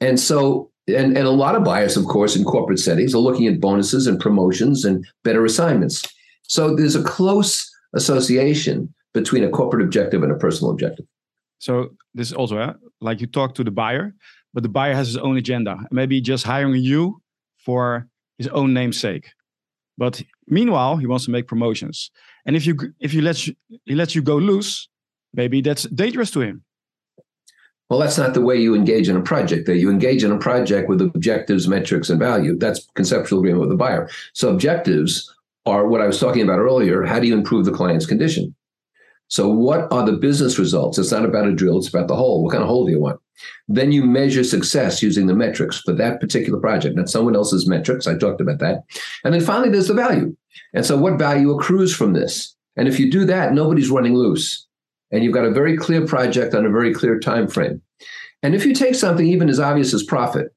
And 0.00 0.18
so, 0.18 0.70
and, 0.88 1.16
and 1.16 1.26
a 1.26 1.30
lot 1.30 1.54
of 1.54 1.64
buyers, 1.64 1.96
of 1.96 2.04
course, 2.06 2.36
in 2.36 2.44
corporate 2.44 2.78
settings 2.78 3.14
are 3.14 3.18
looking 3.18 3.46
at 3.46 3.60
bonuses 3.60 4.06
and 4.06 4.20
promotions 4.20 4.84
and 4.84 5.06
better 5.22 5.44
assignments. 5.44 6.04
So 6.42 6.74
there's 6.74 6.94
a 6.94 7.02
close 7.02 7.70
association 7.94 8.92
between 9.14 9.44
a 9.44 9.48
corporate 9.48 9.82
objective 9.82 10.22
and 10.22 10.30
a 10.30 10.36
personal 10.36 10.70
objective. 10.70 11.06
So 11.58 11.90
this 12.14 12.28
is 12.28 12.34
also 12.34 12.58
uh, 12.58 12.74
like 13.00 13.20
you 13.20 13.26
talk 13.26 13.54
to 13.54 13.64
the 13.64 13.70
buyer, 13.70 14.14
but 14.52 14.62
the 14.62 14.68
buyer 14.68 14.94
has 14.94 15.06
his 15.06 15.16
own 15.16 15.36
agenda. 15.36 15.78
Maybe 15.90 16.20
just 16.20 16.44
hiring 16.44 16.82
you 16.82 17.22
for 17.64 18.06
his 18.36 18.48
own 18.48 18.74
namesake. 18.74 19.30
But 19.96 20.22
meanwhile, 20.48 20.96
he 20.96 21.06
wants 21.06 21.24
to 21.26 21.30
make 21.30 21.46
promotions. 21.46 22.10
And 22.44 22.56
if 22.56 22.66
you 22.66 22.76
if 23.00 23.14
you 23.14 23.22
let 23.22 23.46
you, 23.46 23.54
he 23.84 23.94
lets 23.94 24.14
you 24.14 24.22
go 24.22 24.36
loose, 24.36 24.88
maybe 25.32 25.60
that's 25.60 25.84
dangerous 25.84 26.30
to 26.32 26.40
him. 26.40 26.64
Well, 27.90 27.98
that's 27.98 28.18
not 28.18 28.34
the 28.34 28.40
way 28.40 28.56
you 28.56 28.74
engage 28.74 29.08
in 29.08 29.16
a 29.16 29.22
project. 29.22 29.66
That 29.66 29.76
you 29.76 29.90
engage 29.90 30.24
in 30.24 30.32
a 30.32 30.38
project 30.38 30.88
with 30.88 31.02
objectives, 31.02 31.68
metrics, 31.68 32.08
and 32.10 32.18
value. 32.18 32.56
That's 32.56 32.88
conceptual 32.94 33.40
agreement 33.40 33.60
with 33.60 33.70
the 33.70 33.76
buyer. 33.76 34.08
So 34.32 34.48
objectives 34.48 35.32
are 35.66 35.86
what 35.86 36.00
I 36.00 36.06
was 36.06 36.18
talking 36.18 36.42
about 36.42 36.58
earlier. 36.58 37.02
How 37.04 37.20
do 37.20 37.26
you 37.26 37.34
improve 37.34 37.64
the 37.64 37.72
client's 37.72 38.06
condition? 38.06 38.54
So, 39.28 39.48
what 39.48 39.90
are 39.92 40.04
the 40.04 40.12
business 40.12 40.58
results? 40.58 40.98
It's 40.98 41.10
not 41.10 41.24
about 41.24 41.48
a 41.48 41.52
drill, 41.52 41.78
it's 41.78 41.88
about 41.88 42.08
the 42.08 42.16
hole. 42.16 42.42
What 42.42 42.52
kind 42.52 42.62
of 42.62 42.68
hole 42.68 42.84
do 42.84 42.92
you 42.92 43.00
want? 43.00 43.20
Then 43.68 43.90
you 43.90 44.04
measure 44.04 44.44
success 44.44 45.02
using 45.02 45.26
the 45.26 45.34
metrics 45.34 45.80
for 45.80 45.92
that 45.94 46.20
particular 46.20 46.60
project, 46.60 46.96
not 46.96 47.08
someone 47.08 47.34
else's 47.34 47.66
metrics. 47.66 48.06
I 48.06 48.16
talked 48.16 48.40
about 48.40 48.58
that. 48.60 48.84
And 49.24 49.34
then 49.34 49.40
finally, 49.40 49.70
there's 49.70 49.88
the 49.88 49.94
value. 49.94 50.36
And 50.72 50.84
so, 50.84 50.96
what 50.96 51.18
value 51.18 51.50
accrues 51.52 51.94
from 51.94 52.12
this? 52.12 52.54
And 52.76 52.86
if 52.86 53.00
you 53.00 53.10
do 53.10 53.24
that, 53.24 53.54
nobody's 53.54 53.90
running 53.90 54.14
loose. 54.14 54.66
And 55.14 55.22
you've 55.22 55.32
got 55.32 55.44
a 55.44 55.50
very 55.50 55.76
clear 55.76 56.04
project 56.04 56.54
on 56.54 56.66
a 56.66 56.70
very 56.70 56.92
clear 56.92 57.20
time 57.20 57.46
frame. 57.46 57.80
And 58.42 58.52
if 58.52 58.66
you 58.66 58.74
take 58.74 58.96
something 58.96 59.24
even 59.24 59.48
as 59.48 59.60
obvious 59.60 59.94
as 59.94 60.02
profit, 60.02 60.52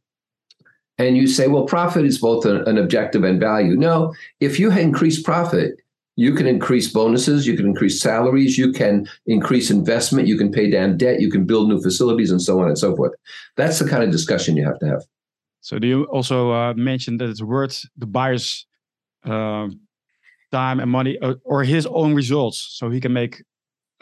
and 0.98 1.15
you 1.15 1.28
say, 1.28 1.48
well, 1.48 1.65
profit 1.65 2.06
is 2.06 2.17
both 2.17 2.43
an 2.43 2.76
objective 2.80 3.24
and 3.24 3.39
value. 3.39 3.76
No, 3.76 4.15
if 4.39 4.60
you 4.60 4.72
increase 4.72 5.22
profit, 5.22 5.76
you 6.15 6.34
can 6.34 6.48
increase 6.48 6.91
bonuses, 6.91 7.46
you 7.46 7.56
can 7.56 7.67
increase 7.67 8.02
salaries, 8.02 8.58
you 8.58 8.72
can 8.72 9.08
increase 9.28 9.70
investment, 9.70 10.28
you 10.28 10.36
can 10.36 10.52
pay 10.52 10.72
down 10.72 10.98
debt, 10.98 11.22
you 11.22 11.30
can 11.30 11.46
build 11.46 11.70
new 11.70 11.80
facilities, 11.80 12.32
and 12.32 12.41
so 12.41 12.60
on 12.60 12.67
and 12.67 12.80
so 12.80 12.96
forth. 12.96 13.13
That's 13.58 13.78
the 13.78 13.88
kind 13.88 14.02
of 14.02 14.10
discussion 14.10 14.58
you 14.58 14.65
have 14.65 14.80
to 14.80 14.88
have. 14.88 15.04
So, 15.62 15.78
do 15.78 15.88
you 15.88 16.06
also 16.06 16.52
uh, 16.52 16.74
mention 16.74 17.17
that 17.17 17.30
it's 17.30 17.43
worth 17.43 17.86
the 17.96 18.08
buyer's 18.08 18.65
uh, 19.24 19.67
time 20.52 20.80
and 20.80 20.89
money 20.89 21.20
uh, 21.20 21.36
or, 21.43 21.63
his 21.63 21.86
own 21.86 22.15
results 22.15 22.58
so 22.58 22.89
he 22.89 23.00
can 23.00 23.13
make 23.13 23.43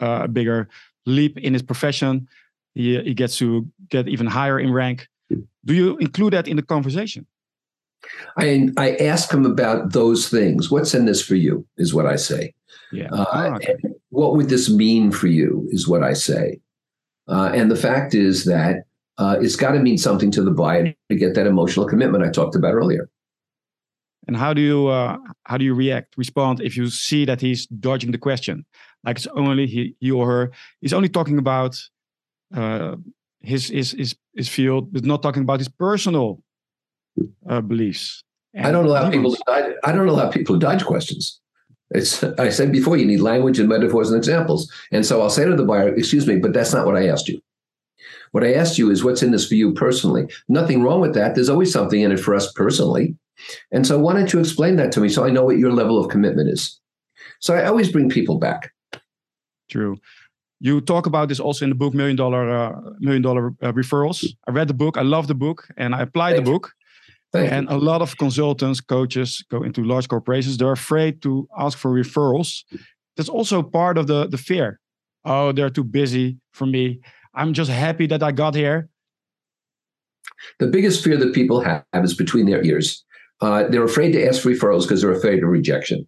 uh, 0.00 0.22
a 0.24 0.28
bigger 0.28 0.68
leap 1.06 1.38
in 1.38 1.52
his 1.52 1.62
profession? 1.62 2.28
He, 2.74 3.00
he 3.02 3.14
gets 3.14 3.38
to 3.38 3.66
get 3.88 4.08
even 4.08 4.26
higher 4.26 4.58
in 4.58 4.72
rank. 4.72 5.08
Do 5.64 5.74
you 5.74 5.96
include 5.96 6.34
that 6.34 6.46
in 6.46 6.56
the 6.56 6.62
conversation? 6.62 7.26
I 8.36 8.68
I 8.76 8.96
ask 8.96 9.32
him 9.32 9.44
about 9.44 9.92
those 9.92 10.28
things. 10.28 10.70
What's 10.70 10.94
in 10.94 11.06
this 11.06 11.22
for 11.22 11.34
you? 11.34 11.66
Is 11.76 11.92
what 11.92 12.06
I 12.06 12.16
say. 12.16 12.54
Yeah. 12.92 13.08
Uh, 13.10 13.26
oh, 13.32 13.54
okay. 13.54 13.76
What 14.10 14.36
would 14.36 14.48
this 14.48 14.70
mean 14.70 15.10
for 15.10 15.26
you? 15.26 15.66
Is 15.70 15.88
what 15.88 16.02
I 16.04 16.12
say. 16.12 16.60
Uh, 17.28 17.50
and 17.52 17.70
the 17.70 17.76
fact 17.76 18.14
is 18.14 18.44
that 18.44 18.84
uh, 19.18 19.36
it's 19.40 19.56
got 19.56 19.72
to 19.72 19.80
mean 19.80 19.98
something 19.98 20.30
to 20.30 20.42
the 20.42 20.50
buyer 20.50 20.94
to 21.08 21.16
get 21.16 21.34
that 21.34 21.46
emotional 21.46 21.86
commitment 21.86 22.22
I 22.22 22.30
talked 22.30 22.54
about 22.54 22.74
earlier. 22.74 23.08
And 24.28 24.36
how 24.36 24.52
do 24.52 24.60
you 24.60 24.88
uh, 24.88 25.18
how 25.44 25.56
do 25.56 25.64
you 25.64 25.74
react, 25.74 26.14
respond 26.16 26.60
if 26.60 26.76
you 26.76 26.88
see 26.88 27.24
that 27.24 27.40
he's 27.40 27.66
dodging 27.66 28.12
the 28.12 28.18
question? 28.18 28.64
Like 29.06 29.18
it's 29.18 29.28
only 29.28 29.66
he, 29.66 29.94
he 30.00 30.10
or 30.10 30.26
her 30.26 30.50
is 30.82 30.92
only 30.92 31.08
talking 31.08 31.38
about 31.38 31.80
uh, 32.54 32.96
his 33.40 33.68
his 33.68 33.92
his 33.92 34.16
his 34.34 34.48
field, 34.48 34.92
but 34.92 35.04
not 35.04 35.22
talking 35.22 35.42
about 35.42 35.60
his 35.60 35.68
personal 35.68 36.42
uh, 37.48 37.60
beliefs. 37.60 38.24
I 38.58 38.72
don't 38.72 38.86
allow 38.86 39.08
people. 39.10 39.34
To 39.34 39.42
dodge, 39.46 39.74
I 39.84 39.92
don't 39.92 40.08
allow 40.08 40.28
people 40.30 40.56
to 40.56 40.58
dodge 40.58 40.84
questions. 40.84 41.40
It's 41.90 42.24
I 42.24 42.48
said 42.48 42.72
before, 42.72 42.96
you 42.96 43.06
need 43.06 43.20
language 43.20 43.60
and 43.60 43.68
metaphors 43.68 44.10
and 44.10 44.18
examples. 44.18 44.70
And 44.90 45.06
so 45.06 45.22
I'll 45.22 45.30
say 45.30 45.44
to 45.44 45.54
the 45.54 45.64
buyer, 45.64 45.94
"Excuse 45.94 46.26
me, 46.26 46.36
but 46.36 46.52
that's 46.52 46.74
not 46.74 46.84
what 46.84 46.96
I 46.96 47.06
asked 47.06 47.28
you. 47.28 47.40
What 48.32 48.42
I 48.42 48.54
asked 48.54 48.76
you 48.76 48.90
is 48.90 49.04
what's 49.04 49.22
in 49.22 49.30
this 49.30 49.46
for 49.46 49.54
you 49.54 49.72
personally. 49.72 50.26
Nothing 50.48 50.82
wrong 50.82 51.00
with 51.00 51.14
that. 51.14 51.34
There's 51.34 51.48
always 51.48 51.72
something 51.72 52.00
in 52.00 52.10
it 52.10 52.18
for 52.18 52.34
us 52.34 52.52
personally. 52.52 53.14
And 53.70 53.86
so 53.86 53.98
why 53.98 54.14
don't 54.14 54.32
you 54.32 54.40
explain 54.40 54.76
that 54.76 54.90
to 54.92 55.00
me 55.00 55.08
so 55.08 55.24
I 55.24 55.30
know 55.30 55.44
what 55.44 55.58
your 55.58 55.72
level 55.72 56.02
of 56.02 56.10
commitment 56.10 56.48
is? 56.48 56.80
So 57.40 57.54
I 57.54 57.66
always 57.66 57.92
bring 57.92 58.08
people 58.08 58.38
back. 58.38 58.72
True. 59.68 59.96
You 60.60 60.80
talk 60.80 61.06
about 61.06 61.28
this 61.28 61.38
also 61.40 61.64
in 61.64 61.70
the 61.70 61.74
book 61.76 61.92
Million 61.92 62.16
Dollar 62.16 62.50
uh, 62.50 62.80
Million 62.98 63.22
Dollar 63.22 63.48
uh, 63.62 63.72
Referrals. 63.72 64.24
I 64.48 64.52
read 64.52 64.68
the 64.68 64.74
book. 64.74 64.96
I 64.96 65.02
love 65.02 65.26
the 65.26 65.34
book, 65.34 65.68
and 65.76 65.94
I 65.94 66.02
applied 66.02 66.34
Thank 66.34 66.44
the 66.44 66.50
book. 66.50 66.72
Thank 67.32 67.52
and 67.52 67.68
you. 67.68 67.76
a 67.76 67.78
lot 67.78 68.00
of 68.00 68.16
consultants, 68.16 68.80
coaches 68.80 69.44
go 69.50 69.62
into 69.62 69.82
large 69.82 70.08
corporations. 70.08 70.56
They're 70.56 70.72
afraid 70.72 71.20
to 71.22 71.46
ask 71.58 71.76
for 71.76 71.90
referrals. 71.90 72.64
That's 73.16 73.28
also 73.28 73.62
part 73.62 73.98
of 73.98 74.06
the 74.06 74.26
the 74.26 74.38
fear. 74.38 74.80
Oh, 75.24 75.52
they're 75.52 75.70
too 75.70 75.84
busy 75.84 76.38
for 76.52 76.66
me. 76.66 77.00
I'm 77.34 77.52
just 77.52 77.70
happy 77.70 78.06
that 78.06 78.22
I 78.22 78.32
got 78.32 78.54
here. 78.54 78.88
The 80.58 80.68
biggest 80.68 81.02
fear 81.04 81.16
that 81.16 81.34
people 81.34 81.60
have 81.60 81.84
is 81.94 82.14
between 82.14 82.46
their 82.46 82.64
ears. 82.64 83.04
Uh, 83.40 83.64
they're 83.68 83.84
afraid 83.84 84.12
to 84.12 84.26
ask 84.26 84.42
referrals 84.42 84.82
because 84.82 85.02
they're 85.02 85.12
afraid 85.12 85.42
of 85.42 85.50
rejection. 85.50 86.06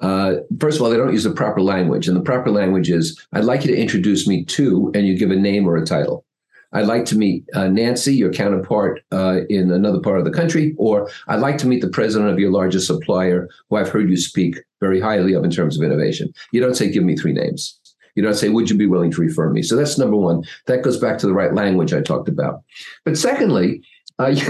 Uh, 0.00 0.36
first 0.58 0.78
of 0.78 0.82
all, 0.82 0.90
they 0.90 0.96
don't 0.96 1.12
use 1.12 1.24
the 1.24 1.30
proper 1.30 1.60
language. 1.60 2.08
And 2.08 2.16
the 2.16 2.22
proper 2.22 2.50
language 2.50 2.90
is 2.90 3.20
I'd 3.32 3.44
like 3.44 3.64
you 3.64 3.74
to 3.74 3.80
introduce 3.80 4.26
me 4.26 4.44
to, 4.46 4.90
and 4.94 5.06
you 5.06 5.18
give 5.18 5.30
a 5.30 5.36
name 5.36 5.66
or 5.66 5.76
a 5.76 5.84
title. 5.84 6.24
I'd 6.72 6.86
like 6.86 7.04
to 7.06 7.18
meet 7.18 7.44
uh, 7.54 7.68
Nancy, 7.68 8.14
your 8.14 8.32
counterpart 8.32 9.02
uh, 9.10 9.40
in 9.48 9.72
another 9.72 9.98
part 10.00 10.18
of 10.18 10.24
the 10.24 10.30
country, 10.30 10.74
or 10.78 11.10
I'd 11.26 11.40
like 11.40 11.58
to 11.58 11.66
meet 11.66 11.80
the 11.80 11.88
president 11.88 12.30
of 12.30 12.38
your 12.38 12.52
largest 12.52 12.86
supplier, 12.86 13.48
who 13.68 13.76
I've 13.76 13.88
heard 13.88 14.08
you 14.08 14.16
speak 14.16 14.58
very 14.80 15.00
highly 15.00 15.34
of 15.34 15.44
in 15.44 15.50
terms 15.50 15.76
of 15.76 15.82
innovation. 15.82 16.32
You 16.52 16.60
don't 16.60 16.74
say, 16.74 16.90
give 16.90 17.02
me 17.02 17.16
three 17.16 17.32
names. 17.32 17.78
You 18.14 18.22
don't 18.22 18.34
say, 18.34 18.48
would 18.48 18.70
you 18.70 18.76
be 18.76 18.86
willing 18.86 19.10
to 19.12 19.20
refer 19.20 19.50
me? 19.50 19.62
So 19.62 19.76
that's 19.76 19.98
number 19.98 20.16
one. 20.16 20.44
That 20.66 20.82
goes 20.82 20.98
back 20.98 21.18
to 21.18 21.26
the 21.26 21.34
right 21.34 21.54
language 21.54 21.92
I 21.92 22.02
talked 22.02 22.28
about. 22.28 22.62
But 23.04 23.18
secondly, 23.18 23.82
uh, 24.18 24.26
you, 24.34 24.46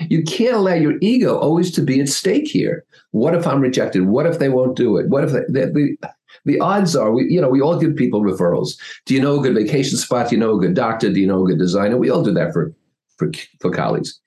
you 0.00 0.22
can't 0.22 0.56
allow 0.56 0.74
your 0.74 0.94
ego 1.00 1.36
always 1.38 1.70
to 1.72 1.82
be 1.82 2.00
at 2.00 2.08
stake 2.08 2.48
here. 2.48 2.84
What 3.10 3.34
if 3.34 3.46
I'm 3.46 3.60
rejected? 3.60 4.06
What 4.06 4.26
if 4.26 4.38
they 4.38 4.48
won't 4.48 4.76
do 4.76 4.96
it? 4.96 5.08
What 5.08 5.24
if 5.24 5.32
they, 5.48 5.96
the 6.44 6.58
odds 6.60 6.96
are 6.96 7.12
we 7.12 7.24
you 7.30 7.40
know 7.40 7.48
we 7.48 7.60
all 7.60 7.78
give 7.78 7.94
people 7.94 8.22
referrals. 8.22 8.78
Do 9.06 9.14
you 9.14 9.20
know 9.20 9.38
a 9.38 9.42
good 9.42 9.54
vacation 9.54 9.98
spot? 9.98 10.30
Do 10.30 10.36
you 10.36 10.40
know 10.40 10.56
a 10.56 10.60
good 10.60 10.74
doctor? 10.74 11.12
Do 11.12 11.20
you 11.20 11.26
know 11.26 11.44
a 11.44 11.46
good 11.46 11.58
designer? 11.58 11.96
We 11.96 12.10
all 12.10 12.22
do 12.22 12.32
that 12.32 12.52
for 12.52 12.74
for, 13.16 13.30
for 13.60 13.70
colleagues. 13.70 14.18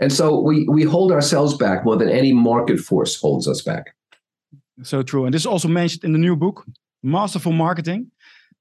And 0.00 0.12
so 0.12 0.40
we 0.40 0.68
we 0.68 0.82
hold 0.82 1.12
ourselves 1.12 1.56
back 1.56 1.84
more 1.84 1.96
than 1.96 2.08
any 2.08 2.32
market 2.32 2.78
force 2.78 3.20
holds 3.20 3.48
us 3.48 3.62
back. 3.62 3.94
So 4.82 5.02
true. 5.02 5.24
And 5.24 5.34
this 5.34 5.42
is 5.42 5.46
also 5.46 5.68
mentioned 5.68 6.04
in 6.04 6.12
the 6.12 6.18
new 6.18 6.36
book 6.36 6.64
masterful 7.02 7.52
marketing. 7.52 8.10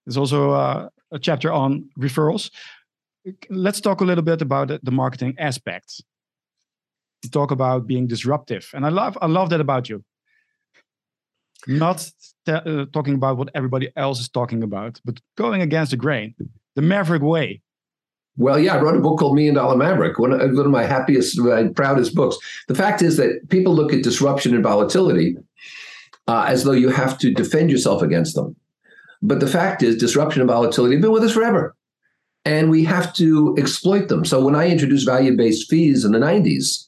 There's 0.05 0.17
also 0.17 0.51
uh, 0.51 0.89
a 1.11 1.19
chapter 1.19 1.51
on 1.51 1.89
referrals. 1.99 2.51
Let's 3.49 3.81
talk 3.81 4.01
a 4.01 4.05
little 4.05 4.23
bit 4.23 4.41
about 4.41 4.71
the 4.81 4.91
marketing 4.91 5.35
aspects 5.37 6.01
you 7.23 7.29
talk 7.29 7.51
about 7.51 7.87
being 7.87 8.07
disruptive 8.07 8.69
and 8.73 8.85
i 8.85 8.89
love 8.89 9.17
i 9.21 9.27
love 9.27 9.49
that 9.49 9.61
about 9.61 9.89
you 9.89 10.03
not 11.65 12.09
uh, 12.47 12.85
talking 12.93 13.15
about 13.15 13.37
what 13.37 13.49
everybody 13.55 13.91
else 13.95 14.19
is 14.19 14.29
talking 14.29 14.63
about, 14.63 14.99
but 15.03 15.19
going 15.37 15.61
against 15.61 15.91
the 15.91 15.97
grain, 15.97 16.35
the 16.75 16.81
maverick 16.81 17.21
way. 17.21 17.61
Well, 18.37 18.59
yeah, 18.59 18.75
I 18.75 18.81
wrote 18.81 18.95
a 18.95 19.01
book 19.01 19.19
called 19.19 19.35
Million 19.35 19.55
Dollar 19.55 19.75
Maverick, 19.75 20.19
one 20.19 20.31
of, 20.31 20.39
one 20.39 20.65
of 20.65 20.71
my 20.71 20.83
happiest, 20.83 21.39
my 21.39 21.67
proudest 21.69 22.13
books. 22.13 22.37
The 22.67 22.75
fact 22.75 23.01
is 23.01 23.17
that 23.17 23.49
people 23.49 23.73
look 23.73 23.91
at 23.91 24.03
disruption 24.03 24.53
and 24.53 24.63
volatility 24.63 25.37
uh, 26.27 26.45
as 26.47 26.63
though 26.63 26.73
you 26.73 26.89
have 26.89 27.17
to 27.19 27.33
defend 27.33 27.71
yourself 27.71 28.03
against 28.03 28.35
them. 28.35 28.55
But 29.23 29.39
the 29.39 29.47
fact 29.47 29.81
is, 29.81 29.97
disruption 29.97 30.41
and 30.41 30.49
volatility 30.49 30.95
have 30.95 31.01
been 31.01 31.11
with 31.11 31.23
us 31.23 31.33
forever. 31.33 31.75
And 32.45 32.69
we 32.69 32.83
have 32.83 33.11
to 33.15 33.55
exploit 33.57 34.07
them. 34.07 34.23
So 34.23 34.45
when 34.45 34.55
I 34.55 34.69
introduced 34.69 35.07
value 35.07 35.35
based 35.35 35.69
fees 35.69 36.05
in 36.05 36.11
the 36.11 36.19
90s, 36.19 36.86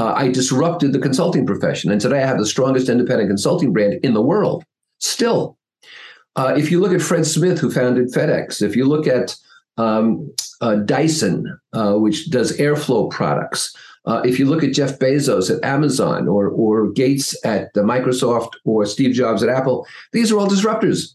uh, 0.00 0.14
I 0.16 0.28
disrupted 0.28 0.94
the 0.94 0.98
consulting 0.98 1.44
profession. 1.44 1.92
And 1.92 2.00
today 2.00 2.22
I 2.22 2.26
have 2.26 2.38
the 2.38 2.46
strongest 2.46 2.88
independent 2.88 3.28
consulting 3.28 3.70
brand 3.70 4.00
in 4.02 4.14
the 4.14 4.22
world, 4.22 4.64
still. 4.98 5.58
Uh, 6.36 6.54
if 6.56 6.70
you 6.70 6.80
look 6.80 6.92
at 6.92 7.02
Fred 7.02 7.26
Smith, 7.26 7.58
who 7.58 7.70
founded 7.70 8.10
FedEx, 8.10 8.62
if 8.62 8.74
you 8.74 8.86
look 8.86 9.06
at 9.06 9.36
um, 9.76 10.32
uh, 10.62 10.76
Dyson, 10.76 11.60
uh, 11.74 11.94
which 11.94 12.30
does 12.30 12.56
airflow 12.56 13.10
products, 13.10 13.76
uh, 14.06 14.22
if 14.24 14.38
you 14.38 14.46
look 14.46 14.64
at 14.64 14.72
Jeff 14.72 14.98
Bezos 14.98 15.54
at 15.54 15.62
Amazon 15.62 16.28
or, 16.28 16.48
or 16.48 16.88
Gates 16.88 17.36
at 17.44 17.74
Microsoft 17.74 18.52
or 18.64 18.86
Steve 18.86 19.14
Jobs 19.14 19.42
at 19.42 19.50
Apple, 19.50 19.86
these 20.12 20.32
are 20.32 20.38
all 20.38 20.48
disruptors. 20.48 21.14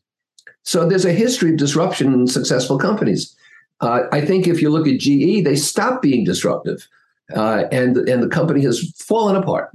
So 0.62 0.88
there's 0.88 1.06
a 1.06 1.12
history 1.12 1.52
of 1.52 1.58
disruption 1.58 2.14
in 2.14 2.28
successful 2.28 2.78
companies. 2.78 3.36
Uh, 3.82 4.02
I 4.12 4.22
think 4.22 4.48
if 4.48 4.62
you 4.62 4.70
look 4.70 4.88
at 4.88 5.00
GE, 5.00 5.44
they 5.44 5.56
stopped 5.56 6.04
being 6.04 6.24
disruptive 6.24 6.88
uh, 7.34 7.64
and 7.72 7.98
and 7.98 8.22
the 8.22 8.28
company 8.28 8.62
has 8.64 8.92
fallen 9.00 9.36
apart. 9.36 9.72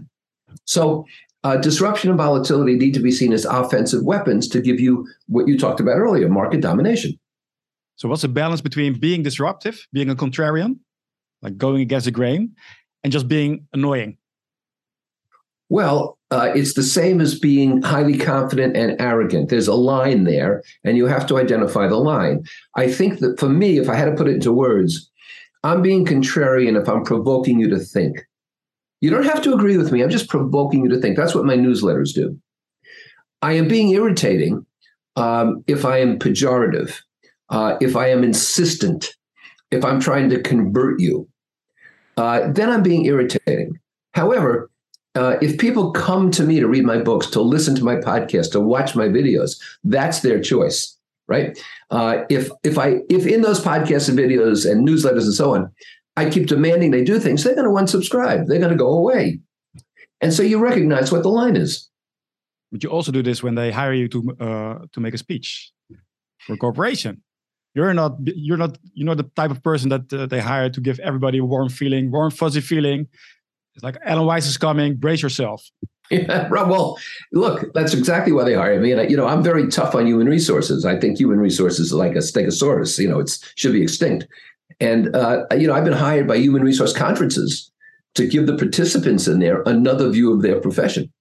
So 0.64 1.06
uh, 1.42 1.56
disruption 1.56 2.10
and 2.10 2.18
volatility 2.18 2.76
need 2.76 2.94
to 2.94 3.00
be 3.00 3.10
seen 3.10 3.32
as 3.32 3.44
offensive 3.44 4.04
weapons 4.04 4.46
to 4.48 4.60
give 4.60 4.78
you 4.78 5.06
what 5.26 5.48
you 5.48 5.58
talked 5.58 5.80
about 5.80 5.96
earlier 5.96 6.28
market 6.28 6.60
domination. 6.60 7.18
So, 7.96 8.08
what's 8.08 8.22
the 8.22 8.28
balance 8.28 8.60
between 8.60 8.98
being 8.98 9.22
disruptive, 9.22 9.86
being 9.92 10.10
a 10.10 10.14
contrarian, 10.14 10.78
like 11.42 11.56
going 11.56 11.80
against 11.80 12.06
the 12.06 12.10
grain, 12.10 12.54
and 13.04 13.12
just 13.12 13.28
being 13.28 13.66
annoying? 13.72 14.16
Well, 15.68 16.18
uh, 16.30 16.52
it's 16.54 16.74
the 16.74 16.82
same 16.82 17.20
as 17.20 17.38
being 17.38 17.80
highly 17.82 18.18
confident 18.18 18.76
and 18.76 19.00
arrogant. 19.00 19.48
There's 19.48 19.68
a 19.68 19.74
line 19.74 20.24
there, 20.24 20.62
and 20.84 20.96
you 20.96 21.06
have 21.06 21.26
to 21.28 21.38
identify 21.38 21.88
the 21.88 21.96
line. 21.96 22.44
I 22.74 22.90
think 22.90 23.20
that 23.20 23.38
for 23.38 23.48
me, 23.48 23.78
if 23.78 23.88
I 23.88 23.94
had 23.94 24.06
to 24.06 24.14
put 24.14 24.28
it 24.28 24.34
into 24.34 24.52
words, 24.52 25.09
I'm 25.62 25.82
being 25.82 26.06
contrarian 26.06 26.80
if 26.80 26.88
I'm 26.88 27.04
provoking 27.04 27.60
you 27.60 27.68
to 27.70 27.78
think. 27.78 28.26
You 29.00 29.10
don't 29.10 29.24
have 29.24 29.42
to 29.42 29.54
agree 29.54 29.76
with 29.76 29.92
me. 29.92 30.02
I'm 30.02 30.10
just 30.10 30.28
provoking 30.28 30.84
you 30.84 30.90
to 30.90 31.00
think. 31.00 31.16
That's 31.16 31.34
what 31.34 31.44
my 31.44 31.56
newsletters 31.56 32.14
do. 32.14 32.38
I 33.42 33.54
am 33.54 33.68
being 33.68 33.90
irritating 33.90 34.66
um, 35.16 35.64
if 35.66 35.84
I 35.84 35.98
am 35.98 36.18
pejorative, 36.18 37.00
uh, 37.48 37.76
if 37.80 37.96
I 37.96 38.08
am 38.08 38.22
insistent, 38.22 39.14
if 39.70 39.84
I'm 39.84 40.00
trying 40.00 40.28
to 40.30 40.42
convert 40.42 41.00
you. 41.00 41.28
Uh, 42.16 42.50
then 42.52 42.68
I'm 42.68 42.82
being 42.82 43.06
irritating. 43.06 43.78
However, 44.12 44.70
uh, 45.14 45.36
if 45.40 45.58
people 45.58 45.92
come 45.92 46.30
to 46.32 46.44
me 46.44 46.60
to 46.60 46.68
read 46.68 46.84
my 46.84 46.98
books, 46.98 47.26
to 47.28 47.40
listen 47.40 47.74
to 47.76 47.84
my 47.84 47.96
podcast, 47.96 48.52
to 48.52 48.60
watch 48.60 48.94
my 48.94 49.08
videos, 49.08 49.60
that's 49.82 50.20
their 50.20 50.40
choice, 50.40 50.96
right? 51.30 51.58
Uh, 51.90 52.24
if 52.28 52.50
if 52.62 52.76
I 52.78 52.96
if 53.08 53.26
in 53.26 53.42
those 53.42 53.60
podcasts 53.62 54.08
and 54.08 54.18
videos 54.18 54.70
and 54.70 54.86
newsletters 54.86 55.24
and 55.24 55.34
so 55.34 55.54
on, 55.54 55.70
I 56.16 56.28
keep 56.28 56.46
demanding 56.46 56.90
they 56.90 57.04
do 57.04 57.18
things, 57.18 57.42
they're 57.42 57.54
going 57.54 57.64
to 57.64 57.82
unsubscribe. 57.82 58.46
They're 58.46 58.58
going 58.58 58.72
to 58.72 58.76
go 58.76 58.90
away, 58.90 59.40
and 60.20 60.32
so 60.34 60.42
you 60.42 60.58
recognize 60.58 61.10
what 61.12 61.22
the 61.22 61.30
line 61.30 61.56
is. 61.56 61.88
But 62.72 62.84
you 62.84 62.90
also 62.90 63.12
do 63.12 63.22
this 63.22 63.42
when 63.42 63.54
they 63.54 63.70
hire 63.70 63.94
you 63.94 64.08
to 64.08 64.36
uh, 64.40 64.78
to 64.92 65.00
make 65.00 65.14
a 65.14 65.18
speech 65.18 65.72
for 66.40 66.54
a 66.54 66.58
corporation. 66.58 67.22
You're 67.74 67.94
not 67.94 68.16
you're 68.24 68.58
not 68.58 68.76
you're 68.92 69.06
not 69.06 69.16
the 69.16 69.30
type 69.36 69.52
of 69.52 69.62
person 69.62 69.88
that 69.90 70.12
uh, 70.12 70.26
they 70.26 70.40
hire 70.40 70.68
to 70.68 70.80
give 70.80 70.98
everybody 71.00 71.38
a 71.38 71.44
warm 71.44 71.68
feeling, 71.68 72.10
warm 72.10 72.32
fuzzy 72.32 72.60
feeling 72.60 73.08
it's 73.74 73.84
like 73.84 73.96
Alan 74.04 74.26
Weiss 74.26 74.46
is 74.46 74.58
coming. 74.58 74.96
Brace 74.96 75.22
yourself. 75.22 75.68
Yeah, 76.20 76.48
well, 76.50 76.98
look, 77.32 77.72
that's 77.72 77.94
exactly 77.94 78.32
why 78.32 78.42
they 78.42 78.54
hire 78.54 78.80
me. 78.80 78.90
And 78.90 79.08
you 79.08 79.16
know, 79.16 79.28
I'm 79.28 79.44
very 79.44 79.68
tough 79.68 79.94
on 79.94 80.08
human 80.08 80.26
resources. 80.26 80.84
I 80.84 80.98
think 80.98 81.18
human 81.20 81.38
resources 81.38 81.86
is 81.86 81.92
like 81.92 82.16
a 82.16 82.18
stegosaurus. 82.18 82.98
You 82.98 83.08
know, 83.08 83.20
it 83.20 83.38
should 83.54 83.72
be 83.72 83.82
extinct. 83.82 84.26
And 84.80 85.14
uh, 85.14 85.44
you 85.52 85.68
know, 85.68 85.74
I've 85.74 85.84
been 85.84 85.92
hired 85.92 86.26
by 86.26 86.36
human 86.36 86.62
resource 86.62 86.92
conferences 86.92 87.70
to 88.14 88.26
give 88.26 88.48
the 88.48 88.56
participants 88.56 89.28
in 89.28 89.38
there 89.38 89.62
another 89.66 90.10
view 90.10 90.32
of 90.32 90.42
their 90.42 90.60
profession. 90.60 91.12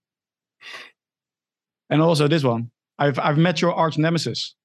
And 1.89 2.02
also 2.02 2.28
this 2.28 2.43
one, 2.43 2.71
I've 2.97 3.19
I've 3.19 3.38
met 3.38 3.62
your 3.62 3.73
arch 3.73 3.97
nemesis. 3.97 4.56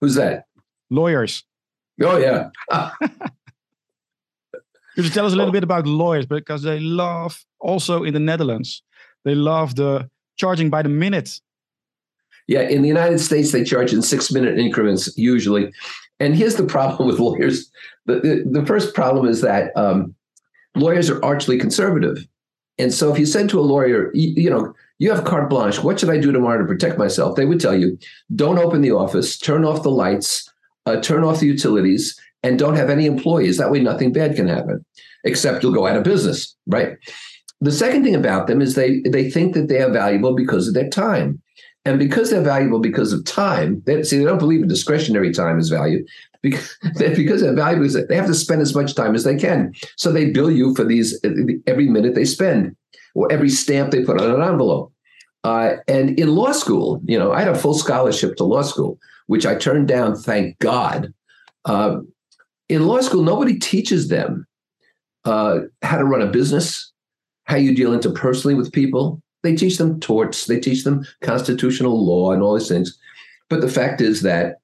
Who's 0.00 0.16
that? 0.16 0.46
Lawyers. 0.90 1.44
Oh 2.02 2.18
yeah. 2.18 2.50
Could 4.50 4.60
you 5.04 5.10
tell 5.10 5.26
us 5.26 5.32
a 5.32 5.36
little 5.36 5.52
bit 5.52 5.62
about 5.62 5.86
lawyers? 5.86 6.26
Because 6.26 6.62
they 6.62 6.80
love 6.80 7.44
also 7.60 8.02
in 8.02 8.14
the 8.14 8.20
Netherlands, 8.20 8.82
they 9.24 9.34
love 9.34 9.76
the 9.76 10.08
charging 10.36 10.70
by 10.70 10.82
the 10.82 10.88
minute. 10.88 11.40
Yeah, 12.48 12.62
in 12.62 12.82
the 12.82 12.88
United 12.88 13.20
States, 13.20 13.52
they 13.52 13.64
charge 13.64 13.92
in 13.92 14.02
six 14.02 14.32
minute 14.32 14.58
increments 14.58 15.16
usually. 15.16 15.72
And 16.20 16.34
here's 16.34 16.56
the 16.56 16.64
problem 16.76 17.08
with 17.08 17.18
lawyers 17.18 17.70
the, 18.06 18.20
the, 18.20 18.60
the 18.60 18.66
first 18.66 18.94
problem 18.94 19.26
is 19.28 19.40
that 19.42 19.70
um, 19.76 20.14
lawyers 20.74 21.08
are 21.10 21.24
archly 21.24 21.58
conservative. 21.58 22.26
And 22.78 22.92
so 22.92 23.12
if 23.12 23.18
you 23.18 23.26
said 23.26 23.48
to 23.50 23.60
a 23.60 23.62
lawyer, 23.62 24.10
you, 24.14 24.32
you 24.36 24.50
know, 24.50 24.74
you 24.98 25.10
have 25.12 25.24
carte 25.24 25.50
blanche, 25.50 25.82
what 25.82 26.00
should 26.00 26.10
I 26.10 26.18
do 26.18 26.32
tomorrow 26.32 26.58
to 26.58 26.66
protect 26.66 26.98
myself? 26.98 27.36
They 27.36 27.44
would 27.44 27.60
tell 27.60 27.76
you, 27.76 27.98
don't 28.34 28.58
open 28.58 28.82
the 28.82 28.92
office, 28.92 29.38
turn 29.38 29.64
off 29.64 29.82
the 29.82 29.90
lights, 29.90 30.50
uh, 30.86 31.00
turn 31.00 31.24
off 31.24 31.40
the 31.40 31.46
utilities, 31.46 32.18
and 32.42 32.58
don't 32.58 32.76
have 32.76 32.90
any 32.90 33.06
employees. 33.06 33.58
That 33.58 33.70
way, 33.70 33.80
nothing 33.80 34.12
bad 34.12 34.36
can 34.36 34.48
happen, 34.48 34.84
except 35.24 35.62
you'll 35.62 35.72
go 35.72 35.86
out 35.86 35.96
of 35.96 36.04
business, 36.04 36.56
right? 36.66 36.96
The 37.62 37.70
second 37.72 38.02
thing 38.02 38.16
about 38.16 38.48
them 38.48 38.60
is 38.60 38.74
they 38.74 39.00
they 39.00 39.30
think 39.30 39.54
that 39.54 39.68
they 39.68 39.80
are 39.80 39.90
valuable 39.90 40.34
because 40.34 40.66
of 40.66 40.74
their 40.74 40.88
time, 40.88 41.40
and 41.84 41.96
because 41.96 42.30
they're 42.30 42.42
valuable 42.42 42.80
because 42.80 43.12
of 43.12 43.24
time. 43.24 43.82
They 43.86 44.02
see 44.02 44.18
they 44.18 44.24
don't 44.24 44.38
believe 44.38 44.62
in 44.62 44.68
discretionary 44.68 45.32
time 45.32 45.58
as 45.58 45.68
value. 45.68 46.04
Because, 46.42 46.76
because 46.98 47.40
they're 47.40 47.54
valuable, 47.54 47.88
they 48.08 48.16
have 48.16 48.26
to 48.26 48.34
spend 48.34 48.62
as 48.62 48.74
much 48.74 48.96
time 48.96 49.14
as 49.14 49.22
they 49.22 49.36
can. 49.36 49.72
So 49.96 50.10
they 50.10 50.30
bill 50.30 50.50
you 50.50 50.74
for 50.74 50.82
these 50.84 51.20
every 51.68 51.88
minute 51.88 52.16
they 52.16 52.24
spend, 52.24 52.74
or 53.14 53.30
every 53.30 53.48
stamp 53.48 53.92
they 53.92 54.04
put 54.04 54.20
on 54.20 54.28
an 54.28 54.42
envelope. 54.42 54.92
Uh, 55.44 55.76
and 55.86 56.18
in 56.18 56.34
law 56.34 56.50
school, 56.52 57.00
you 57.04 57.18
know, 57.18 57.32
I 57.32 57.40
had 57.40 57.48
a 57.48 57.58
full 57.58 57.74
scholarship 57.74 58.36
to 58.36 58.44
law 58.44 58.62
school, 58.62 58.98
which 59.26 59.46
I 59.46 59.54
turned 59.54 59.86
down, 59.86 60.16
thank 60.16 60.58
God. 60.58 61.12
Uh, 61.64 61.98
in 62.68 62.86
law 62.86 63.00
school, 63.00 63.22
nobody 63.22 63.58
teaches 63.58 64.08
them 64.08 64.46
uh, 65.24 65.60
how 65.82 65.98
to 65.98 66.04
run 66.04 66.22
a 66.22 66.26
business, 66.26 66.91
how 67.44 67.56
you 67.56 67.74
deal 67.74 67.96
interpersonally 67.96 68.56
with 68.56 68.72
people. 68.72 69.20
They 69.42 69.56
teach 69.56 69.78
them 69.78 69.98
torts, 70.00 70.46
they 70.46 70.60
teach 70.60 70.84
them 70.84 71.04
constitutional 71.20 72.04
law 72.04 72.32
and 72.32 72.42
all 72.42 72.56
these 72.56 72.68
things. 72.68 72.96
But 73.48 73.60
the 73.60 73.68
fact 73.68 74.00
is 74.00 74.22
that, 74.22 74.60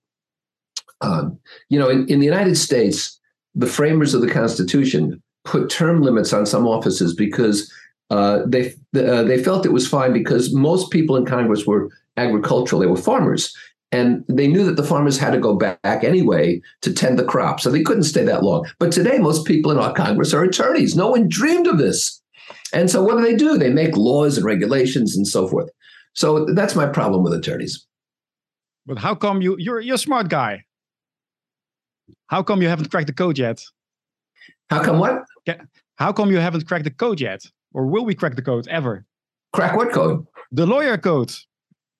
um, 1.01 1.39
you 1.69 1.79
know, 1.79 1.89
in, 1.89 2.07
in 2.09 2.21
the 2.21 2.27
United 2.27 2.57
States, 2.57 3.19
the 3.55 3.67
framers 3.67 4.15
of 4.15 4.21
the 4.21 4.31
Constitution 4.31 5.21
put 5.45 5.71
term 5.71 6.03
limits 6.03 6.33
on 6.33 6.47
some 6.47 6.67
offices 6.67 7.15
because 7.15 7.73
uh, 8.11 8.43
they 8.47 8.75
uh, 8.97 9.23
they 9.23 9.43
felt 9.43 9.67
it 9.67 9.73
was 9.73 9.89
fine 9.89 10.13
because 10.13 10.55
most 10.55 10.91
people 10.91 11.17
in 11.17 11.27
Congress 11.27 11.67
were 11.67 11.91
agricultural; 12.17 12.81
they 12.81 12.87
were 12.87 12.97
farmers, 12.97 13.55
and 13.93 14.25
they 14.29 14.47
knew 14.47 14.65
that 14.65 14.77
the 14.77 14.85
farmers 14.85 15.19
had 15.19 15.33
to 15.33 15.39
go 15.39 15.55
back 15.55 15.81
anyway 15.85 16.61
to 16.83 16.93
tend 16.93 17.19
the 17.19 17.25
crop. 17.25 17.61
So 17.61 17.71
they 17.71 17.83
couldn't 17.83 18.05
stay 18.05 18.25
that 18.25 18.45
long. 18.45 18.67
But 18.79 18.93
today, 18.93 19.19
most 19.19 19.47
people 19.47 19.71
in 19.71 19.79
our 19.79 19.93
Congress 19.93 20.33
are 20.33 20.45
attorneys. 20.45 20.97
No 20.97 21.11
one 21.11 21.29
dreamed 21.29 21.67
of 21.67 21.79
this. 21.79 22.18
And 22.73 22.91
so 22.91 23.03
what 23.03 23.17
do 23.17 23.23
they 23.23 23.35
do? 23.35 23.57
They 23.59 23.71
make 23.71 23.97
laws 23.97 24.37
and 24.37 24.45
regulations 24.45 25.17
and 25.17 25.27
so 25.27 25.47
forth. 25.49 25.71
So 26.15 26.47
that's 26.55 26.75
my 26.75 26.87
problem 26.87 27.23
with 27.23 27.33
attorneys. 27.33 27.87
But 28.87 28.99
how 28.99 29.15
come 29.15 29.43
you 29.43 29.57
you're 29.59 29.81
you're 29.81 29.97
a 29.97 29.99
smart 29.99 30.29
guy? 30.29 30.65
How 32.27 32.43
come 32.43 32.63
you 32.63 32.69
haven't 32.69 32.91
cracked 32.91 33.07
the 33.07 33.13
code 33.13 33.39
yet? 33.39 33.63
How 34.71 34.83
come 34.83 34.99
what? 34.99 35.25
How 35.97 36.13
come 36.13 36.31
you 36.31 36.39
haven't 36.39 36.67
cracked 36.67 36.85
the 36.85 36.91
code 36.91 37.21
yet? 37.21 37.45
Or 37.75 37.87
will 37.87 38.05
we 38.05 38.15
crack 38.15 38.37
the 38.37 38.43
code 38.43 38.67
ever? 38.69 39.05
Crack 39.53 39.77
what 39.77 39.93
code? 39.93 40.27
The 40.53 40.67
lawyer 40.67 40.97
code. 40.99 41.33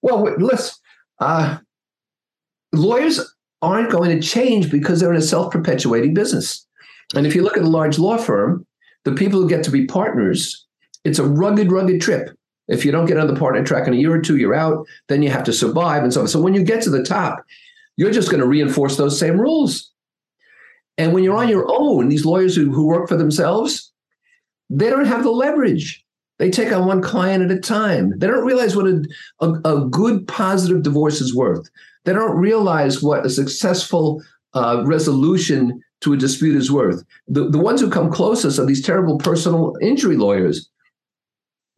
Well, 0.03 0.23
listen, 0.39 0.75
uh, 1.19 1.59
lawyers 2.73 3.21
aren't 3.63 3.91
going 3.91 4.11
to 4.11 4.27
change 4.27 4.71
because 4.71 5.01
they're 5.01 5.13
in 5.13 5.19
a 5.19 5.23
self-perpetuating 5.23 6.15
business. 6.15 6.67
And 7.15 7.27
if 7.27 7.35
you 7.35 7.43
look 7.43 7.57
at 7.57 7.65
a 7.65 7.69
large 7.69 7.99
law 7.99 8.17
firm, 8.17 8.67
the 9.09 9.17
people 9.17 9.41
who 9.41 9.49
get 9.49 9.65
to 9.65 9.71
be 9.71 9.87
partners, 9.87 10.67
it's 11.05 11.19
a 11.19 11.25
rugged, 11.25 11.73
rugged 11.73 12.01
trip. 12.01 12.31
If 12.69 12.85
you 12.85 12.93
don't 12.93 13.07
get 13.07 13.17
on 13.17 13.27
the 13.27 13.37
partner 13.37 13.65
track 13.65 13.87
in 13.87 13.95
a 13.95 13.97
year 13.97 14.13
or 14.13 14.21
two, 14.21 14.37
you're 14.37 14.55
out. 14.55 14.87
Then 15.09 15.23
you 15.23 15.31
have 15.31 15.45
to 15.45 15.53
survive 15.53 16.03
and 16.03 16.13
so 16.13 16.23
on. 16.23 16.29
So 16.29 16.41
when 16.41 16.55
you 16.55 16.63
get 16.63 16.83
to 16.83 16.91
the 16.91 17.03
top, 17.03 17.43
you're 17.97 18.11
just 18.11 18.31
going 18.31 18.41
to 18.41 18.47
reinforce 18.47 18.97
those 18.97 19.19
same 19.19 19.41
rules. 19.41 19.91
And 20.99 21.13
when 21.13 21.25
you're 21.25 21.37
on 21.37 21.49
your 21.49 21.67
own, 21.69 22.09
these 22.09 22.27
lawyers 22.27 22.55
who, 22.55 22.71
who 22.71 22.87
work 22.87 23.09
for 23.09 23.17
themselves, 23.17 23.93
they 24.69 24.91
don't 24.91 25.07
have 25.07 25.23
the 25.23 25.31
leverage. 25.31 26.05
They 26.39 26.51
take 26.51 26.73
on 26.73 26.87
one 26.87 27.01
client 27.01 27.43
at 27.43 27.57
a 27.57 27.61
time. 27.61 28.19
They 28.19 28.27
don't 28.27 28.45
realize 28.45 28.77
what 28.77 28.87
a, 28.87 29.05
a, 29.41 29.53
a 29.65 29.89
good, 29.89 30.29
positive 30.29 30.83
divorce 30.83 31.21
is 31.21 31.35
worth. 31.35 31.69
They 32.05 32.13
don't 32.13 32.37
realize 32.37 33.03
what 33.03 33.25
a 33.25 33.31
successful 33.31 34.23
uh, 34.55 34.83
resolution 34.85 35.83
to 36.01 36.13
a 36.13 36.17
dispute 36.17 36.57
is 36.57 36.71
worth. 36.71 37.03
The, 37.27 37.49
the 37.49 37.59
ones 37.59 37.81
who 37.81 37.91
come 37.91 38.11
closest 38.13 38.59
are 38.59 38.67
these 38.67 38.85
terrible 38.85 39.19
personal 39.19 39.75
injury 39.81 40.17
lawyers 40.17 40.69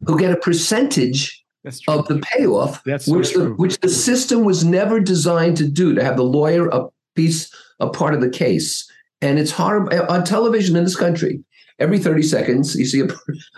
who 0.05 0.17
get 0.19 0.31
a 0.31 0.37
percentage 0.37 1.43
of 1.87 2.07
the 2.07 2.19
payoff, 2.19 2.83
That's 2.83 3.07
which, 3.07 3.27
so 3.33 3.39
the, 3.39 3.45
true. 3.45 3.55
which 3.55 3.79
the 3.79 3.89
system 3.89 4.43
was 4.43 4.63
never 4.65 4.99
designed 4.99 5.57
to 5.57 5.67
do, 5.67 5.93
to 5.95 6.03
have 6.03 6.17
the 6.17 6.23
lawyer 6.23 6.67
a 6.69 6.87
piece, 7.15 7.53
a 7.79 7.89
part 7.89 8.13
of 8.13 8.21
the 8.21 8.29
case. 8.29 8.89
And 9.21 9.37
it's 9.37 9.51
hard 9.51 9.93
uh, 9.93 10.05
on 10.09 10.23
television 10.23 10.75
in 10.75 10.83
this 10.83 10.95
country. 10.95 11.43
Every 11.77 11.99
30 11.99 12.23
seconds, 12.23 12.75
you 12.75 12.85
see 12.85 13.01
a, 13.01 13.07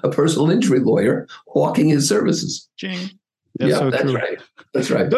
a 0.04 0.10
personal 0.12 0.50
injury 0.50 0.80
lawyer 0.80 1.28
hawking 1.48 1.90
his 1.90 2.08
services. 2.08 2.70
That's 2.82 3.12
yeah, 3.60 3.78
so 3.80 3.90
that's 3.90 4.04
true. 4.04 4.16
right. 4.16 4.40
That's 4.74 4.92
right. 4.92 5.14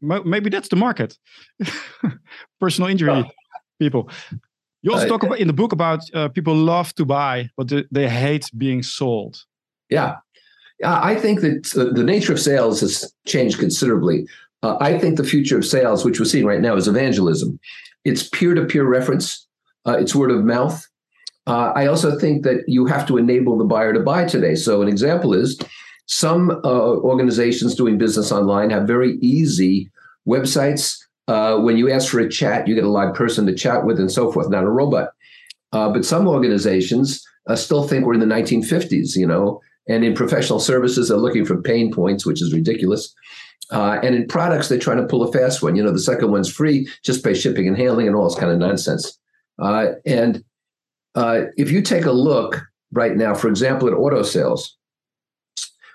Mo- 0.00 0.22
maybe 0.24 0.50
that's 0.50 0.68
the 0.68 0.76
market. 0.76 1.16
Personal 2.60 2.90
injury 2.90 3.10
Oh. 3.10 3.24
people. 3.78 4.10
You 4.84 4.92
also 4.92 5.06
Uh, 5.06 5.08
talk 5.08 5.22
about 5.22 5.38
in 5.38 5.46
the 5.46 5.54
book 5.54 5.72
about 5.72 6.00
uh, 6.14 6.28
people 6.28 6.54
love 6.54 6.94
to 6.94 7.04
buy, 7.04 7.50
but 7.56 7.72
they, 7.90 8.08
hate 8.08 8.50
being 8.56 8.82
sold. 8.82 9.44
Yeah. 9.88 10.16
Yeah, 10.80 11.00
I 11.02 11.14
think 11.14 11.40
that 11.40 11.74
uh, 11.76 11.94
the 11.94 12.04
nature 12.04 12.34
of 12.34 12.40
sales 12.40 12.80
has 12.80 13.12
changed 13.26 13.58
considerably. 13.58 14.26
Uh, 14.62 14.76
I 14.80 14.98
think 14.98 15.16
the 15.16 15.24
future 15.24 15.56
of 15.56 15.64
sales, 15.64 16.04
which 16.04 16.18
we're 16.18 16.26
seeing 16.26 16.44
right 16.44 16.60
now, 16.60 16.76
is 16.76 16.86
evangelism. 16.88 17.58
It's 18.04 18.28
peer 18.28 18.54
to 18.54 18.64
peer 18.66 18.84
reference, 18.84 19.46
uh, 19.86 19.96
it's 19.98 20.14
word 20.14 20.30
of 20.30 20.44
mouth. 20.44 20.86
Uh, 21.46 21.72
I 21.74 21.86
also 21.86 22.18
think 22.18 22.44
that 22.44 22.64
you 22.66 22.86
have 22.86 23.06
to 23.06 23.16
enable 23.16 23.56
the 23.56 23.64
buyer 23.64 23.92
to 23.92 24.00
buy 24.00 24.24
today. 24.24 24.54
So, 24.54 24.82
an 24.82 24.88
example 24.88 25.32
is 25.32 25.58
Some 26.06 26.50
uh, 26.50 27.00
organizations 27.00 27.74
doing 27.74 27.96
business 27.98 28.30
online 28.30 28.70
have 28.70 28.86
very 28.86 29.16
easy 29.20 29.90
websites. 30.28 30.98
Uh, 31.26 31.56
when 31.58 31.76
you 31.76 31.90
ask 31.90 32.10
for 32.10 32.20
a 32.20 32.28
chat, 32.28 32.68
you 32.68 32.74
get 32.74 32.84
a 32.84 32.88
live 32.88 33.14
person 33.14 33.46
to 33.46 33.54
chat 33.54 33.84
with 33.84 33.98
and 33.98 34.12
so 34.12 34.30
forth, 34.30 34.50
not 34.50 34.64
a 34.64 34.70
robot. 34.70 35.10
Uh, 35.72 35.90
but 35.90 36.04
some 36.04 36.28
organizations 36.28 37.26
uh, 37.48 37.56
still 37.56 37.88
think 37.88 38.04
we're 38.04 38.14
in 38.14 38.20
the 38.20 38.26
1950s, 38.26 39.16
you 39.16 39.26
know, 39.26 39.60
and 39.88 40.04
in 40.04 40.14
professional 40.14 40.60
services, 40.60 41.08
they're 41.08 41.18
looking 41.18 41.44
for 41.44 41.60
pain 41.60 41.92
points, 41.92 42.24
which 42.24 42.42
is 42.42 42.52
ridiculous. 42.52 43.14
Uh, 43.70 43.98
and 44.02 44.14
in 44.14 44.28
products, 44.28 44.68
they're 44.68 44.78
trying 44.78 44.98
to 44.98 45.06
pull 45.06 45.22
a 45.22 45.32
fast 45.32 45.62
one. 45.62 45.74
You 45.74 45.82
know, 45.82 45.90
the 45.90 45.98
second 45.98 46.30
one's 46.30 46.52
free, 46.52 46.88
just 47.02 47.24
pay 47.24 47.34
shipping 47.34 47.66
and 47.66 47.76
handling 47.76 48.06
and 48.06 48.14
all 48.14 48.28
this 48.28 48.38
kind 48.38 48.52
of 48.52 48.58
nonsense. 48.58 49.18
Uh, 49.58 49.92
and 50.04 50.44
if 51.16 51.70
you 51.70 51.80
take 51.80 52.04
a 52.04 52.12
look 52.12 52.62
right 52.92 53.16
now, 53.16 53.34
for 53.34 53.48
example, 53.48 53.88
at 53.88 53.94
auto 53.94 54.22
sales, 54.22 54.76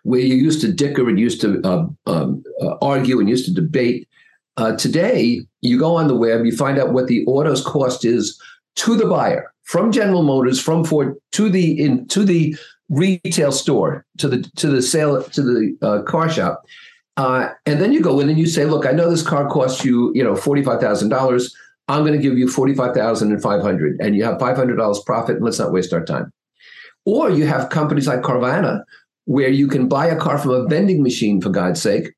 where 0.03 0.19
you 0.19 0.35
used 0.35 0.61
to 0.61 0.71
dicker 0.71 1.07
and 1.07 1.19
used 1.19 1.41
to 1.41 1.61
um, 1.63 2.43
uh, 2.61 2.75
argue 2.81 3.19
and 3.19 3.29
used 3.29 3.45
to 3.45 3.53
debate, 3.53 4.08
uh, 4.59 4.75
today 4.75 5.41
you 5.61 5.79
go 5.79 5.95
on 5.95 6.07
the 6.07 6.15
web, 6.15 6.45
you 6.45 6.55
find 6.55 6.77
out 6.77 6.91
what 6.91 7.07
the 7.07 7.25
auto's 7.25 7.63
cost 7.63 8.03
is 8.03 8.39
to 8.75 8.95
the 8.95 9.05
buyer 9.05 9.53
from 9.63 9.91
General 9.91 10.23
Motors, 10.23 10.59
from 10.59 10.83
Ford 10.83 11.15
to 11.31 11.49
the 11.49 11.81
in 11.81 12.07
to 12.09 12.23
the 12.23 12.55
retail 12.89 13.51
store, 13.51 14.05
to 14.17 14.27
the 14.27 14.41
to 14.57 14.67
the 14.67 14.81
sale 14.81 15.23
to 15.23 15.41
the 15.41 15.77
uh, 15.81 16.01
car 16.03 16.29
shop. 16.29 16.63
Uh, 17.15 17.49
and 17.65 17.81
then 17.81 17.91
you 17.91 18.01
go 18.01 18.19
in 18.19 18.29
and 18.29 18.39
you 18.39 18.47
say, 18.47 18.65
look, 18.65 18.85
I 18.85 18.91
know 18.91 19.09
this 19.09 19.21
car 19.21 19.49
costs 19.49 19.83
you, 19.83 20.09
you 20.15 20.23
know, 20.23 20.35
$45,000. 20.35 21.51
I'm 21.89 22.05
going 22.05 22.13
to 22.13 22.17
give 22.17 22.37
you 22.37 22.47
45,500 22.47 23.99
and 23.99 24.15
you 24.15 24.23
have 24.23 24.37
$500 24.37 25.05
profit 25.05 25.35
and 25.35 25.43
let's 25.43 25.59
not 25.59 25.73
waste 25.73 25.91
our 25.91 26.05
time. 26.05 26.31
Or 27.05 27.29
you 27.29 27.45
have 27.45 27.71
companies 27.71 28.07
like 28.07 28.21
Carvana 28.21 28.83
where 29.25 29.49
you 29.49 29.67
can 29.67 29.89
buy 29.89 30.07
a 30.07 30.17
car 30.17 30.37
from 30.37 30.51
a 30.51 30.65
vending 30.67 31.03
machine 31.03 31.41
for 31.41 31.49
God's 31.49 31.81
sake. 31.81 32.13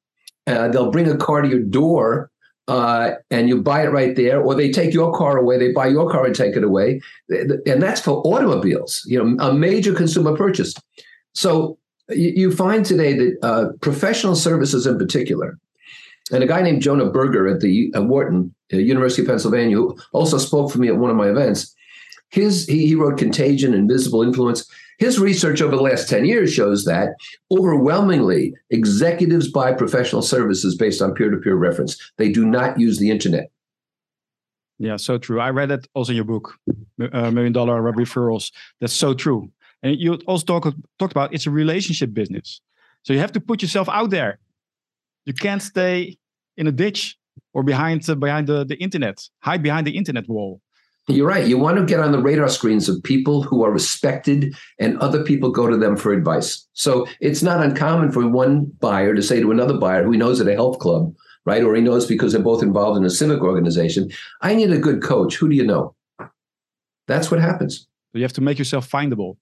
Uh, 0.45 0.67
they'll 0.67 0.91
bring 0.91 1.09
a 1.09 1.17
car 1.17 1.41
to 1.41 1.49
your 1.49 1.63
door 1.63 2.30
uh, 2.71 3.15
and 3.29 3.49
you 3.49 3.61
buy 3.61 3.83
it 3.83 3.89
right 3.89 4.15
there, 4.15 4.39
or 4.41 4.55
they 4.55 4.71
take 4.71 4.93
your 4.93 5.11
car 5.13 5.37
away, 5.37 5.57
they 5.57 5.73
buy 5.73 5.87
your 5.87 6.09
car 6.09 6.25
and 6.25 6.33
take 6.33 6.55
it 6.55 6.63
away. 6.63 7.01
And 7.29 7.83
that's 7.83 7.99
for 7.99 8.25
automobiles, 8.25 9.03
you 9.05 9.21
know, 9.21 9.45
a 9.45 9.53
major 9.53 9.93
consumer 9.93 10.37
purchase. 10.37 10.73
So 11.33 11.77
you, 12.07 12.49
find 12.55 12.85
today 12.85 13.11
that 13.13 13.37
uh, 13.43 13.65
professional 13.81 14.37
services 14.37 14.87
in 14.87 14.97
particular, 14.97 15.59
and 16.31 16.45
a 16.45 16.47
guy 16.47 16.61
named 16.61 16.81
Jonah 16.81 17.11
Berger 17.11 17.45
at 17.53 17.59
the 17.59 17.93
uh, 17.93 18.03
Wharton, 18.03 18.55
uh, 18.71 18.77
University 18.77 19.23
of 19.23 19.27
Pennsylvania, 19.27 19.75
who 19.75 19.97
also 20.13 20.37
spoke 20.37 20.71
for 20.71 20.79
me 20.79 20.87
at 20.87 20.95
one 20.95 21.11
of 21.11 21.17
my 21.17 21.27
events. 21.27 21.75
His 22.29 22.65
he, 22.67 22.87
he 22.87 22.95
wrote 22.95 23.17
Contagion, 23.17 23.73
Invisible 23.73 24.23
Influence. 24.23 24.65
His 25.01 25.17
research 25.17 25.63
over 25.63 25.75
the 25.75 25.81
last 25.81 26.07
10 26.09 26.25
years 26.25 26.53
shows 26.53 26.85
that 26.85 27.15
overwhelmingly 27.49 28.53
executives 28.69 29.49
buy 29.49 29.73
professional 29.73 30.21
services 30.21 30.75
based 30.75 31.01
on 31.01 31.15
peer-to-peer 31.15 31.55
reference. 31.55 31.97
They 32.17 32.31
do 32.31 32.45
not 32.45 32.79
use 32.79 32.99
the 32.99 33.09
internet. 33.09 33.49
Yeah, 34.77 34.97
so 34.97 35.17
true. 35.17 35.39
I 35.39 35.49
read 35.49 35.71
it 35.71 35.87
also 35.95 36.11
in 36.11 36.17
your 36.17 36.25
book, 36.25 36.53
uh, 37.13 37.31
Million 37.31 37.51
Dollar 37.51 37.81
Referrals. 37.81 38.51
That's 38.79 38.93
so 38.93 39.15
true. 39.15 39.51
And 39.81 39.99
you 39.99 40.19
also 40.27 40.45
talk, 40.45 40.71
talked 40.99 41.13
about 41.13 41.33
it's 41.33 41.47
a 41.47 41.51
relationship 41.51 42.13
business. 42.13 42.61
So 43.01 43.11
you 43.13 43.19
have 43.19 43.31
to 43.31 43.41
put 43.41 43.63
yourself 43.63 43.89
out 43.89 44.11
there. 44.11 44.37
You 45.25 45.33
can't 45.33 45.63
stay 45.63 46.19
in 46.57 46.67
a 46.67 46.71
ditch 46.71 47.17
or 47.55 47.63
behind 47.63 48.07
uh, 48.07 48.13
behind 48.13 48.45
the, 48.45 48.65
the 48.65 48.75
internet, 48.75 49.27
hide 49.39 49.63
behind 49.63 49.87
the 49.87 49.97
internet 49.97 50.29
wall. 50.29 50.61
You're 51.07 51.27
right. 51.27 51.47
You 51.47 51.57
want 51.57 51.77
to 51.77 51.85
get 51.85 51.99
on 51.99 52.11
the 52.11 52.21
radar 52.21 52.47
screens 52.47 52.87
of 52.87 53.01
people 53.03 53.41
who 53.41 53.63
are 53.63 53.71
respected 53.71 54.55
and 54.79 54.97
other 54.99 55.23
people 55.23 55.51
go 55.51 55.67
to 55.67 55.75
them 55.75 55.97
for 55.97 56.13
advice. 56.13 56.67
So 56.73 57.07
it's 57.19 57.41
not 57.41 57.63
uncommon 57.63 58.11
for 58.11 58.27
one 58.27 58.65
buyer 58.79 59.15
to 59.15 59.21
say 59.21 59.39
to 59.39 59.51
another 59.51 59.77
buyer 59.77 60.03
who 60.03 60.11
he 60.11 60.17
knows 60.17 60.39
at 60.39 60.47
a 60.47 60.53
health 60.53 60.79
club, 60.79 61.13
right? 61.45 61.63
Or 61.63 61.75
he 61.75 61.81
knows 61.81 62.05
because 62.05 62.33
they're 62.33 62.41
both 62.41 62.63
involved 62.63 62.97
in 62.97 63.03
a 63.03 63.09
civic 63.09 63.41
organization, 63.41 64.11
I 64.41 64.53
need 64.53 64.71
a 64.71 64.77
good 64.77 65.01
coach. 65.01 65.35
Who 65.35 65.49
do 65.49 65.55
you 65.55 65.65
know? 65.65 65.95
That's 67.07 67.31
what 67.31 67.41
happens. 67.41 67.87
You 68.13 68.21
have 68.21 68.33
to 68.33 68.41
make 68.41 68.59
yourself 68.59 68.89
findable. 68.89 69.37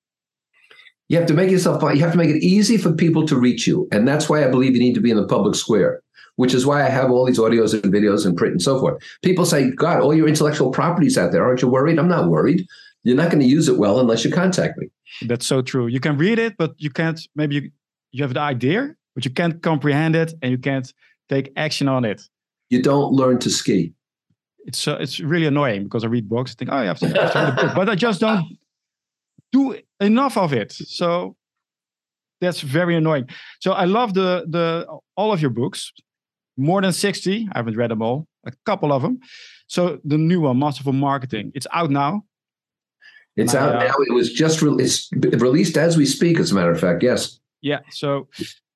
You 1.09 1.17
have 1.17 1.27
to 1.27 1.33
make 1.33 1.49
yourself, 1.49 1.81
you 1.81 2.01
have 2.01 2.11
to 2.11 2.17
make 2.17 2.29
it 2.29 2.43
easy 2.43 2.77
for 2.77 2.93
people 2.93 3.25
to 3.27 3.35
reach 3.35 3.65
you. 3.67 3.87
And 3.91 4.07
that's 4.07 4.29
why 4.29 4.45
I 4.45 4.49
believe 4.49 4.73
you 4.73 4.79
need 4.79 4.93
to 4.93 5.01
be 5.01 5.09
in 5.09 5.17
the 5.17 5.27
public 5.27 5.55
square, 5.55 6.01
which 6.39 6.53
is 6.53 6.65
why 6.65 6.81
I 6.81 6.89
have 6.89 7.11
all 7.11 7.25
these 7.25 7.37
audios 7.37 7.73
and 7.73 7.91
videos 7.93 8.25
and 8.25 8.37
print 8.37 8.53
and 8.53 8.61
so 8.61 8.79
forth. 8.79 9.03
People 9.23 9.45
say, 9.45 9.71
God, 9.71 9.99
all 9.99 10.15
your 10.15 10.25
intellectual 10.25 10.71
properties 10.71 11.17
out 11.17 11.33
there, 11.33 11.43
aren't 11.43 11.61
you 11.61 11.67
worried? 11.67 11.99
I'm 11.99 12.07
not 12.07 12.29
worried. 12.29 12.65
You're 13.03 13.17
not 13.17 13.29
going 13.29 13.41
to 13.41 13.45
use 13.45 13.67
it 13.67 13.77
well 13.77 13.99
unless 13.99 14.23
you 14.23 14.31
contact 14.31 14.77
me. 14.77 14.87
That's 15.27 15.45
so 15.45 15.61
true. 15.61 15.87
You 15.87 15.99
can 15.99 16.17
read 16.17 16.39
it, 16.39 16.55
but 16.57 16.75
you 16.77 16.91
can't, 16.91 17.19
maybe 17.35 17.55
you, 17.55 17.71
you 18.13 18.23
have 18.23 18.33
the 18.33 18.39
idea, 18.39 18.95
but 19.15 19.25
you 19.25 19.31
can't 19.31 19.61
comprehend 19.61 20.15
it 20.15 20.33
and 20.41 20.49
you 20.49 20.57
can't 20.57 20.93
take 21.27 21.51
action 21.57 21.89
on 21.89 22.05
it. 22.05 22.21
You 22.69 22.81
don't 22.81 23.11
learn 23.11 23.39
to 23.39 23.49
ski. 23.49 23.93
It's 24.59 24.87
uh, 24.87 24.95
it's 25.01 25.19
really 25.19 25.45
annoying 25.45 25.83
because 25.83 26.05
I 26.05 26.07
read 26.07 26.29
books, 26.29 26.51
I 26.51 26.55
think, 26.57 26.71
oh, 26.71 26.77
I 26.77 26.85
have 26.85 26.99
to, 26.99 27.07
I 27.07 27.21
have 27.21 27.33
to 27.33 27.39
read 27.39 27.55
book, 27.57 27.75
but 27.75 27.89
I 27.89 27.95
just 27.95 28.21
don't 28.21 28.57
do 29.51 29.77
enough 29.99 30.37
of 30.37 30.53
it. 30.53 30.71
So 30.71 31.35
that's 32.39 32.61
very 32.61 32.95
annoying. 32.95 33.27
So 33.59 33.73
I 33.73 33.83
love 33.83 34.13
the 34.13 34.45
the 34.47 34.87
all 35.17 35.33
of 35.33 35.41
your 35.41 35.51
books, 35.51 35.91
more 36.59 36.81
than 36.81 36.93
sixty. 36.93 37.47
I 37.51 37.59
haven't 37.59 37.77
read 37.77 37.91
them 37.91 38.01
all. 38.01 38.27
A 38.45 38.51
couple 38.65 38.91
of 38.91 39.01
them. 39.01 39.19
So 39.67 39.99
the 40.03 40.17
new 40.17 40.41
one, 40.41 40.59
Masterful 40.59 40.93
Marketing, 40.93 41.51
it's 41.55 41.67
out 41.71 41.89
now. 41.89 42.23
It's 43.35 43.55
out 43.55 43.75
uh, 43.75 43.79
now. 43.79 43.95
It 44.07 44.13
was 44.13 44.33
just 44.33 44.61
released, 44.61 45.13
released 45.15 45.77
as 45.77 45.95
we 45.95 46.05
speak. 46.05 46.39
As 46.39 46.51
a 46.51 46.55
matter 46.55 46.71
of 46.71 46.79
fact, 46.79 47.03
yes. 47.03 47.39
Yeah. 47.61 47.79
So 47.91 48.27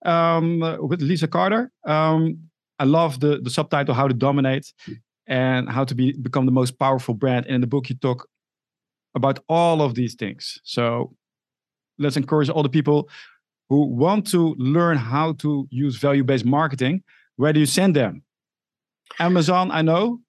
um, 0.06 0.60
with 0.80 1.02
Lisa 1.02 1.28
Larter, 1.28 1.70
um, 1.86 2.38
I 2.80 2.86
love 2.86 3.20
the 3.20 3.40
the 3.42 3.50
subtitle 3.50 3.94
"How 3.94 4.08
to 4.08 4.14
Dominate" 4.14 4.74
and 5.28 5.70
how 5.70 5.84
to 5.84 5.96
be 5.96 6.14
become 6.14 6.46
the 6.46 6.52
most 6.52 6.80
powerful 6.80 7.14
brand. 7.14 7.46
And 7.46 7.56
in 7.56 7.62
the 7.62 7.68
book, 7.68 7.90
you 7.90 7.96
talk 7.96 8.28
about 9.16 9.40
all 9.48 9.82
of 9.82 9.96
these 9.96 10.16
things. 10.16 10.60
So 10.64 11.14
let's 12.00 12.18
encourage 12.18 12.50
all 12.50 12.64
the 12.64 12.70
people 12.70 13.10
who 13.70 13.88
want 13.88 14.28
to 14.32 14.56
learn 14.58 14.98
how 14.98 15.34
to 15.34 15.68
use 15.70 15.98
value 15.98 16.24
based 16.24 16.46
marketing. 16.46 17.04
Where 17.38 17.54
do 17.54 17.60
you 17.60 17.66
send 17.66 17.96
them? 17.96 18.24
Amazon, 19.20 19.72
I 19.72 19.82
know, 19.82 20.22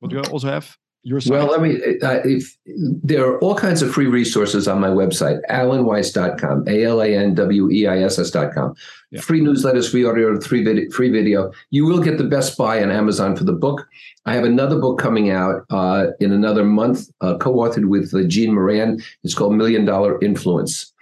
but 0.00 0.10
you 0.10 0.20
also 0.20 0.48
have 0.48 0.76
your 1.02 1.20
site. 1.20 1.32
Well, 1.32 1.46
let 1.46 1.62
me. 1.62 1.76
Uh, 2.02 2.20
if 2.24 2.56
there 2.66 3.24
are 3.24 3.38
all 3.40 3.54
kinds 3.54 3.82
of 3.82 3.90
free 3.90 4.06
resources 4.06 4.68
on 4.68 4.80
my 4.80 4.88
website, 4.88 5.40
alanweiss.com, 5.50 6.68
a 6.68 6.84
l 6.84 7.02
a 7.02 7.14
n 7.14 7.34
w 7.34 7.70
e 7.70 7.86
i 7.86 8.02
s 8.02 8.18
s.com. 8.18 8.74
Yeah. 9.10 9.20
Free 9.20 9.40
newsletters, 9.40 9.90
free 9.90 10.04
audio, 10.04 10.38
free 10.40 10.62
video, 10.62 10.90
free 10.90 11.10
video. 11.10 11.52
You 11.70 11.84
will 11.86 12.00
get 12.00 12.18
the 12.18 12.24
best 12.24 12.56
buy 12.56 12.82
on 12.82 12.90
Amazon 12.90 13.36
for 13.36 13.44
the 13.44 13.52
book. 13.52 13.88
I 14.26 14.34
have 14.34 14.44
another 14.44 14.78
book 14.78 14.98
coming 14.98 15.30
out 15.30 15.64
uh, 15.70 16.08
in 16.20 16.32
another 16.32 16.64
month, 16.64 17.08
uh, 17.20 17.36
co-authored 17.38 17.86
with 17.86 18.14
uh, 18.14 18.22
Gene 18.24 18.54
Moran. 18.54 19.00
It's 19.24 19.34
called 19.34 19.54
Million 19.54 19.84
Dollar 19.84 20.20
Influence, 20.22 20.92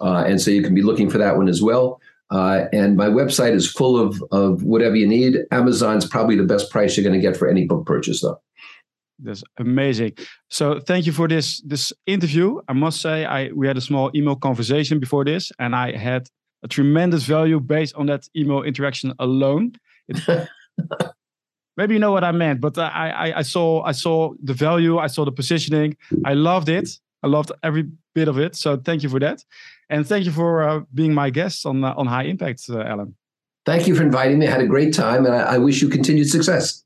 uh, 0.00 0.24
and 0.26 0.40
so 0.40 0.50
you 0.50 0.62
can 0.62 0.74
be 0.74 0.82
looking 0.82 1.10
for 1.10 1.18
that 1.18 1.36
one 1.36 1.48
as 1.48 1.62
well. 1.62 2.00
Uh, 2.30 2.66
and 2.72 2.96
my 2.96 3.06
website 3.06 3.52
is 3.52 3.70
full 3.70 3.98
of 3.98 4.22
of 4.30 4.62
whatever 4.62 4.96
you 4.96 5.06
need. 5.06 5.38
Amazon's 5.50 6.06
probably 6.06 6.36
the 6.36 6.44
best 6.44 6.70
price 6.70 6.96
you're 6.96 7.04
going 7.04 7.18
to 7.18 7.26
get 7.26 7.36
for 7.36 7.48
any 7.48 7.66
book 7.66 7.86
purchase, 7.86 8.20
though. 8.20 8.40
That's 9.18 9.42
amazing. 9.56 10.12
So 10.48 10.80
thank 10.80 11.06
you 11.06 11.12
for 11.12 11.26
this 11.26 11.60
this 11.62 11.92
interview. 12.06 12.60
I 12.68 12.72
must 12.72 13.00
say, 13.00 13.24
I 13.24 13.50
we 13.52 13.66
had 13.66 13.76
a 13.76 13.80
small 13.80 14.10
email 14.14 14.36
conversation 14.36 15.00
before 15.00 15.24
this, 15.24 15.50
and 15.58 15.74
I 15.74 15.96
had 15.96 16.28
a 16.62 16.68
tremendous 16.68 17.24
value 17.24 17.60
based 17.60 17.94
on 17.94 18.06
that 18.06 18.28
email 18.36 18.62
interaction 18.62 19.12
alone. 19.18 19.72
maybe 21.76 21.94
you 21.94 22.00
know 22.00 22.12
what 22.12 22.24
I 22.24 22.32
meant, 22.32 22.60
but 22.60 22.78
I, 22.78 23.10
I 23.10 23.38
I 23.38 23.42
saw 23.42 23.82
I 23.82 23.92
saw 23.92 24.34
the 24.42 24.54
value, 24.54 24.98
I 24.98 25.08
saw 25.08 25.24
the 25.24 25.32
positioning. 25.32 25.96
I 26.24 26.34
loved 26.34 26.68
it. 26.68 26.88
I 27.22 27.26
loved 27.26 27.52
every 27.62 27.88
bit 28.14 28.28
of 28.28 28.38
it. 28.38 28.56
So 28.56 28.76
thank 28.76 29.02
you 29.02 29.08
for 29.08 29.20
that, 29.20 29.44
and 29.90 30.06
thank 30.06 30.24
you 30.24 30.32
for 30.32 30.62
uh, 30.62 30.80
being 30.94 31.14
my 31.14 31.30
guest 31.30 31.66
on 31.66 31.84
uh, 31.84 31.94
on 31.96 32.06
High 32.06 32.24
Impact, 32.24 32.64
uh, 32.70 32.80
Alan. 32.80 33.14
Thank 33.66 33.86
you 33.86 33.94
for 33.94 34.02
inviting 34.02 34.38
me. 34.38 34.46
I 34.46 34.50
had 34.50 34.60
a 34.60 34.66
great 34.66 34.94
time, 34.94 35.26
and 35.26 35.34
I, 35.34 35.54
I 35.54 35.58
wish 35.58 35.82
you 35.82 35.88
continued 35.88 36.28
success. 36.28 36.84